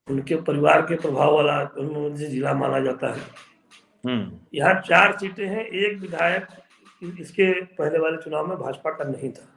उनके 0.08 0.36
परिवार 0.42 0.82
के 0.82 0.96
प्रभाव 0.96 1.36
वाला 1.36 1.64
जिला 2.18 2.54
माना 2.54 2.80
जाता 2.80 3.08
है। 3.08 3.20
हम्म, 3.20 3.55
यहाँ 4.56 4.82
चार 4.82 5.18
सीटें 5.18 5.48
हैं 5.48 5.65
एक 5.65 5.98
विधायक 6.00 6.48
इसके 7.20 7.52
पहले 7.76 8.00
वाले 8.00 8.18
चुनाव 8.18 8.48
में 8.48 8.58
भाजपा 8.58 8.91
का 8.91 9.04
नहीं 9.04 9.32
था। 9.32 9.48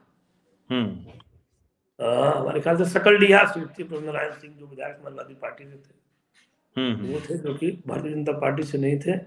हम्म, 0.69 1.11
हमारे 1.99 2.59
ख्याल 2.59 2.77
से 2.77 2.85
सकलडीहा 2.85 3.43
सीट 3.45 3.67
थी 3.79 3.83
प्रभु 3.83 4.05
नारायण 4.05 4.31
सिंह 4.31 4.53
जो 4.53 4.67
विधायक 4.67 4.95
समाजवादी 4.95 5.33
पार्टी 5.33 5.63
से 5.63 5.75
थे। 5.75 5.97
हम्म, 6.75 7.07
वो 7.07 7.19
थे 7.19 7.37
जो 7.37 7.53
कि 7.53 7.71
भारतीय 7.87 8.11
जनता 8.11 8.31
पार्टी 8.31 8.63
से 8.63 8.77
नहीं 8.77 8.99
थे। 8.99 9.17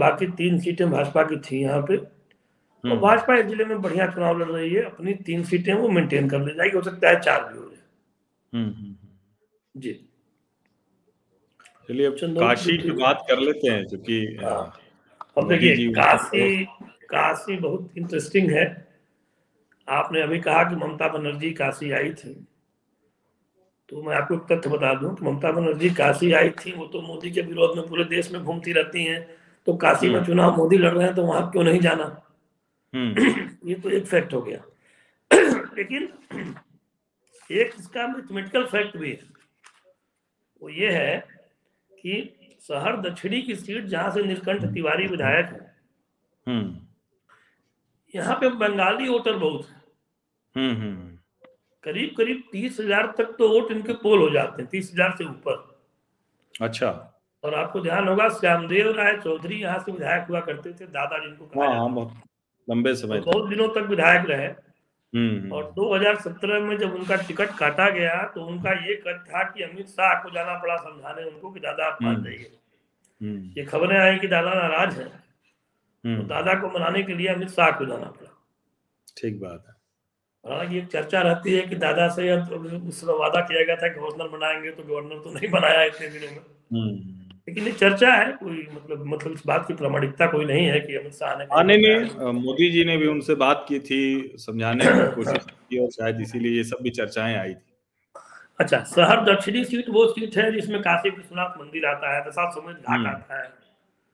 बाकी 0.00 0.26
तीन 0.26 0.58
सीटें 0.60 0.90
भाजपा 0.90 1.22
की 1.22 1.36
थी 1.36 1.60
यहाँ 1.62 1.82
पे। 1.82 1.96
और 1.96 2.90
हम्म, 2.90 3.00
भाजपा 3.00 3.36
इस 3.36 3.46
ज़िले 3.46 3.64
में 3.64 3.80
बढ़िया 3.82 4.06
चुनाव 4.06 4.38
लड़ 4.38 4.48
रही 4.48 4.74
है। 4.74 4.82
अपनी 4.82 5.14
तीन 5.26 5.42
सीटें 5.44 5.72
वो 5.74 5.88
मेंटेन 5.88 6.28
कर 6.28 6.40
ले 6.40 6.54
जाएगी 6.54 6.76
हो 6.76 6.82
सकता 6.82 7.08
है 7.08 7.20
चार 7.20 7.44
भी 7.52 7.58
हो 7.58 7.64
जाए। 7.64 7.82
हम्म, 8.52 8.72
हम्म। 8.72 9.80
जी। 9.80 9.92
चलिए 11.88 12.06
अब 12.06 12.16
काशी 12.38 12.78
की 12.78 12.90
बात 12.90 13.24
कर 13.28 13.38
लेते 13.38 13.70
हैं 13.70 13.86
क्योंकि 13.86 14.38
हाँ। 14.44 14.78
अब 15.38 15.48
देखिए 15.48 15.92
काशी 15.92 16.64
काशी 16.84 17.56
बहुत 17.56 17.90
इंटरेस्टिंग 17.98 18.50
है। 18.50 18.88
आपने 19.88 20.22
अभी 20.22 20.40
कहा 20.40 20.64
कि 20.64 20.76
ममता 20.76 21.08
बनर्जी 21.08 21.50
काशी 21.50 21.90
आई 21.90 22.12
थी। 22.12 22.46
तो 23.88 24.02
मैं 24.02 24.16
आपको 24.16 24.36
तथ्य 24.36 24.70
बता 24.70 24.94
दूँ 24.94 25.14
कि 25.16 25.24
ममता 25.24 25.52
बनर्जी 25.52 25.90
काशी 25.90 26.32
आई 26.32 26.50
थी 26.50 26.72
वो 26.72 26.86
तो 26.86 27.00
मोदी 27.00 27.30
के 27.30 27.40
विरोध 27.40 27.76
में 27.76 27.88
पूरे 27.88 28.04
देश 28.04 28.32
में 28.32 28.44
घूमती 28.44 28.72
रहती 28.72 29.04
हैं। 29.04 29.26
तो 29.66 29.76
काशी 29.76 30.08
में 30.08 30.14
हम्म। 30.14 30.26
चुनाव 30.26 30.56
मोदी 30.56 30.78
लड़ 30.78 30.92
रहे 30.92 31.06
हैं 31.06 31.14
तो 31.14 31.22
वहाँ 31.22 31.50
क्यों 31.50 31.64
नहीं 31.64 31.80
जाना? 31.80 32.22
हम्म, 32.94 33.14
ये 33.68 33.74
तो 33.74 33.90
एक 33.90 34.06
फैक्ट 34.06 34.34
हो 34.34 34.42
गया। 34.42 34.64
लेकिन 35.76 36.08
एक 37.52 37.74
इसका 37.78 38.06
मैथमेटिकल 38.06 38.64
फैक्ट 38.64 38.96
भी 38.96 39.10
है। 39.10 39.20
वो 40.62 40.68
ये 40.68 40.90
है 40.90 41.33
कि 42.04 42.58
शहर 42.62 42.96
दक्षिणी 43.00 43.40
की 43.42 43.54
सीट 43.56 43.84
जहाँ 43.86 44.10
से 44.10 44.22
नीलकंठ 44.22 44.64
तिवारी 44.74 45.06
विधायक 45.06 45.46
है। 45.46 45.74
हम्म, 46.46 46.76
यहाँ 48.14 48.34
पे 48.36 48.48
बंगाली 48.56 49.08
वोटर 49.08 49.36
बहुत 49.38 49.66
है। 49.66 49.82
हम्म, 50.56 50.74
हम्म, 50.74 51.10
करीब 51.84 52.14
करीब 52.16 52.42
तीस 52.52 52.78
हज़ार 52.80 53.06
तक 53.18 53.34
तो 53.38 53.48
वोट 53.48 53.70
इनके 53.72 53.92
पोल 54.02 54.18
हो 54.20 54.28
जाते 54.30 54.62
हैं 54.62 54.70
तीस 54.70 54.90
हज़ार 54.92 55.14
से 55.18 55.24
ऊपर। 55.24 55.56
अच्छा। 56.60 56.90
और 57.44 57.54
आपको 57.54 57.80
ध्यान 57.80 58.08
होगा 58.08 58.28
श्यामदेव 58.30 58.90
राय 58.96 59.16
चौधरी 59.18 59.60
यहाँ 59.62 59.78
से 59.78 59.92
विधायक 59.92 60.28
हुआ 60.28 60.40
करते 60.42 60.72
थे 60.72 60.86
दादा 60.88 61.18
जिनको 61.18 61.60
हाँ 61.60 61.68
हाँ। 61.70 61.90
बहुत 61.90 62.12
लंबे 62.68 62.94
समय 62.94 63.20
तो 63.20 63.30
बहुत 63.30 63.48
दिनों 63.50 63.68
तक 63.70 63.88
विधायक 63.88 64.26
रहे। 64.26 64.46
हम्म, 64.46 64.63
और 65.52 65.72
2017 65.72 66.60
में 66.60 66.78
जब 66.78 66.94
उनका 66.94 67.16
टिकट 67.16 67.50
काटा 67.58 67.90
गया 67.90 68.32
तो 68.34 68.44
उनका 68.44 68.72
ये 68.72 68.94
कद 68.94 69.24
था 69.28 69.42
कि 69.42 69.62
अमित 69.62 69.86
शाह 69.86 70.22
को 70.22 70.30
जाना 70.30 70.54
पड़ा 70.54 70.76
समझाने 70.76 71.22
उनको 71.22 71.50
कि 71.50 71.60
दादा 71.60 71.84
आप 71.84 71.98
मान 72.02 72.14
हम्म। 72.14 72.24
जाइए। 72.24 72.52
हम्म, 73.22 73.50
ये 73.58 73.64
खबरें 73.64 73.98
आई 73.98 74.18
कि 74.18 74.28
दादा 74.28 74.54
नाराज़ 74.54 75.00
है। 75.00 75.08
तो 75.08 76.08
हम्म, 76.08 76.26
दादा 76.26 76.54
को 76.54 76.68
मनाने 76.68 77.02
के 77.02 77.14
लिए 77.14 77.26
अमित 77.26 77.48
शाह 77.48 77.70
को 77.70 77.86
जाना 77.86 78.06
पड़ा। 78.06 78.44
ठीक 79.18 79.40
बात 79.40 79.64
है। 79.68 79.74
हालाँकि 80.52 80.78
एक 80.78 80.86
चर्चा 80.86 81.20
रहती 81.20 81.54
है 81.54 81.66
कि 81.66 81.76
दादा 81.76 82.08
से 82.08 82.40
उस 82.88 83.04
वादा 83.04 83.40
किया 83.40 83.64
गया 83.64 83.76
था 83.76 83.88
कि 83.88 84.00
गवर्नर 84.00 84.28
बनाएँगे 84.28 84.70
तो 84.70 84.82
गवर्नर 84.82 85.18
तो 85.18 85.32
नहीं 85.34 85.50
बनाया 85.50 85.82
इतने 85.82 86.08
दिनों 86.08 86.32
में। 86.32 86.38
हम्म, 86.38 87.13
लेकिन 87.48 87.64
ये 87.64 87.72
चर्चा 87.72 88.12
है 88.12 88.30
कोई 88.32 88.66
मतलब 88.74 89.04
मतलब 89.06 89.32
इस 89.32 89.42
बात 89.46 89.66
की 89.68 89.74
प्रामाणिकता 89.74 90.26
कोई 90.26 90.44
नहीं 90.44 90.66
है 90.66 90.78
कि 90.80 90.94
अमित 90.96 91.12
शाह 91.12 91.34
ने 91.38 91.44
हाँ 91.52 91.64
नहीं 91.64 91.78
नहीं 91.78 92.32
मोदी 92.34 92.70
जी 92.70 92.84
ने 92.84 92.96
भी 92.96 93.06
उनसे 93.06 93.34
बात 93.42 93.64
की 93.68 93.78
थी 93.80 94.00
समझाने 94.38 94.84
की 94.84 95.14
कोशिश 95.14 95.44
की 95.70 95.78
और 95.78 95.90
शायद 95.90 96.20
इसीलिए 96.20 96.56
ये 96.56 96.64
सब 96.64 96.78
भी 96.82 96.90
चर्चाएँ 96.90 97.34
आई 97.36 97.54
थी। 97.54 97.72
अच्छा 98.60 98.78
शहर 98.84 99.24
दक्षिणी 99.24 99.64
सीट 99.64 99.88
वो 99.90 100.06
सीट 100.08 100.36
है 100.36 100.50
जिसमें 100.52 100.80
काशी 100.82 101.10
विश्वनाथ 101.10 101.60
मंदिर 101.60 101.86
आता 101.86 102.14
है 102.14 102.20
दशा 102.28 102.48
समय 102.50 102.72
घाट 102.72 102.88
हम्म। 102.88 103.06
आता 103.06 103.42
है। 103.42 103.48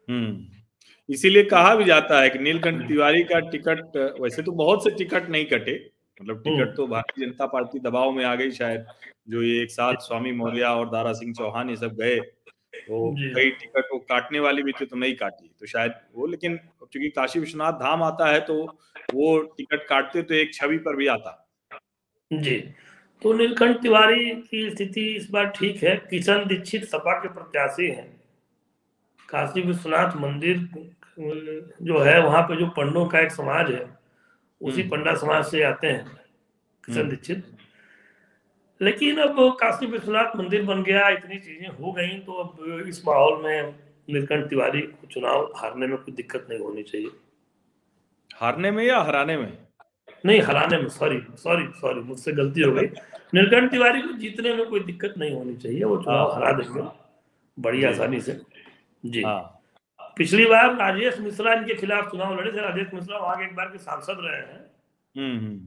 हम्म। 0.08 1.12
इसीलिए 1.14 1.42
कहा 1.44 1.74
भी 1.74 1.84
जाता 1.84 2.20
है 2.20 2.30
कि 2.30 2.38
नीलकंठ 2.38 2.86
तिवारी 2.88 3.22
का 3.24 3.38
टिकट 3.50 3.96
वैसे 4.20 4.42
तो 4.42 4.52
बहुत 4.52 4.84
से 4.84 4.90
टिकट 4.90 5.28
नहीं 5.30 5.44
कटे 5.44 5.74
मतलब 6.20 6.42
टिकट 6.42 6.60
हम्म। 6.60 6.74
तो 6.74 6.86
भारतीय 6.86 7.26
जनता 7.26 7.46
पार्टी 7.46 7.78
दबाव 7.78 8.10
में 8.12 8.24
आ 8.24 8.34
गई 8.34 8.50
शायद 8.50 8.86
जो 9.28 9.42
ये 9.42 9.62
एक 9.62 9.70
साथ 9.70 10.06
स्वामी 10.08 10.32
मौर्या 10.32 10.74
और 10.74 10.90
दारा 10.90 11.12
सिंह 11.12 11.32
चौहान 11.34 11.70
ये 11.70 11.76
सब 11.76 11.94
गए। 11.94 12.18
तो 12.90 13.10
कई 13.34 13.50
टिकट 13.52 13.88
वो 13.92 13.98
काटने 14.04 14.40
वाली 14.40 14.62
भी 14.62 14.72
थी 14.72 14.84
तो 14.86 14.96
नहीं 14.96 15.14
काटी 15.16 15.50
तो 15.60 15.66
शायद 15.68 15.92
वो 16.14 16.26
लेकिन 16.26 16.56
क्योंकि 16.56 17.08
काशी 17.10 17.40
विश्वनाथ 17.40 17.72
धाम 17.80 18.02
आता 18.02 18.30
है 18.30 18.40
तो 18.42 18.56
वो 19.12 19.38
टिकट 19.56 19.86
काटते 19.88 20.22
तो 20.22 20.34
एक 20.34 20.54
छवि 20.54 20.78
पर 20.78 20.96
भी 20.96 21.06
आता 21.08 21.36
जी 22.30 22.56
तो 23.22 23.32
नीलकंठ 23.32 23.80
तिवारी 23.82 24.30
की 24.42 24.68
स्थिति 24.70 25.04
इस 25.12 25.30
बार 25.30 25.46
ठीक 25.50 25.82
है 25.82 25.94
किशन 26.10 26.44
दीक्षित 26.48 26.84
सपा 26.86 27.12
के 27.18 27.28
प्रत्याशी 27.28 27.90
हैं 27.90 28.08
काशी 29.28 29.62
विश्वनाथ 29.62 30.16
मंदिर 30.16 30.68
जो 31.82 31.98
है 32.00 32.20
वहाँ 32.20 32.42
पे 32.42 32.56
जो 32.56 32.66
पंडों 32.76 33.06
का 33.06 33.20
एक 33.20 33.32
समाज 33.32 33.70
है 33.70 33.84
उसी 34.60 34.80
हम्म। 34.80 34.90
पंडा 34.90 35.14
समाज 35.16 35.44
से 35.46 35.62
आते 35.64 35.86
हैं 35.86 36.04
किशन 36.04 36.98
हम्म। 36.98 37.10
दीक्षित 37.10 37.44
लेकिन 38.82 39.18
अब 39.18 39.56
काशी 39.60 39.86
विश्वनाथ 39.86 40.36
मंदिर 40.36 40.62
बन 40.62 40.82
गया 40.82 41.08
इतनी 41.08 41.38
चीज़ें 41.38 41.68
हो 41.68 41.92
गई 41.92 42.08
तो 42.08 42.32
अब 42.32 42.84
इस 42.88 43.06
माहौल 43.06 43.42
में 43.42 43.74
नीलकंठ 44.10 44.44
तिवारी 44.44 44.80
को 44.80 45.06
चुनाव 45.06 45.52
हारने 45.56 45.86
में 45.86 45.98
कोई 45.98 46.14
दिक्कत 46.14 46.46
नहीं 46.50 46.58
होनी 46.60 46.82
चाहिए। 46.82 47.10
हारने 48.36 48.70
में 48.70 48.84
या 48.84 48.98
हराने 48.98 49.36
में? 49.36 49.58
नहीं 50.26 50.40
हराने 50.40 50.78
में 50.78 50.88
सॉरी 50.88 51.20
सॉरी 51.36 51.66
सॉरी 51.66 52.00
मुझसे 52.00 52.32
गलती 52.32 52.60
हो 52.60 52.72
गई। 52.72 52.86
नीलकंठ 53.34 53.70
तिवारी 53.70 54.02
को 54.02 54.12
जीतने 54.12 54.54
में 54.54 54.66
कोई 54.66 54.80
दिक्कत 54.80 55.14
नहीं 55.18 55.32
होनी 55.32 55.56
चाहिए 55.56 55.84
वो 55.84 56.02
चुनाव 56.02 56.30
हाँ। 56.30 56.40
हरा 56.40 56.52
देंगे। 56.52 56.88
बड़ी 57.58 57.84
आसानी 57.84 58.20
से। 58.20 58.40
जी। 59.06 59.22
हाँ। 59.22 59.56
पिछली 60.16 60.44
बार 60.44 60.74
राजेश 60.76 61.20
मिश्रा 61.20 61.54
इनके 61.54 61.74
खिलाफ 61.74 62.10
चुनाव 62.10 62.40
लड़े 62.40 62.52
थे। 62.52 62.56
राजेश 62.56 62.86
मिश्रा 62.94 63.18
वहाँ 63.18 63.36
के 63.36 63.44
एक 63.44 63.54
बार 63.54 63.66
के 63.66 63.78
सांसद 63.78 64.16
रहे 64.20 64.36
हैं। 64.36 64.70
हम्म, 65.16 65.46
हम्म, 65.46 65.60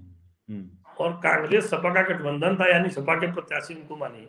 हम्म। 0.50 0.70
और 1.00 1.14
कांग्रेस 1.24 1.70
सपा 1.70 1.94
का 1.94 2.02
गठबंधन 2.02 2.56
था 2.56 2.70
यानी 2.70 2.90
सपा 2.90 3.16
के 3.16 3.32
प्रत्याशी 3.34 3.74
उनको 3.74 3.96
मानिए। 3.96 4.28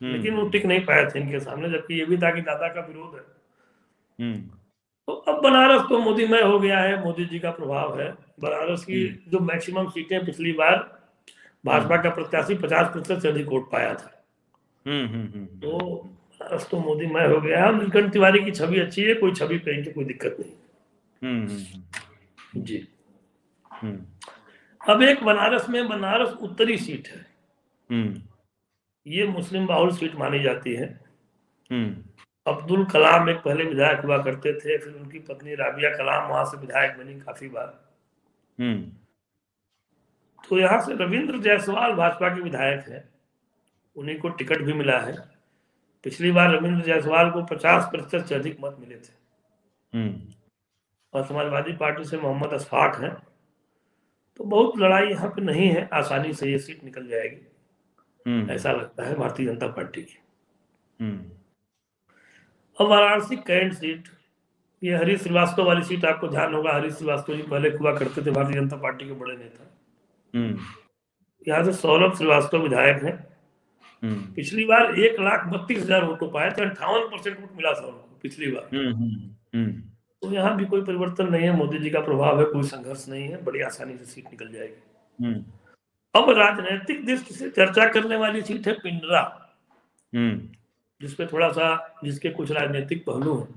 लेकिन 0.00 0.34
वो 0.34 0.48
टिक 0.48 0.66
नहीं 0.66 0.80
पाए 0.80 1.04
थे 1.06 1.18
इनके 1.20 1.40
सामने 1.40 1.68
जबकि 1.70 1.94
ये 1.94 2.04
भी 2.04 2.16
था 2.18 2.30
कि 2.30 2.40
दादा 2.40 2.68
का 2.68 2.80
विरोध 2.80 3.14
है। 3.14 3.22
तो 5.08 5.12
अब 5.12 5.42
बनारस 5.42 5.82
तो 5.82 5.98
मोदी 5.98 6.26
मय 6.26 6.42
हो 6.42 6.58
गया 6.60 6.78
है 6.78 7.04
मोदी 7.04 7.24
जी 7.24 7.38
का 7.38 7.50
प्रभाव 7.50 8.00
है। 8.00 8.10
बनारस 8.40 8.84
की 8.84 9.06
जो 9.28 9.38
मैक्सिमम 9.40 9.88
सीटें 9.88 10.24
पिछली 10.26 10.52
बार 10.52 10.76
भाजपा 11.64 11.96
का 12.02 12.10
प्रत्याशी 12.10 12.54
पचास 12.54 12.92
प्रतिशत 12.92 13.22
से 13.22 13.28
अधिक 13.28 13.46
वोट 13.46 13.70
पाया 13.70 13.94
था। 13.94 14.10
तो 15.60 15.78
बनारस 15.98 16.68
तो 16.70 16.78
मोदी 16.80 17.06
मय 17.06 17.26
हो 17.26 17.40
गया 17.40 17.64
है। 17.64 17.74
नीलकंठ 17.78 18.12
तिवारी 18.12 18.44
की 18.44 18.50
छवि 18.50 18.80
अच्छी 18.80 19.02
है 19.02 19.14
कोई 19.14 19.32
छवि 19.32 19.58
कहीं 19.58 19.84
की 19.84 19.92
कोई 19.92 20.04
दिक्कत 20.04 20.36
नहीं। 20.40 20.52
जी। 22.56 22.86
अब 24.88 25.02
एक 25.02 25.24
बनारस 25.24 25.68
में 25.68 25.88
बनारस 25.88 26.28
उत्तरी 26.28 26.76
सीट 26.76 27.08
है। 27.08 27.26
हम्म। 27.90 28.22
ये 29.06 29.26
मुस्लिम 29.26 29.66
बाहुल 29.66 29.96
सीट 29.96 30.14
मानी 30.14 30.40
जाती 30.40 30.74
है। 30.74 31.00
हम्म। 31.70 32.04
अब्दुल 32.46 32.84
कलाम 32.84 33.30
एक 33.30 33.36
पहले 33.36 33.64
विधायक 33.64 34.00
हुआ 34.00 34.18
करते 34.18 34.52
थे 34.52 34.78
फिर 34.78 34.94
उनकी 34.94 35.18
पत्नी 35.18 35.54
राबिया 35.54 35.90
कलाम 35.90 36.30
वहाँ 36.30 36.44
से 36.44 36.56
विधायक 36.56 36.98
बनी 36.98 37.20
काफ़ी 37.20 37.48
बार। 37.48 37.92
हम्म। 38.60 38.92
तो 40.48 40.58
यहाँ 40.58 40.80
से 40.80 40.94
रविंद्र 40.94 41.38
जायसवाल 41.38 41.92
भाजपा 41.92 42.34
के 42.34 42.40
विधायक 42.40 42.80
है। 42.88 43.08
उन्हीं 43.96 44.18
को 44.18 44.28
टिकट 44.28 44.58
भी 44.58 44.72
मिला 44.72 44.98
है। 44.98 45.16
पिछली 46.04 46.32
बार 46.32 46.50
रविंद्र 46.50 46.86
जायसवाल 46.86 47.30
को 47.30 47.42
50 47.42 47.84
प्रतिशत 47.84 48.26
से 48.26 48.34
अधिक 48.34 48.56
मत 48.60 48.76
मिले 48.80 48.96
थे। 48.96 49.22
और 51.14 51.26
समाजवादी 51.26 51.72
पार्टी 51.72 52.04
से 52.04 52.18
मोहम्मद 52.18 52.52
अशफाक 52.52 53.02
हैं। 53.02 53.31
तो 54.42 54.46
बहुत 54.48 54.78
लड़ाई 54.78 55.06
यहाँ 55.06 55.28
पे 55.30 55.42
नहीं 55.42 55.66
है 55.68 55.88
आसानी 55.94 56.32
से 56.34 56.50
ये 56.50 56.58
सीट 56.58 56.82
निकल 56.84 57.06
जाएगी। 57.08 57.36
हम्म। 58.26 58.50
ऐसा 58.50 58.72
लगता 58.72 59.04
है 59.04 59.14
भारतीय 59.14 59.46
जनता 59.46 59.66
पार्टी 59.66 60.02
की। 60.02 60.18
हम्म। 61.00 61.18
अब 62.76 62.88
वाराणसी 62.88 63.36
कैंट 63.46 63.72
सीट 63.72 64.08
ये 64.82 64.96
हरीश 64.96 65.20
श्रीवास्तव 65.22 65.66
वाली 65.66 65.82
सीट 65.82 66.04
आपको 66.04 66.28
ध्यान 66.28 66.54
होगा 66.54 66.72
हरीश 66.72 66.94
श्रीवास्तव 66.94 67.36
जी 67.36 67.42
पहले 67.42 67.68
हुआ 67.76 67.92
करते 67.98 68.24
थे 68.26 68.30
भारतीय 68.30 68.60
जनता 68.60 68.76
पार्टी 68.76 69.06
के 69.06 69.12
बड़े 69.12 69.36
नेता। 69.36 69.70
हम्म। 70.34 70.58
यहाँ 71.46 71.62
से 71.64 71.72
सौरभ 71.72 72.16
श्रीवास्तव 72.16 72.62
विधायक 72.62 73.02
है। 73.02 73.16
पिछली 74.34 74.64
बार 74.64 74.98
एक 75.00 75.20
लाख 75.20 75.46
बत्तीस 75.46 75.78
हज़ार 75.78 76.04
वोटों 76.04 76.30
पाए 76.30 76.50
थे 76.50 76.62
अंठावन 76.62 77.08
परसेंट 77.08 77.40
वोट 77.40 77.56
मिला 77.56 77.72
था 77.72 77.86
उनको 77.86 78.18
पिछली 78.22 78.50
बार। 78.50 78.68
तो 80.22 80.32
यहाँ 80.32 80.56
भी 80.56 80.64
कोई 80.64 80.82
परिवर्तन 80.82 81.28
नहीं 81.28 81.42
है। 81.42 81.56
मोदी 81.56 81.78
जी 81.78 81.90
का 81.90 82.00
प्रभाव 82.00 82.38
है 82.38 82.44
कोई 82.44 82.62
संघर्ष 82.62 83.08
नहीं 83.08 83.28
है। 83.28 83.44
बड़ी 83.44 83.60
आसानी 83.60 83.96
से 83.96 84.04
सीट 84.04 84.24
निकल 84.24 84.52
जाएगी। 84.52 85.24
हम्म। 85.24 85.44
अब 86.14 86.30
राजनीतिक 86.30 87.06
दृष्टि 87.06 87.34
से 87.34 87.50
चर्चा 87.50 87.88
करने 87.88 88.16
वाली 88.16 88.42
सीट 88.42 88.66
है 88.68 88.72
पिंडरा। 88.72 89.20
हम्म। 90.14 90.48
जिसपे 91.00 91.26
थोड़ा 91.26 91.48
सा 91.48 91.98
जिसके 92.04 92.30
कुछ 92.30 92.50
राजनीतिक 92.50 93.04
पहलू 93.06 93.36
हैं। 93.38 93.48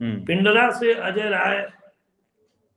हम्म। 0.00 0.24
पिंडरा 0.24 0.70
से 0.70 0.94
अजय 0.94 1.28
राय 1.28 1.72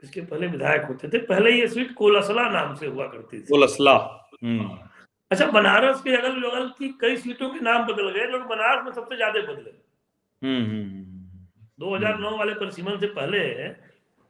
इसके 0.03 0.21
पहले 0.21 0.47
विधायक 0.47 0.83
होते 0.83 1.09
थे। 1.09 1.17
पहले 1.17 1.51
ये 1.51 1.67
सीट 1.67 1.93
कोलसला 1.93 2.49
नाम 2.49 2.75
से 2.75 2.87
हुआ 2.87 3.07
करती 3.07 3.39
थी। 3.39 3.43
कोलसला। 3.43 3.95
अच्छा 5.31 5.45
बनारस 5.45 6.01
के 6.01 6.15
अगल 6.15 6.41
बगल 6.41 6.67
की 6.69 6.97
कई 7.01 7.17
सीटों 7.17 7.49
के 7.49 7.59
नाम 7.59 7.85
बदल 7.85 8.09
गए 8.09 8.25
लोग 8.27 8.41
बनारस 8.41 8.85
में 8.85 8.91
सबसे 8.91 9.15
ज़्यादा 9.15 9.41
बदले। 9.41 9.71
2009 11.81 12.37
वाले 12.37 12.53
परिसीमन 12.53 12.97
से 12.99 13.07
पहले 13.07 13.39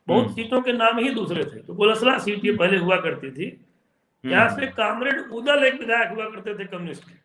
बहुत 0.08 0.24
हम्म। 0.24 0.34
सीटों 0.34 0.62
के 0.62 0.74
नाम 0.74 1.00
ही 1.00 1.10
दूसरे 1.10 1.44
थे। 1.44 1.60
तो 1.60 1.74
गोलसला 1.74 2.18
सीट 2.18 2.46
ये 2.46 2.52
पहले 2.52 2.78
हुआ 2.78 2.98
करती 2.98 3.32
थी। 3.32 3.46
हम्म। 3.46 4.34
यहाँ 4.34 4.50
से 4.50 4.68
कामरेड 4.68 5.20
उदल 5.32 5.64
एक 5.64 5.80
विधायक 5.80 6.10
हुआ 6.10 6.26
करते 6.26 6.54
थे 6.54 6.66
कम्युनिस्ट 6.66 7.04
के। 7.04 7.18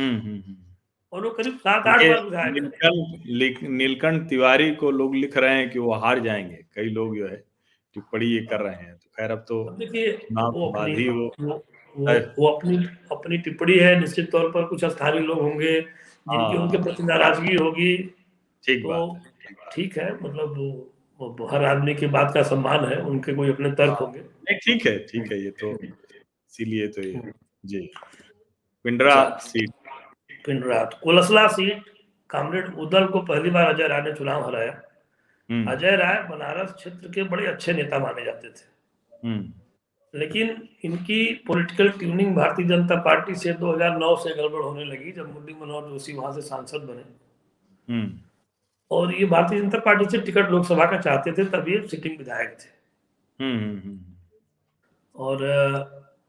हम्म, 0.00 0.54
और 1.12 1.24
वो 1.24 1.30
करीब 1.30 1.56
सात 1.58 1.86
आठ 1.86 2.00
बार 2.00 2.24
विधायक 2.24 3.62
नीलकंठ 3.62 4.28
तिवारी 4.28 4.74
को 4.74 4.90
लोग 4.90 5.14
लिख 5.14 5.36
रहे 5.36 5.54
हैं 5.54 5.70
कि 5.70 5.78
वो 5.78 5.92
हार 5.92 6.18
जाएँगे। 6.18 6.58
कई 6.74 6.88
लोग 6.90 7.16
जो 7.16 7.28
है 7.28 7.36
टिप्पणी 7.94 8.26
ये 8.26 8.40
कर 8.46 8.60
रहे 8.60 8.74
हैं। 8.74 8.94
तो 8.94 9.10
खैर 9.16 9.30
अब 9.30 9.38
तो 9.48 9.70
देखिए 9.70 10.10
वो 10.32 10.70
अपनी 10.72 11.08
वो, 11.08 11.34
वो, 11.40 11.54
वो 12.38 12.46
अपनी 12.48 12.76
अपनी 13.12 13.38
टिप्पणी 13.38 13.76
है 13.78 14.00
निश्चित 14.00 14.30
तौर 14.30 14.48
पर 14.48 14.64
कुछ 14.64 14.84
स्थानीय 14.84 15.20
लोग 15.20 15.40
होंगे 15.40 15.72
जिनकी 15.72 16.56
हाँ। 16.56 16.64
उनके 16.64 16.78
प्रति 16.82 17.02
नाराज़गी 17.02 17.54
होगी। 17.54 17.96
ठीक 18.64 18.82
तो 18.82 19.16
ठीक 19.72 19.98
है 19.98 20.12
मतलब 20.14 20.56
वो, 20.56 20.68
वो 21.20 21.46
हर 21.46 21.64
आदमी 21.64 21.94
की 21.94 22.06
बात 22.08 22.32
का 22.34 22.42
सम्मान 22.44 22.84
है 22.84 23.00
उनके 23.02 23.34
कोई 23.34 23.50
अपने 23.50 23.70
तर्क 23.72 23.98
होंगे 23.98 24.20
नहीं 24.20 24.58
ठीक 24.58 24.86
है 24.86 24.98
ठीक 25.06 25.32
है 25.32 25.42
ये 25.42 25.50
तो 25.60 25.72
इसीलिए 25.72 26.88
तो 26.88 27.02
ये 27.02 27.32
जी 27.64 27.88
पिंडरा 28.84 29.14
अच्छा। 29.14 29.48
Seat 29.48 29.70
Pindra 30.46 30.84
Kolasla 31.02 31.46
seat 31.48 31.90
comrade 32.30 32.74
Udal 32.76 33.06
को 33.06 33.20
पहली 33.22 33.50
बार 33.50 33.74
अजय 33.74 33.88
राय 33.88 34.02
ने 34.02 34.12
चुनाव 34.12 34.46
हराया 34.46 34.80
हम्म। 35.48 35.70
अजय 35.70 35.96
राय 35.96 36.22
बनारस 36.28 36.72
क्षेत्र 36.72 37.08
के 37.08 37.22
बड़े 37.24 37.46
अच्छे 37.46 37.72
नेता 37.72 37.98
माने 37.98 38.24
जाते 38.24 38.48
थे 38.50 38.70
हम्म। 39.22 39.52
लेकिन 40.14 40.56
इनकी 40.84 41.22
political 41.46 41.88
tuning 41.90 42.34
Bharatiya 42.36 42.66
Janata 42.66 42.96
party 43.02 43.34
से 43.34 43.52
2009 43.54 44.16
से 44.16 44.34
गड़बड़ 44.34 44.62
होने 44.62 44.84
लगी 44.84 45.12
जब 45.12 45.32
मुरली 45.32 45.54
मनोहर 45.54 45.88
जोशी 45.88 46.12
वहाँ 46.12 46.32
से 46.32 46.42
सांसद 46.42 46.82
बने 46.82 47.04
हम्म। 47.88 48.06
और 48.92 49.14
ये 49.14 49.26
भारतीय 49.26 49.60
जनता 49.60 49.78
पार्टी 49.78 50.04
से 50.04 50.18
टिकट 50.18 50.50
लोकसभा 50.50 50.84
का 50.86 50.98
चाहते 50.98 51.32
थे 51.32 51.44
तब 51.44 51.68
ये 51.68 51.86
सिटिंग 51.86 52.18
विधायक 52.18 52.56
थे। 52.60 53.44
हम्म, 53.44 53.58
हम्म, 53.58 53.78
हम्म। 53.78 53.98
और 55.14 55.36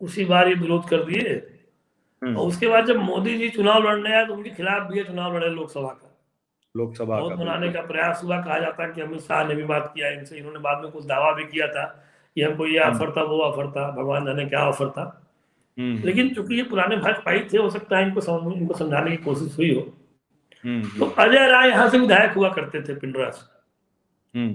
उसी 0.01 0.25
बार 0.25 0.47
ये 0.47 0.53
विरोध 0.55 0.87
कर 0.89 1.03
दिए। 1.03 1.35
और 2.21 2.47
उसके 2.47 2.67
बाद 2.67 2.85
जब 2.85 2.97
मोदी 2.97 3.37
जी 3.37 3.49
चुनाव 3.49 3.83
लड़ने 3.83 4.13
आए 4.15 4.25
तो 4.25 4.33
उनके 4.33 4.49
खिलाफ 4.49 4.91
भी 4.91 5.03
चुनाव 5.03 5.37
लड़े 5.37 5.49
लोकसभा 5.49 5.89
का। 5.89 6.09
लोकसभा 6.75 7.19
बहुत 7.19 7.33
बनाने 7.33 7.71
का 7.71 7.81
प्रयास 7.81 8.21
हुआ। 8.23 8.41
कहा 8.41 8.59
जाता 8.59 8.83
है 8.83 8.91
कि 8.91 9.01
अमित 9.01 9.19
शाह 9.19 9.43
ने 9.47 9.55
भी 9.55 9.63
बात 9.63 9.91
किया 9.95 10.09
इनसे 10.09 10.37
इन्होंने 10.37 10.59
बाद 10.59 10.83
में 10.83 10.91
कुछ 10.91 11.05
दावा 11.05 11.31
भी 11.31 11.43
किया 11.43 11.67
था 11.67 11.83
कि 12.35 12.41
हमको 12.41 12.67
ये 12.67 12.79
ऑफ़र 12.79 13.11
था 13.11 13.23
वो 13.23 13.39
ऑफ़र 13.39 13.67
था 13.71 13.89
भगवान 13.91 14.25
जाने 14.25 14.45
क्या 14.45 14.59
ऑफ़र 14.59 14.89
था। 14.89 15.05
लेकिन 15.79 16.33
चूँकि 16.33 16.55
ये 16.55 16.63
पुराने 16.63 16.97
भाजपाई 16.97 17.39
थे 17.53 17.57
हो 17.57 17.69
सकता 17.69 17.97
है 17.97 18.07
इनको 18.07 18.53
इनको 18.53 18.73
समझाने 18.73 19.11
की 19.11 19.23
कोशिश 19.23 19.57
हुई 19.57 19.73
हो। 19.75 19.81
तो 20.63 20.69
हम्म। 20.69 21.11
अजय 21.23 21.47
राय 21.47 21.69
यहाँ 21.69 21.89
से 21.89 21.97
विधायक 21.99 22.31
हुआ 22.31 22.49
करते 22.49 22.81
थे 22.81 22.93
पिंडरा 22.95 23.29
से 23.29 23.45
हम्म। 24.33 24.53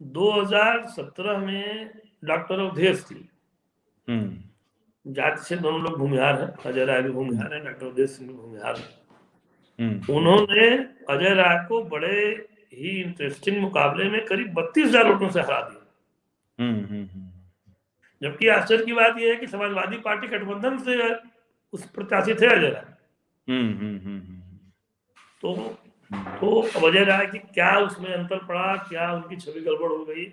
दो 0.00 0.30
हज़ार 0.32 0.84
सत्रह 0.88 1.38
में 1.38 1.90
डॉक्टर 2.24 2.60
अवधेश 2.60 3.04
थी। 3.04 3.28
जाति 5.04 5.44
से 5.44 5.56
दोनों 5.56 5.80
लोग 5.82 5.98
भूमिहार 5.98 6.40
हैं 6.40 6.48
अजय 6.66 6.84
राय 6.84 7.02
भी 7.02 7.10
भूमिहार 7.10 7.54
है 7.54 7.60
डॉक्टर 7.64 7.86
अवधेश 7.86 8.10
सिंह 8.10 8.28
भी 8.28 8.34
भूमिहार 8.34 8.76
है। 8.76 8.84
उन्होंने 10.10 10.68
अजय 11.10 11.34
राय 11.34 11.56
को 11.68 11.82
बड़े 11.84 12.16
ही 12.72 13.00
इंटरेस्टिंग 13.00 13.60
मुकाबले 13.60 14.08
में 14.10 14.24
करीब 14.26 14.52
बत्तीस 14.54 14.86
हज़ार 14.86 15.08
वोटों 15.08 15.28
से 15.30 15.40
हरा 15.40 15.60
दिया। 15.60 15.80
जबकि 18.22 18.48
आश्चर्य 18.48 18.84
की 18.84 18.92
बात 18.92 19.18
यह 19.18 19.30
है 19.30 19.36
कि 19.36 19.46
समाजवादी 19.46 19.96
पार्टी 19.98 20.26
गठबंधन 20.28 20.78
से 20.78 21.14
उस 21.72 21.86
प्रत्याशी 21.86 22.34
थे 22.34 22.46
अजय 22.46 22.68
राय। 22.68 22.72
हम्म, 22.72 22.72
हम्म, 22.72 22.82
हम्म, 22.82 22.91
तो 25.42 25.54
तो 26.12 26.60
अब 26.76 26.84
अजय 26.86 27.04
राय 27.04 27.26
की 27.26 27.38
क्या 27.38 27.78
उसमें 27.78 28.12
अंतर 28.14 28.38
पड़ा 28.38 28.76
क्या 28.76 29.12
उनकी 29.12 29.36
छवि 29.36 29.60
गड़बड़ 29.60 29.88
हो 29.88 30.04
गई? 30.04 30.24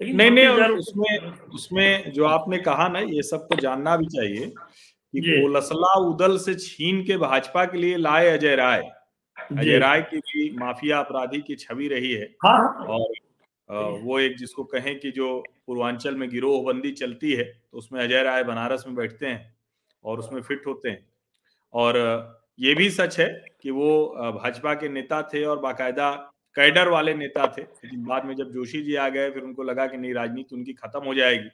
नहीं 0.00 0.30
नहीं 0.30 0.46
उसमें 0.68 1.30
उसमें 1.54 2.12
जो 2.12 2.24
आपने 2.24 2.58
कहा 2.58 2.88
ना 2.88 2.98
ये 2.98 3.22
सब 3.22 3.46
तो 3.46 3.56
जानना 3.56 3.96
भी 3.96 4.06
चाहिए 4.06 4.46
कि 4.46 5.20
कोलसला 5.20 5.92
उदल 5.98 6.38
से 6.38 6.54
छीन 6.54 7.02
के 7.04 7.16
भाजपा 7.16 7.64
के 7.64 7.78
लिए 7.78 7.96
लाए 7.96 8.26
अजय 8.28 8.56
राय। 8.56 8.90
अजय 9.36 9.78
राय 9.78 10.02
की 10.02 10.18
भी 10.18 10.50
माफिया 10.56 10.98
अपराधी 10.98 11.40
की 11.40 11.54
छवि 11.54 11.88
रही 11.88 12.12
है। 12.12 12.24
हाँ, 12.44 12.58
हाँ। 12.58 12.86
और 12.86 13.98
वो 14.00 14.18
एक 14.18 14.36
जिसको 14.36 14.64
कहें 14.64 14.98
कि 15.00 15.10
जो 15.10 15.44
पूर्वांचल 15.66 16.16
में 16.16 16.30
गिरोह 16.30 16.62
बंदी 16.64 16.92
चलती 16.92 17.32
है 17.32 17.44
तो 17.44 17.78
उसमें 17.78 18.00
अजय 18.04 18.22
राय 18.22 18.44
बनारस 18.44 18.84
में 18.86 18.96
बैठते 18.96 19.26
हैं 19.26 19.56
और 20.04 20.18
उसमें 20.18 20.42
फिट 20.42 20.62
होते 20.66 20.88
हैं। 20.88 21.06
और 21.74 22.39
ये 22.60 22.74
भी 22.74 22.90
सच 22.90 23.18
है 23.20 23.28
कि 23.62 23.70
वो 23.70 23.90
भाजपा 24.42 24.74
के 24.74 24.88
नेता 24.88 25.22
थे 25.22 25.44
और 25.44 25.58
बाकायदा 25.58 26.10
कैडर 26.56 26.88
वाले 26.88 27.14
नेता 27.14 27.46
थे। 27.46 27.62
लेकिन 27.62 28.04
बाद 28.04 28.24
में 28.24 28.34
जब 28.34 28.52
जोशी 28.52 28.82
जी 28.82 28.94
आ 28.94 29.08
गए 29.08 29.30
फिर 29.30 29.42
उनको 29.42 29.62
लगा 29.62 29.86
कि 29.86 29.96
नहीं 29.96 30.14
राजनीति 30.14 30.56
उनकी 30.56 30.72
खत्म 30.72 31.04
हो 31.04 31.14
जाएगी। 31.14 31.48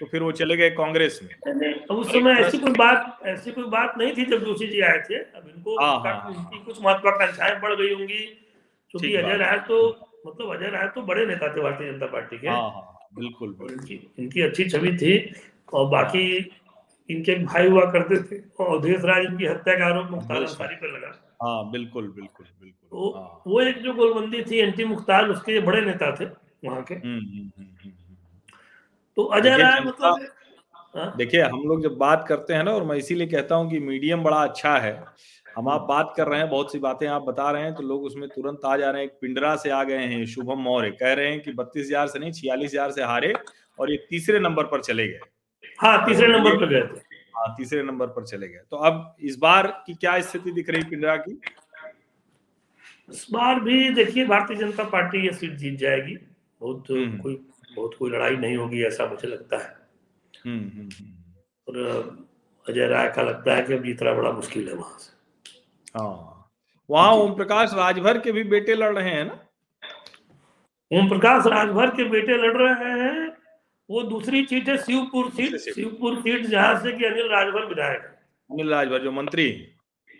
तो 0.00 0.06
फिर 0.06 0.22
वो 0.22 0.32
चले 0.32 0.56
गए 0.56 0.70
कांग्रेस 0.70 1.20
में। 1.22 1.78
तो 1.86 1.94
उस 1.94 2.12
समय 2.12 2.32
ऐसी 2.32 2.58
कोई 2.58 2.72
बात 2.72 3.18
ऐसी 3.26 3.52
कोई 3.52 3.64
बात 3.64 3.94
नहीं 3.98 4.12
थी 4.16 4.24
जब 4.24 4.44
जोशी 4.44 4.66
जी 4.66 4.80
आए 4.80 4.98
थे। 5.00 5.14
अब 5.14 5.52
इनको 5.56 5.76
हाँ, 5.80 5.98
हाँ, 6.00 6.34
हाँ, 6.34 6.62
कुछ 6.66 6.82
महत्वाकांक्षाएँ 6.82 7.60
बढ़ 7.60 7.74
गई 7.74 7.94
होंगी। 7.94 8.18
क्योंकि 8.90 9.14
अजय 9.16 9.36
राय 9.36 9.58
तो 9.58 9.78
मतलब 10.26 10.56
अजय 10.56 10.70
राय 10.70 10.88
तो 10.88 11.02
बड़े 11.02 11.26
नेता 11.26 11.56
थे 11.56 11.60
भारतीय 11.60 11.92
जनता 11.92 12.06
पार्टी 12.06 12.38
के। 12.38 12.48
हाँ, 12.48 12.70
हाँ, 12.70 13.08
बिल्कुल। 13.14 13.56
इनकी 13.70 14.12
इनकी 14.18 14.42
अच्छी 14.42 14.68
छवि 14.68 14.96
थी। 14.96 15.32
और 15.72 15.88
बाकी 15.88 16.52
इनके 17.10 17.34
भाई 17.44 17.68
हुआ 17.68 17.84
करते 17.92 18.16
थे 18.22 18.40
और 18.54 18.66
अवधेश 18.68 19.04
राज 19.04 19.24
इनकी 19.24 19.46
हत्या 19.46 19.74
का 19.74 19.86
आरोप 19.86 20.10
मुख्तार 20.10 20.36
अंसारी 20.38 20.74
पर 20.76 20.96
लगा। 20.96 21.12
हाँ 21.42 21.70
बिल्कुल 21.70 22.08
बिल्कुल 22.08 22.46
बिल्कुल। 22.46 22.88
तो 22.90 23.10
हाँ। 23.10 23.42
वो 23.46 23.60
एक 23.62 23.78
जो 23.82 23.92
गोलबंदी 23.94 24.42
थी 24.42 24.58
एंटी 24.58 24.84
मुख्तार 24.86 25.28
उसके 25.28 25.60
बड़े 25.60 25.80
नेता 25.80 26.14
थे 26.16 26.24
वहाँ 26.64 26.82
के। 26.82 26.94
हम्म, 26.94 27.18
हम्म, 27.18 27.50
हम्म, 27.58 27.92
तो 29.16 29.24
अजय 29.24 29.56
राय 29.56 29.80
मतलब 29.80 30.28
हाँ? 30.94 31.12
देखिए 31.16 31.42
हम 31.42 31.62
लोग 31.68 31.82
जब 31.82 31.96
बात 31.98 32.24
करते 32.28 32.54
हैं 32.54 32.62
ना 32.64 32.70
और 32.72 32.84
मैं 32.84 32.96
इसीलिए 32.96 33.26
कहता 33.28 33.54
हूँ 33.54 33.70
कि 33.70 33.78
मीडियम 33.80 34.22
बड़ा 34.22 34.42
अच्छा 34.44 34.76
है। 34.78 34.92
हम 35.46 35.68
आप 35.68 35.80
बात 35.80 36.12
कर 36.16 36.28
रहे 36.28 36.38
हैं 36.40 36.48
बहुत 36.50 36.72
सी 36.72 36.78
बातें 36.78 37.06
आप 37.08 37.22
बता 37.22 37.50
रहे 37.50 37.62
हैं 37.62 37.74
तो 37.74 37.82
लोग 37.82 38.04
उसमें 38.04 38.28
तुरंत 38.28 38.64
आ 38.64 38.76
जा 38.76 38.90
रहे 38.90 39.02
हैं। 39.02 39.10
पिंडरा 39.20 39.54
से 39.56 39.70
आ 39.70 39.82
गए 39.84 40.04
हैं 40.06 40.24
शुभम 40.26 40.58
मौर्य। 40.60 40.90
कह 40.92 41.12
रहे 41.12 41.30
हैं 41.30 41.40
कि 41.40 41.52
बत्तीस 41.52 41.86
हज़ार 41.86 42.06
से 42.06 42.18
नहीं 42.18 42.32
छियालीस 42.32 42.70
हज़ार 42.70 42.90
से 42.90 43.02
हारे 43.02 43.32
और 43.78 43.90
ये 43.90 43.96
तीसरे 44.10 44.38
नंबर 44.40 44.64
पर 44.64 44.80
चले 44.80 45.06
गए। 45.08 45.20
हाँ 45.80 46.06
तीसरे 46.06 46.26
नंबर 46.26 46.56
पर 46.56 46.66
गए 46.66 46.80
थे। 46.80 47.00
हाँ 47.36 47.54
तीसरे 47.58 47.82
नंबर 47.82 48.06
पर 48.06 48.24
चले 48.24 48.48
गए। 48.48 48.60
तो 48.70 48.76
अब 48.76 49.16
इस 49.20 49.36
बार 49.36 49.82
की 49.86 49.94
क्या 49.94 50.20
स्थिति 50.20 50.52
दिख 50.52 50.70
रही 50.70 50.84
पिंडरा 50.84 51.16
की? 51.16 51.40
इस 53.10 53.26
बार 53.32 53.60
भी 53.60 53.90
देखिए 53.90 54.26
भारतीय 54.26 54.56
जनता 54.56 54.84
पार्टी 54.84 55.26
ये 55.26 55.32
सीट 55.32 55.52
जीत 55.52 55.78
जाएगी। 55.78 56.18
बहुत 56.60 56.84
हम्म। 56.90 57.18
कोई 57.18 57.34
बहुत 57.76 57.94
कोई 57.98 58.10
लड़ाई 58.10 58.36
नहीं 58.36 58.56
होगी 58.56 58.84
ऐसा 58.84 59.06
मुझे 59.06 59.28
लगता 59.28 59.58
है। 59.58 59.76
हम्म, 60.46 60.68
हम्म, 60.68 60.88
और 61.68 61.76
अजय 62.68 62.86
राय 62.86 63.12
का 63.16 63.22
लगता 63.22 63.54
है 63.54 63.62
कि 63.62 63.74
अब 63.74 63.84
जीतना 63.84 64.12
बड़ा 64.12 64.32
मुश्किल 64.32 64.68
है 64.68 64.74
वहाँ 64.74 64.98
से। 64.98 65.12
हाँ। 65.98 66.50
वहाँ 66.90 67.12
ओम 67.12 67.34
प्रकाश 67.34 67.74
राजभर 67.74 68.18
के 68.18 68.32
भी 68.32 68.44
बेटे 68.44 68.74
लड़ 68.74 68.98
रहे 68.98 69.10
हैं 69.10 69.24
ना? 69.24 69.40
ओम 70.92 71.08
प्रकाश 71.08 71.46
राजभर 71.46 71.90
के 71.90 72.04
बेटे 72.04 72.32
लड़ 72.32 72.56
रहे 72.56 73.00
हैं 73.00 73.29
वो 73.90 74.02
दूसरी 74.02 74.42
चीज़ 74.42 74.70
है 74.70 74.78
शिवपुर 74.78 75.30
सीट। 75.30 75.56
शिवपुर 75.56 76.20
सीट 76.20 76.46
जहाँ 76.46 76.80
से 76.80 76.92
कि 76.92 77.04
अनिल 77.04 77.28
राजभर 77.28 77.64
विधायक 77.64 78.02
अनिल 78.50 78.68
राजभर 78.68 78.98
जो 78.98 79.12
मंत्री। 79.12 79.68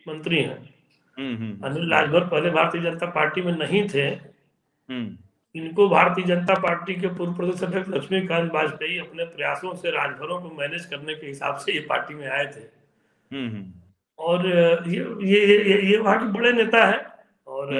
मंत्री 0.08 0.36
हैं। 0.36 0.74
हम्म, 1.18 1.36
हम्म, 1.36 1.36
हम्म। 1.36 1.64
अनिल 1.64 1.90
राजभर 1.90 2.20
पहले 2.20 2.50
भारतीय 2.50 2.82
जनता 2.82 3.06
पार्टी 3.06 3.42
में 3.42 3.58
नहीं 3.58 3.88
थे। 3.88 4.10
इनको 5.56 5.88
भारतीय 5.88 6.24
जनता 6.24 6.54
पार्टी 6.54 6.94
के 6.94 7.06
पूर्व 7.06 7.32
प्रदेश 7.32 7.62
अध्यक्ष 7.62 7.88
लक्ष्मीकांत 7.88 8.52
वाजपेयी 8.52 8.98
अपने 8.98 9.24
प्रयासों 9.24 9.74
से 9.74 9.90
राजभरों 9.90 10.42
को 10.42 10.50
मैनेज 10.50 10.86
करने 10.86 11.14
के 11.14 11.26
हिसाब 11.26 11.56
से 11.56 11.72
ये 11.72 11.80
पार्टी 11.80 12.14
में 12.14 12.28
आए 12.28 12.46
थे। 12.46 12.62
और 14.18 14.46
ये 14.88 15.00
ये 15.22 15.62
ये, 15.62 15.90
ये 15.90 15.96
वहाँ 15.96 16.18
के 16.18 16.38
बड़े 16.38 16.52
नेता 16.52 16.86
है। 16.86 17.06
और 17.46 17.74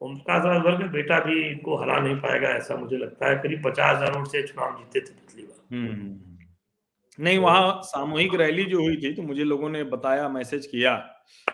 ओमप्रकाश 0.00 0.44
राजभर 0.44 0.78
का 0.78 0.86
बेटा 0.92 1.18
भी 1.20 1.40
इनको 1.42 1.76
हरा 1.76 1.98
नहीं 1.98 2.14
पाएगा 2.18 2.48
ऐसा 2.48 2.76
मुझे 2.76 2.96
लगता 2.96 3.28
है। 3.28 3.36
करीब 3.36 3.62
पचास 3.64 3.96
हज़ार 3.96 4.16
वोट 4.16 4.28
से 4.28 4.42
चुनाव 4.42 4.76
जीते 4.78 5.00
थे 5.00 5.14
पिछली 5.14 5.42
बार। 5.42 5.58
हम्म, 5.72 5.86
हम्म, 5.86 6.00
हम्म। 6.00 6.38
नहीं 7.18 7.38
वहाँ 7.38 7.80
सामूहिक 7.84 8.34
रैली 8.34 8.64
जो 8.64 8.80
हुई 8.80 8.96
थी 8.96 9.12
तो 9.14 9.22
मुझे 9.22 9.44
लोगों 9.44 9.68
ने 9.70 9.82
बताया 9.86 10.28
मैसेज 10.28 10.66
किया 10.66 10.94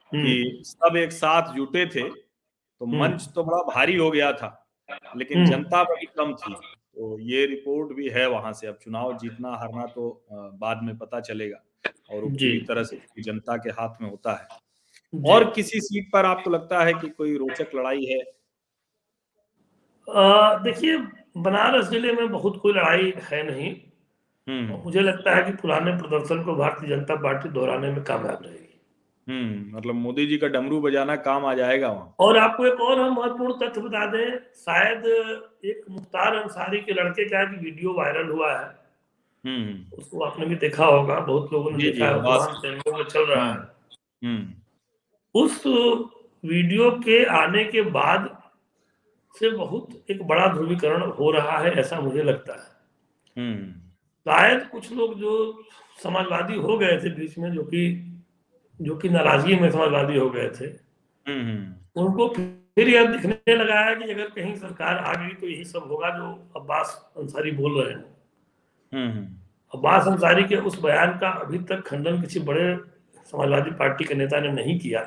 कि 0.07 0.63
सब 0.67 0.97
एक 0.97 1.13
साथ 1.13 1.53
जुटे 1.55 1.87
थे 1.87 2.09
तो 2.09 2.87
मंच 2.89 3.29
तो 3.35 3.45
बड़ा 3.45 3.63
भारी 3.65 3.97
हो 3.97 4.11
गया 4.11 4.33
था 4.33 4.51
लेकिन 5.17 5.45
जनता 5.47 5.83
बड़ी 5.85 6.07
कम 6.19 6.33
थी। 6.35 6.55
तो 6.55 7.19
ये 7.21 7.45
रिपोर्ट 7.47 7.93
भी 7.93 8.09
है 8.09 8.29
वहाँ 8.29 8.53
से 8.53 8.67
अब 8.67 8.79
चुनाव 8.83 9.17
जीतना 9.19 9.57
हारना 9.57 9.87
तो 9.87 10.09
बाद 10.61 10.83
में 10.83 10.97
पता 10.99 11.21
चलेगा 11.23 11.63
और 12.11 12.23
पूरी 12.23 12.59
तरह 12.69 12.83
से 12.83 13.01
जनता 13.23 13.57
के 13.57 13.71
हाथ 13.71 14.01
में 14.03 14.09
होता 14.11 14.33
है। 14.33 15.23
और 15.31 15.51
किसी 15.51 15.81
सीट 15.81 16.11
पर 16.13 16.25
आपको 16.25 16.51
लगता 16.51 16.85
है 16.85 16.93
कि 16.95 17.09
कोई 17.09 17.37
रोचक 17.37 17.75
लड़ाई 17.75 18.05
है? 18.05 18.19
देखिए 20.09 20.97
बनारस 21.37 21.89
ज़िले 21.89 22.13
में 22.13 22.29
बहुत 22.29 22.59
कोई 22.63 22.73
लड़ाई 22.73 23.13
है 23.23 23.43
नहीं। 23.51 23.75
हम्म। 24.47 24.83
मुझे 24.85 25.01
लगता 25.01 25.35
है 25.37 25.43
कि 25.43 25.53
पुराने 25.53 25.93
प्रदर्शन 25.93 26.43
को 26.45 26.55
भारतीय 26.55 26.89
जनता 26.89 27.15
पार्टी 27.15 27.49
दोहराने 27.49 27.91
में 27.91 28.03
कामयाब 28.05 28.43
रहेगी। 28.45 28.63
हम्म 29.27 29.77
मतलब 29.77 29.95
मोदी 29.95 30.27
जी 30.27 30.37
का 30.39 30.49
डमरू 30.49 30.81
बजाना 30.81 31.17
काम 31.17 31.47
आ 31.47 31.55
जाएगा 31.55 31.89
वहाँ। 31.89 32.15
और 32.19 32.37
आपको 32.39 32.67
एक 32.67 32.81
और 32.81 33.01
हम 33.01 33.17
महत्वपूर्ण 33.17 33.53
तथ्य 33.53 33.81
बता 33.81 34.07
दें 34.07 34.39
शायद 34.57 35.07
एक 35.65 35.85
मुख्तार 35.91 36.35
अंसारी 36.35 36.81
के 36.81 36.93
लड़के 36.93 37.25
का 37.25 37.43
एक 37.43 37.59
वीडियो 37.63 37.93
वायरल 37.93 38.31
हुआ 38.31 38.53
है। 38.53 38.67
हम्म। 39.45 39.97
उसको 39.99 40.25
आपने 40.25 40.47
भी 40.47 40.55
देखा 40.55 40.87
होगा 40.87 41.19
बहुत 41.21 41.53
लोगों 41.53 41.71
ने 41.71 41.77
देखा 41.79 42.07
है 42.07 43.05
चल 43.05 43.25
रहा 43.25 43.53
है। 43.53 43.59
हम्म। 44.25 45.41
उस 45.41 45.63
वीडियो 46.45 46.91
के 46.91 47.25
आने 47.25 47.65
के 47.65 47.83
बाद 47.83 48.36
से 49.39 49.51
बहुत 49.51 50.05
एक 50.11 50.27
बड़ा 50.27 50.47
ध्रुवीकरण 50.47 51.03
हो 51.03 51.31
रहा 51.31 51.59
है 51.59 51.71
ऐसा 51.71 52.01
मुझे 52.01 52.23
लगता 52.23 52.53
है। 52.53 52.77
हम्म। 53.43 53.71
शायद 54.31 54.67
कुछ 54.67 54.93
लोग 54.93 55.19
जो 55.19 55.63
समाजवादी 56.03 56.55
हो 56.55 56.79
गए 56.79 57.01
थे 57.05 57.11
बीच 57.11 57.39
में 57.39 57.53
जो 57.53 57.63
कि 57.63 58.13
जो 58.81 58.97
कि 58.97 59.09
नाराज़गी 59.09 59.55
में 59.57 59.71
समाजवादी 59.71 60.19
हो 60.19 60.31
गए 60.31 60.49
थे 60.49 60.65
हम्म, 61.31 61.41
हम्म। 61.41 62.03
उनको 62.03 62.29
फिर 62.77 62.89
यह 62.89 63.17
दिखने 63.17 63.55
लगा 63.55 63.81
है 63.81 63.97
कि 63.97 64.11
अगर 64.11 64.27
कहीं 64.27 64.55
सरकार 64.55 64.99
आ 64.99 65.13
गई 65.15 65.35
तो 65.35 65.47
यही 65.47 65.65
सब 65.65 65.79
होगा 65.79 66.11
जो 66.11 66.53
अब्बास 66.61 67.13
अंसारी 67.17 67.51
बोल 67.51 67.83
रहे 67.83 67.93
हैं। 67.93 68.05
अब्बास 69.75 70.09
अंसारी 70.09 70.45
के 70.45 70.57
उस 70.57 70.83
बयान 70.83 71.19
का 71.19 71.29
अभी 71.29 71.59
तक 71.59 71.81
खंडन 71.81 72.21
किसी 72.21 72.41
बड़े 72.41 72.77
समाजवादी 73.25 73.71
पार्टी 73.71 74.05
के 74.05 74.15
नेता 74.15 74.41
ने 74.41 74.53
नहीं 74.53 74.79
किया। 74.79 75.01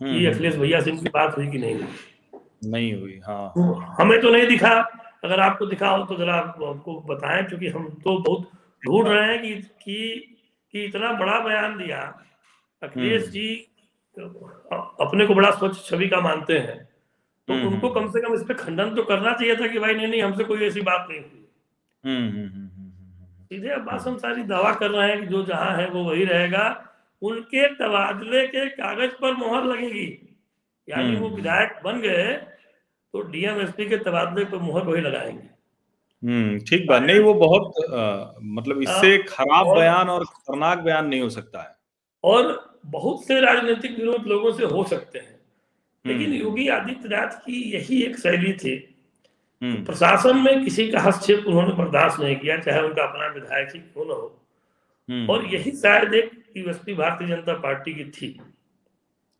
कि 0.00 0.26
अखिलेश 0.26 0.56
भैया 0.56 0.80
से 0.80 0.90
इनकी 0.90 1.08
बात 1.08 1.36
हुई 1.36 1.48
कि 1.48 1.58
नहीं 1.58 1.74
हुई? 1.74 1.84
नहीं 2.64 2.94
हुई 2.94 3.20
हाँ। 3.26 3.48
तो 3.48 3.72
हमें 3.74 4.20
तो 4.20 4.30
नहीं 4.30 4.46
दिखा। 4.46 4.80
अगर 5.24 5.40
आपको 5.40 5.66
दिखा 5.66 5.88
हो 5.88 6.04
तो 6.04 6.16
जरा 6.16 6.34
आपको 6.34 7.00
बताएँ 7.00 7.44
क्योंकि 7.44 7.68
हम 7.68 7.88
तो 7.88 8.18
बहुत 8.18 8.50
ढूंढ 8.86 9.08
रहे 9.08 9.32
हैं 9.32 9.42
कि 9.42 9.54
कि, 9.54 10.18
कि 10.72 10.84
इतना 10.84 11.12
बड़ा 11.12 11.40
बयान 11.40 11.76
दिया। 11.78 12.22
अखिलेश 12.82 13.22
हम्म। 13.22 13.32
जी 13.32 13.66
अपने 15.00 15.26
को 15.26 15.34
बड़ा 15.34 15.50
स्वच्छ 15.50 15.90
छवि 15.90 16.08
का 16.08 16.20
मानते 16.20 16.58
हैं। 16.58 16.88
तो 17.48 17.54
हम्म, 17.54 17.66
उनको 17.68 17.88
हम्म। 17.88 18.00
कम 18.00 18.10
से 18.12 18.20
कम 18.20 18.34
इस 18.34 18.42
पे 18.42 18.54
खंडन 18.54 18.94
तो 18.94 19.02
करना 19.02 19.32
चाहिए 19.32 19.56
था 19.56 19.66
कि 19.66 19.78
भाई 19.78 19.94
नहीं 19.94 20.06
नहीं 20.06 20.22
हमसे 20.22 20.44
कोई 20.44 20.66
ऐसी 20.66 20.80
बात 20.80 21.06
नहीं 21.10 21.20
हुई। 21.20 21.42
सीधे 23.42 23.68
अब्बास 23.68 24.08
अंसारी 24.08 24.42
दावा 24.42 24.72
कर 24.72 24.90
रहे 24.90 25.10
हैं 25.10 25.20
कि 25.20 25.26
जो 25.26 25.42
जहाँ 25.42 25.76
है 25.76 25.90
वो 25.90 26.04
वही 26.04 26.24
रहेगा। 26.24 26.82
उनके 27.22 27.68
तबादले 27.68 28.46
के 28.46 28.68
कागज़ 28.68 29.10
पर 29.10 29.32
मोहर 29.32 29.64
लगेगी। 29.64 30.35
यानी 30.88 31.16
वो 31.16 31.26
हम्म। 31.26 31.36
विधायक 31.36 31.80
बन 31.84 32.00
गए 32.00 32.32
तो 33.14 33.22
डीएमएसपी 33.22 33.88
के 33.88 33.96
तबादले 33.96 34.44
पर 34.44 34.58
मुहर 34.58 34.84
वही 34.84 35.00
लगाएँगे। 35.02 35.48
हम्म 36.22 36.58
ठीक 36.58 36.86
बात। 36.88 37.02
नहीं 37.02 37.20
वो 37.20 37.34
बहुत 37.34 37.72
आ, 37.94 38.32
मतलब 38.42 38.82
इससे 38.82 39.16
खराब 39.18 39.74
बयान 39.74 40.08
और 40.08 40.24
खतरनाक 40.24 40.78
बयान 40.78 41.06
नहीं 41.06 41.20
हो 41.20 41.28
सकता 41.30 41.62
है। 41.62 41.74
और 42.24 42.78
बहुत 42.86 43.24
से 43.24 43.40
राजनीतिक 43.40 43.98
विरोध 43.98 44.26
लोगों 44.26 44.52
से 44.52 44.64
हो 44.64 44.84
सकते 44.84 45.18
हैं। 45.18 45.34
लेकिन 46.06 46.26
हम्म। 46.26 46.34
योगी 46.34 46.68
आदित्यनाथ 46.68 47.38
की 47.46 47.60
यही 47.72 48.02
एक 48.02 48.18
शैली 48.18 48.52
थी 48.52 48.76
तो 49.62 49.84
प्रशासन 49.84 50.38
में 50.38 50.64
किसी 50.64 50.90
का 50.90 51.00
हस्तक्षेप 51.00 51.46
उन्होंने 51.46 51.74
बर्दाश्त 51.74 52.20
नहीं 52.20 52.36
किया 52.36 52.56
चाहे 52.58 52.80
उनका 52.80 53.02
अपना 53.02 53.26
विधायक 53.26 53.68
ही 53.74 53.78
क्यों 53.78 54.04
न 54.04 54.10
हो। 54.10 54.42
और 55.32 55.44
यही 55.46 55.70
शायद 55.70 56.14
एक 56.14 56.30
यूएसपी 56.56 56.94
भारतीय 56.94 57.28
जनता 57.28 57.52
पार्टी 57.52 57.94
की 57.94 58.04
थी। 58.04 58.40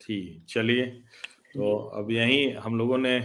ठीक 0.00 0.44
चलिए। 0.48 0.84
तो 1.56 1.76
अब 1.96 2.10
यही 2.10 2.48
हम 2.54 2.78
लोगों 2.78 2.98
ने 2.98 3.18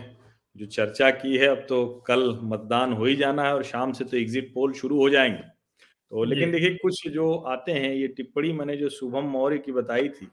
जो 0.56 0.66
चर्चा 0.68 1.10
की 1.12 1.38
है 1.38 1.48
अब 1.48 1.66
तो 1.70 1.86
कल 2.08 2.40
मतदान 2.44 2.94
हो 2.94 3.06
ही 3.06 3.16
जाना 3.16 3.44
है 3.44 3.54
और 3.54 3.64
शाम 3.64 3.92
से 3.92 4.06
तो 4.06 4.18
एग्जिट 4.18 4.54
पोल 4.54 4.74
शुरू 4.74 4.98
हो 4.98 5.10
जाएँगे। 5.10 5.38
तो 5.38 6.24
लेकिन 6.24 6.52
देखिए 6.52 6.74
कुछ 6.76 7.08
जो 7.08 7.34
आते 7.48 7.72
हैं 7.72 7.94
ये 7.94 8.08
टिप्पणी 8.08 8.52
मैंने 8.54 8.78
जो 8.78 8.90
शुभम 8.90 9.26
मौर्य 9.30 9.58
की 9.58 9.72
बताई 9.72 10.10
थी 10.10 10.28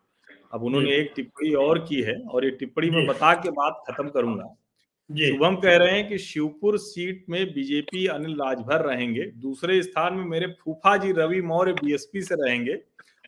अब 0.53 0.65
उन्होंने 0.65 0.95
एक 0.97 1.13
टिप्पणी 1.17 1.53
और 1.57 1.79
की 1.79 2.01
है 2.03 2.17
और 2.23 2.45
ये 2.45 2.51
टिप्पणी 2.51 2.91
मैं 2.91 3.07
बता 3.07 3.33
के 3.35 3.51
बात 3.51 3.83
खत्म 3.89 4.09
करूँगा। 4.09 4.55
शुभम 5.11 5.57
कह 5.57 5.77
रहे 5.77 5.93
हैं 5.93 6.09
कि 6.09 6.19
शिवपुर 6.19 6.79
सीट 6.79 7.25
में 7.29 7.45
बीजेपी 7.53 8.07
अनिल 8.07 8.35
राजभर 8.37 8.85
रहेंगे 8.85 9.31
दूसरे 9.37 9.83
स्थान 9.83 10.15
में 10.15 10.25
मेरे 10.25 10.47
फूफा 10.61 10.97
जी 10.97 11.13
रवि 11.13 11.41
मौर्य 11.43 11.73
बीएसपी 11.73 12.23
से 12.23 12.35
रहेंगे 12.35 12.73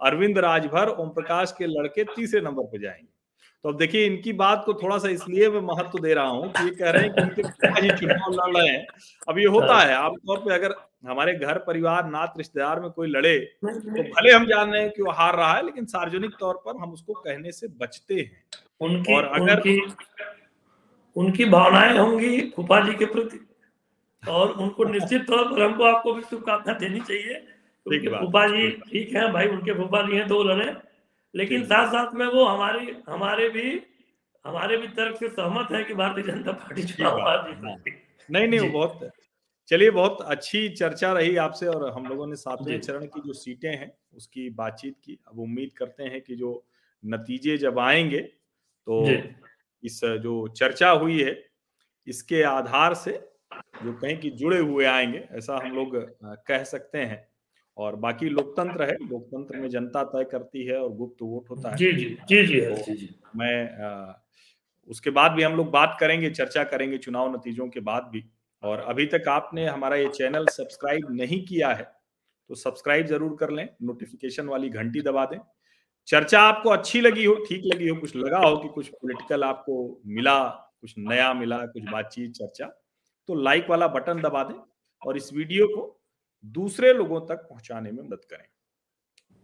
अरविंद 0.01 0.39
राजभर 0.39 0.89
ओम 0.99 1.09
प्रकाश 1.11 1.55
के 1.59 1.67
लड़के 1.67 2.05
तीसरे 2.07 2.41
नंबर 2.41 2.65
पर 2.65 2.81
जाएँगे। 2.81 3.10
तो 3.65 3.69
अब 3.69 3.77
देखिए 3.77 4.05
इनकी 4.07 4.33
बात 4.33 4.63
को 4.67 4.75
थोड़ा 4.75 4.97
सा 4.99 5.09
इसलिए 5.09 5.49
मैं 5.51 5.61
महत्व 5.63 5.99
दे 5.99 6.15
रहा 6.15 6.27
हूँ 6.27 6.49
कि 6.53 6.65
ये 6.65 6.71
कह 6.71 6.91
रहे 6.91 7.03
हैं 7.03 7.13
कि 7.15 7.23
उनके 7.23 7.43
पिताजी 7.43 7.91
चुनाव 7.91 8.33
लड़ 8.33 8.57
रहे 8.57 8.69
हैं। 8.69 8.87
अब 9.29 9.39
ये 9.39 9.47
होता 9.47 9.75
हाँ। 9.75 9.85
है 9.85 9.95
आमतौर 9.95 10.39
पे 10.39 10.55
अगर 10.55 10.75
हमारे 11.09 11.35
घर 11.35 11.59
परिवार 11.59 12.09
नात 12.11 12.35
रिश्तेदार 12.39 12.81
में 12.81 12.91
कोई 12.91 13.09
लड़े 13.09 13.39
तो 13.65 14.03
भले 14.03 14.33
हम 14.33 14.47
जान 14.47 14.71
रहे 14.73 14.83
हैं 14.83 14.91
कि 14.91 15.03
वो 15.03 15.11
हार 15.13 15.37
रहा 15.37 15.53
है 15.53 15.65
लेकिन 15.67 15.85
सार्वजनिक 15.87 16.35
तौर 16.41 16.63
पर 16.67 16.81
हम 16.83 16.93
उसको 16.93 17.13
कहने 17.13 17.53
से 17.53 17.69
बचते 17.69 18.15
हैं। 18.15 18.43
उनकी, 18.81 19.15
और 19.15 19.25
अगर 19.25 19.57
उनकी, 19.57 19.79
उनकी 21.17 21.45
भावनाएँ 21.45 21.99
होंगी 21.99 22.41
फूफा 22.57 22.81
जी 22.81 22.95
के 22.95 23.05
प्रति 23.07 23.47
और 24.23 24.51
उनको 24.53 24.85
निश्चित 24.85 25.27
तौर 25.27 25.45
पर 25.45 25.63
हमको 25.63 25.85
आपको 25.85 26.13
भी 26.15 26.23
शुभकामना 26.23 26.73
देनी 26.79 27.01
चाहिए 27.01 27.41
फूफा 27.87 28.47
जी 28.49 28.71
ठीक 28.87 29.15
है 29.17 29.33
भाई 29.33 29.47
उनके 29.49 29.73
फूफा 29.75 30.03
जी 30.03 30.17
हैं 30.17 30.29
तो 30.29 30.43
लड़े। 30.45 30.73
लेकिन 31.35 31.65
साथ 31.65 31.87
साथ 31.89 32.15
में 32.15 32.27
वो 32.27 32.45
हमारी 32.45 32.97
हमारे 33.09 33.49
भी 33.49 33.81
हमारे 34.45 34.77
भी 34.77 34.89
तरफ़ 34.89 35.17
से 35.17 35.29
सहमत 35.29 35.73
है 35.73 35.85
कि 35.85 35.95
भारतीय 35.95 36.25
जनता 36.25 36.53
पार्टी 36.53 36.83
चुनाव 36.83 37.19
नहीं 38.31 38.49
नहीं 38.49 38.61
वो 38.61 38.69
बहुत 38.69 39.11
चलिए 39.69 39.91
बहुत 39.91 40.21
अच्छी 40.23 40.69
चर्चा 40.69 41.13
रही 41.13 41.37
आपसे 41.37 41.67
और 41.67 41.91
हम 41.93 42.07
लोगों 42.07 42.27
ने 42.27 42.37
सातवें 42.37 42.79
चरण 42.81 43.05
की 43.07 43.21
जो 43.21 43.33
सीटें 43.33 43.71
हैं 43.71 43.93
उसकी 44.15 44.51
बातचीत 44.51 44.97
की। 45.05 45.19
अब 45.29 45.39
उम्मीद 45.39 45.73
करते 45.73 46.03
हैं 46.03 46.21
कि 46.21 46.37
जो 46.37 46.67
नतीजे 47.05 47.57
जब 47.59 47.79
आएँगे 47.79 48.21
तो 48.87 48.97
इस 49.85 50.01
जो 50.05 50.49
चर्चा 50.49 50.91
हुई 50.91 51.23
है 51.23 51.47
इसके 52.07 52.43
आधार 52.43 52.95
से 52.95 53.13
जो 53.85 53.93
कहें 53.93 54.19
कि 54.21 54.31
जुड़े 54.31 54.59
हुए 54.59 54.85
आएँगे 54.85 55.27
ऐसा 55.33 55.57
हम 55.57 55.73
लोग 55.73 55.97
कह 56.47 56.65
सकते 56.65 56.99
हैं। 56.99 57.30
और 57.81 57.97
बाकी 57.99 58.29
लोकतंत्र 58.29 58.85
है 58.85 58.97
लोकतंत्र 59.03 59.59
में 59.59 59.69
जनता 59.71 60.03
तय 60.07 60.25
करती 60.33 60.67
है 60.67 60.79
और 60.79 60.91
गुप्त 60.97 61.23
वोट 61.23 61.51
होता 61.51 61.71
है। 61.71 61.77
जी 61.77 61.93
जी 61.93 62.09
जी 62.29 62.47
जी, 62.47 62.61
तो 62.61 62.75
जी, 62.77 62.95
जी। 62.95 63.09
मैं 63.37 63.85
आ, 63.85 64.13
उसके 64.91 65.11
बाद 65.11 65.33
भी 65.33 65.43
हम 65.43 65.57
लोग 65.57 65.71
बात 65.71 65.97
करेंगे 66.01 66.31
चर्चा 66.33 66.65
करेंगे 66.67 66.99
चुनाव 66.99 67.35
नतीजों 67.35 67.69
के 67.69 67.81
बाद 67.83 68.11
भी। 68.13 68.23
और 68.63 68.81
अभी 68.81 69.07
तक 69.07 69.29
आपने 69.29 69.67
हमारा 69.67 69.97
ये 69.97 70.09
चैनल 70.11 70.47
सब्सक्राइब 70.49 71.07
नहीं 71.13 71.45
किया 71.45 71.69
है 71.71 71.85
तो 72.51 72.55
सब्सक्राइब 72.57 73.07
ज़रूर 73.07 73.37
कर 73.41 73.51
लें 73.51 73.69
नोटिफिकेशन 73.83 74.47
वाली 74.47 74.69
घंटी 74.71 75.01
दबा 75.03 75.25
दें। 75.27 75.39
चर्चा 76.09 76.41
आपको 76.43 76.71
अच्छी 76.71 77.01
लगी 77.01 77.25
हो 77.25 77.35
ठीक 77.49 77.63
लगी 77.65 77.89
हो 77.89 77.97
कुछ 77.97 78.17
लगा 78.17 78.39
हो 78.39 78.57
कि 78.57 78.69
कुछ 78.69 78.89
पॉलिटिकल 78.91 79.45
आपको 79.45 79.77
मिला 80.09 80.39
कुछ 80.49 80.95
नया 80.99 81.33
मिला 81.35 81.59
कुछ 81.67 81.83
बातचीत 81.93 82.33
चर्चा 82.33 82.67
तो 83.29 83.35
लाइक 83.43 83.71
वाला 83.71 83.89
बटन 83.89 84.21
दबा 84.23 84.43
दें 84.45 84.55
और 85.03 85.17
इस 85.17 85.33
वीडियो 85.35 85.67
को 85.67 85.87
दूसरे 86.45 86.93
लोगों 86.93 87.21
तक 87.21 87.47
पहुँचाने 87.51 87.93
में 87.93 88.03
मदद 88.03 88.25
करें। 88.25 88.45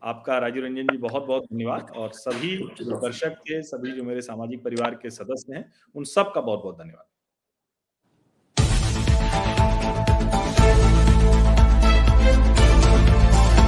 आपका 0.02 0.38
राजीव 0.38 0.64
रंजन 0.64 0.82
जी 0.82 0.96
बहुत 0.96 1.24
बहुत 1.24 1.44
धन्यवाद 1.44 1.90
और 1.96 2.12
सभी 2.12 2.56
दर्शक 2.82 3.38
के 3.38 3.62
सभी 3.62 3.92
जो 3.92 4.04
मेरे 4.04 4.20
सामाजिक 4.20 4.64
परिवार 4.64 4.94
के 4.94 5.10
सदस्य 5.10 5.54
हैं 5.54 5.72
उन 5.94 6.04
सब 6.04 6.32
का 6.34 6.40
बहुत 6.40 6.62
बहुत 6.62 6.78
धन्यवाद। 6.78 7.06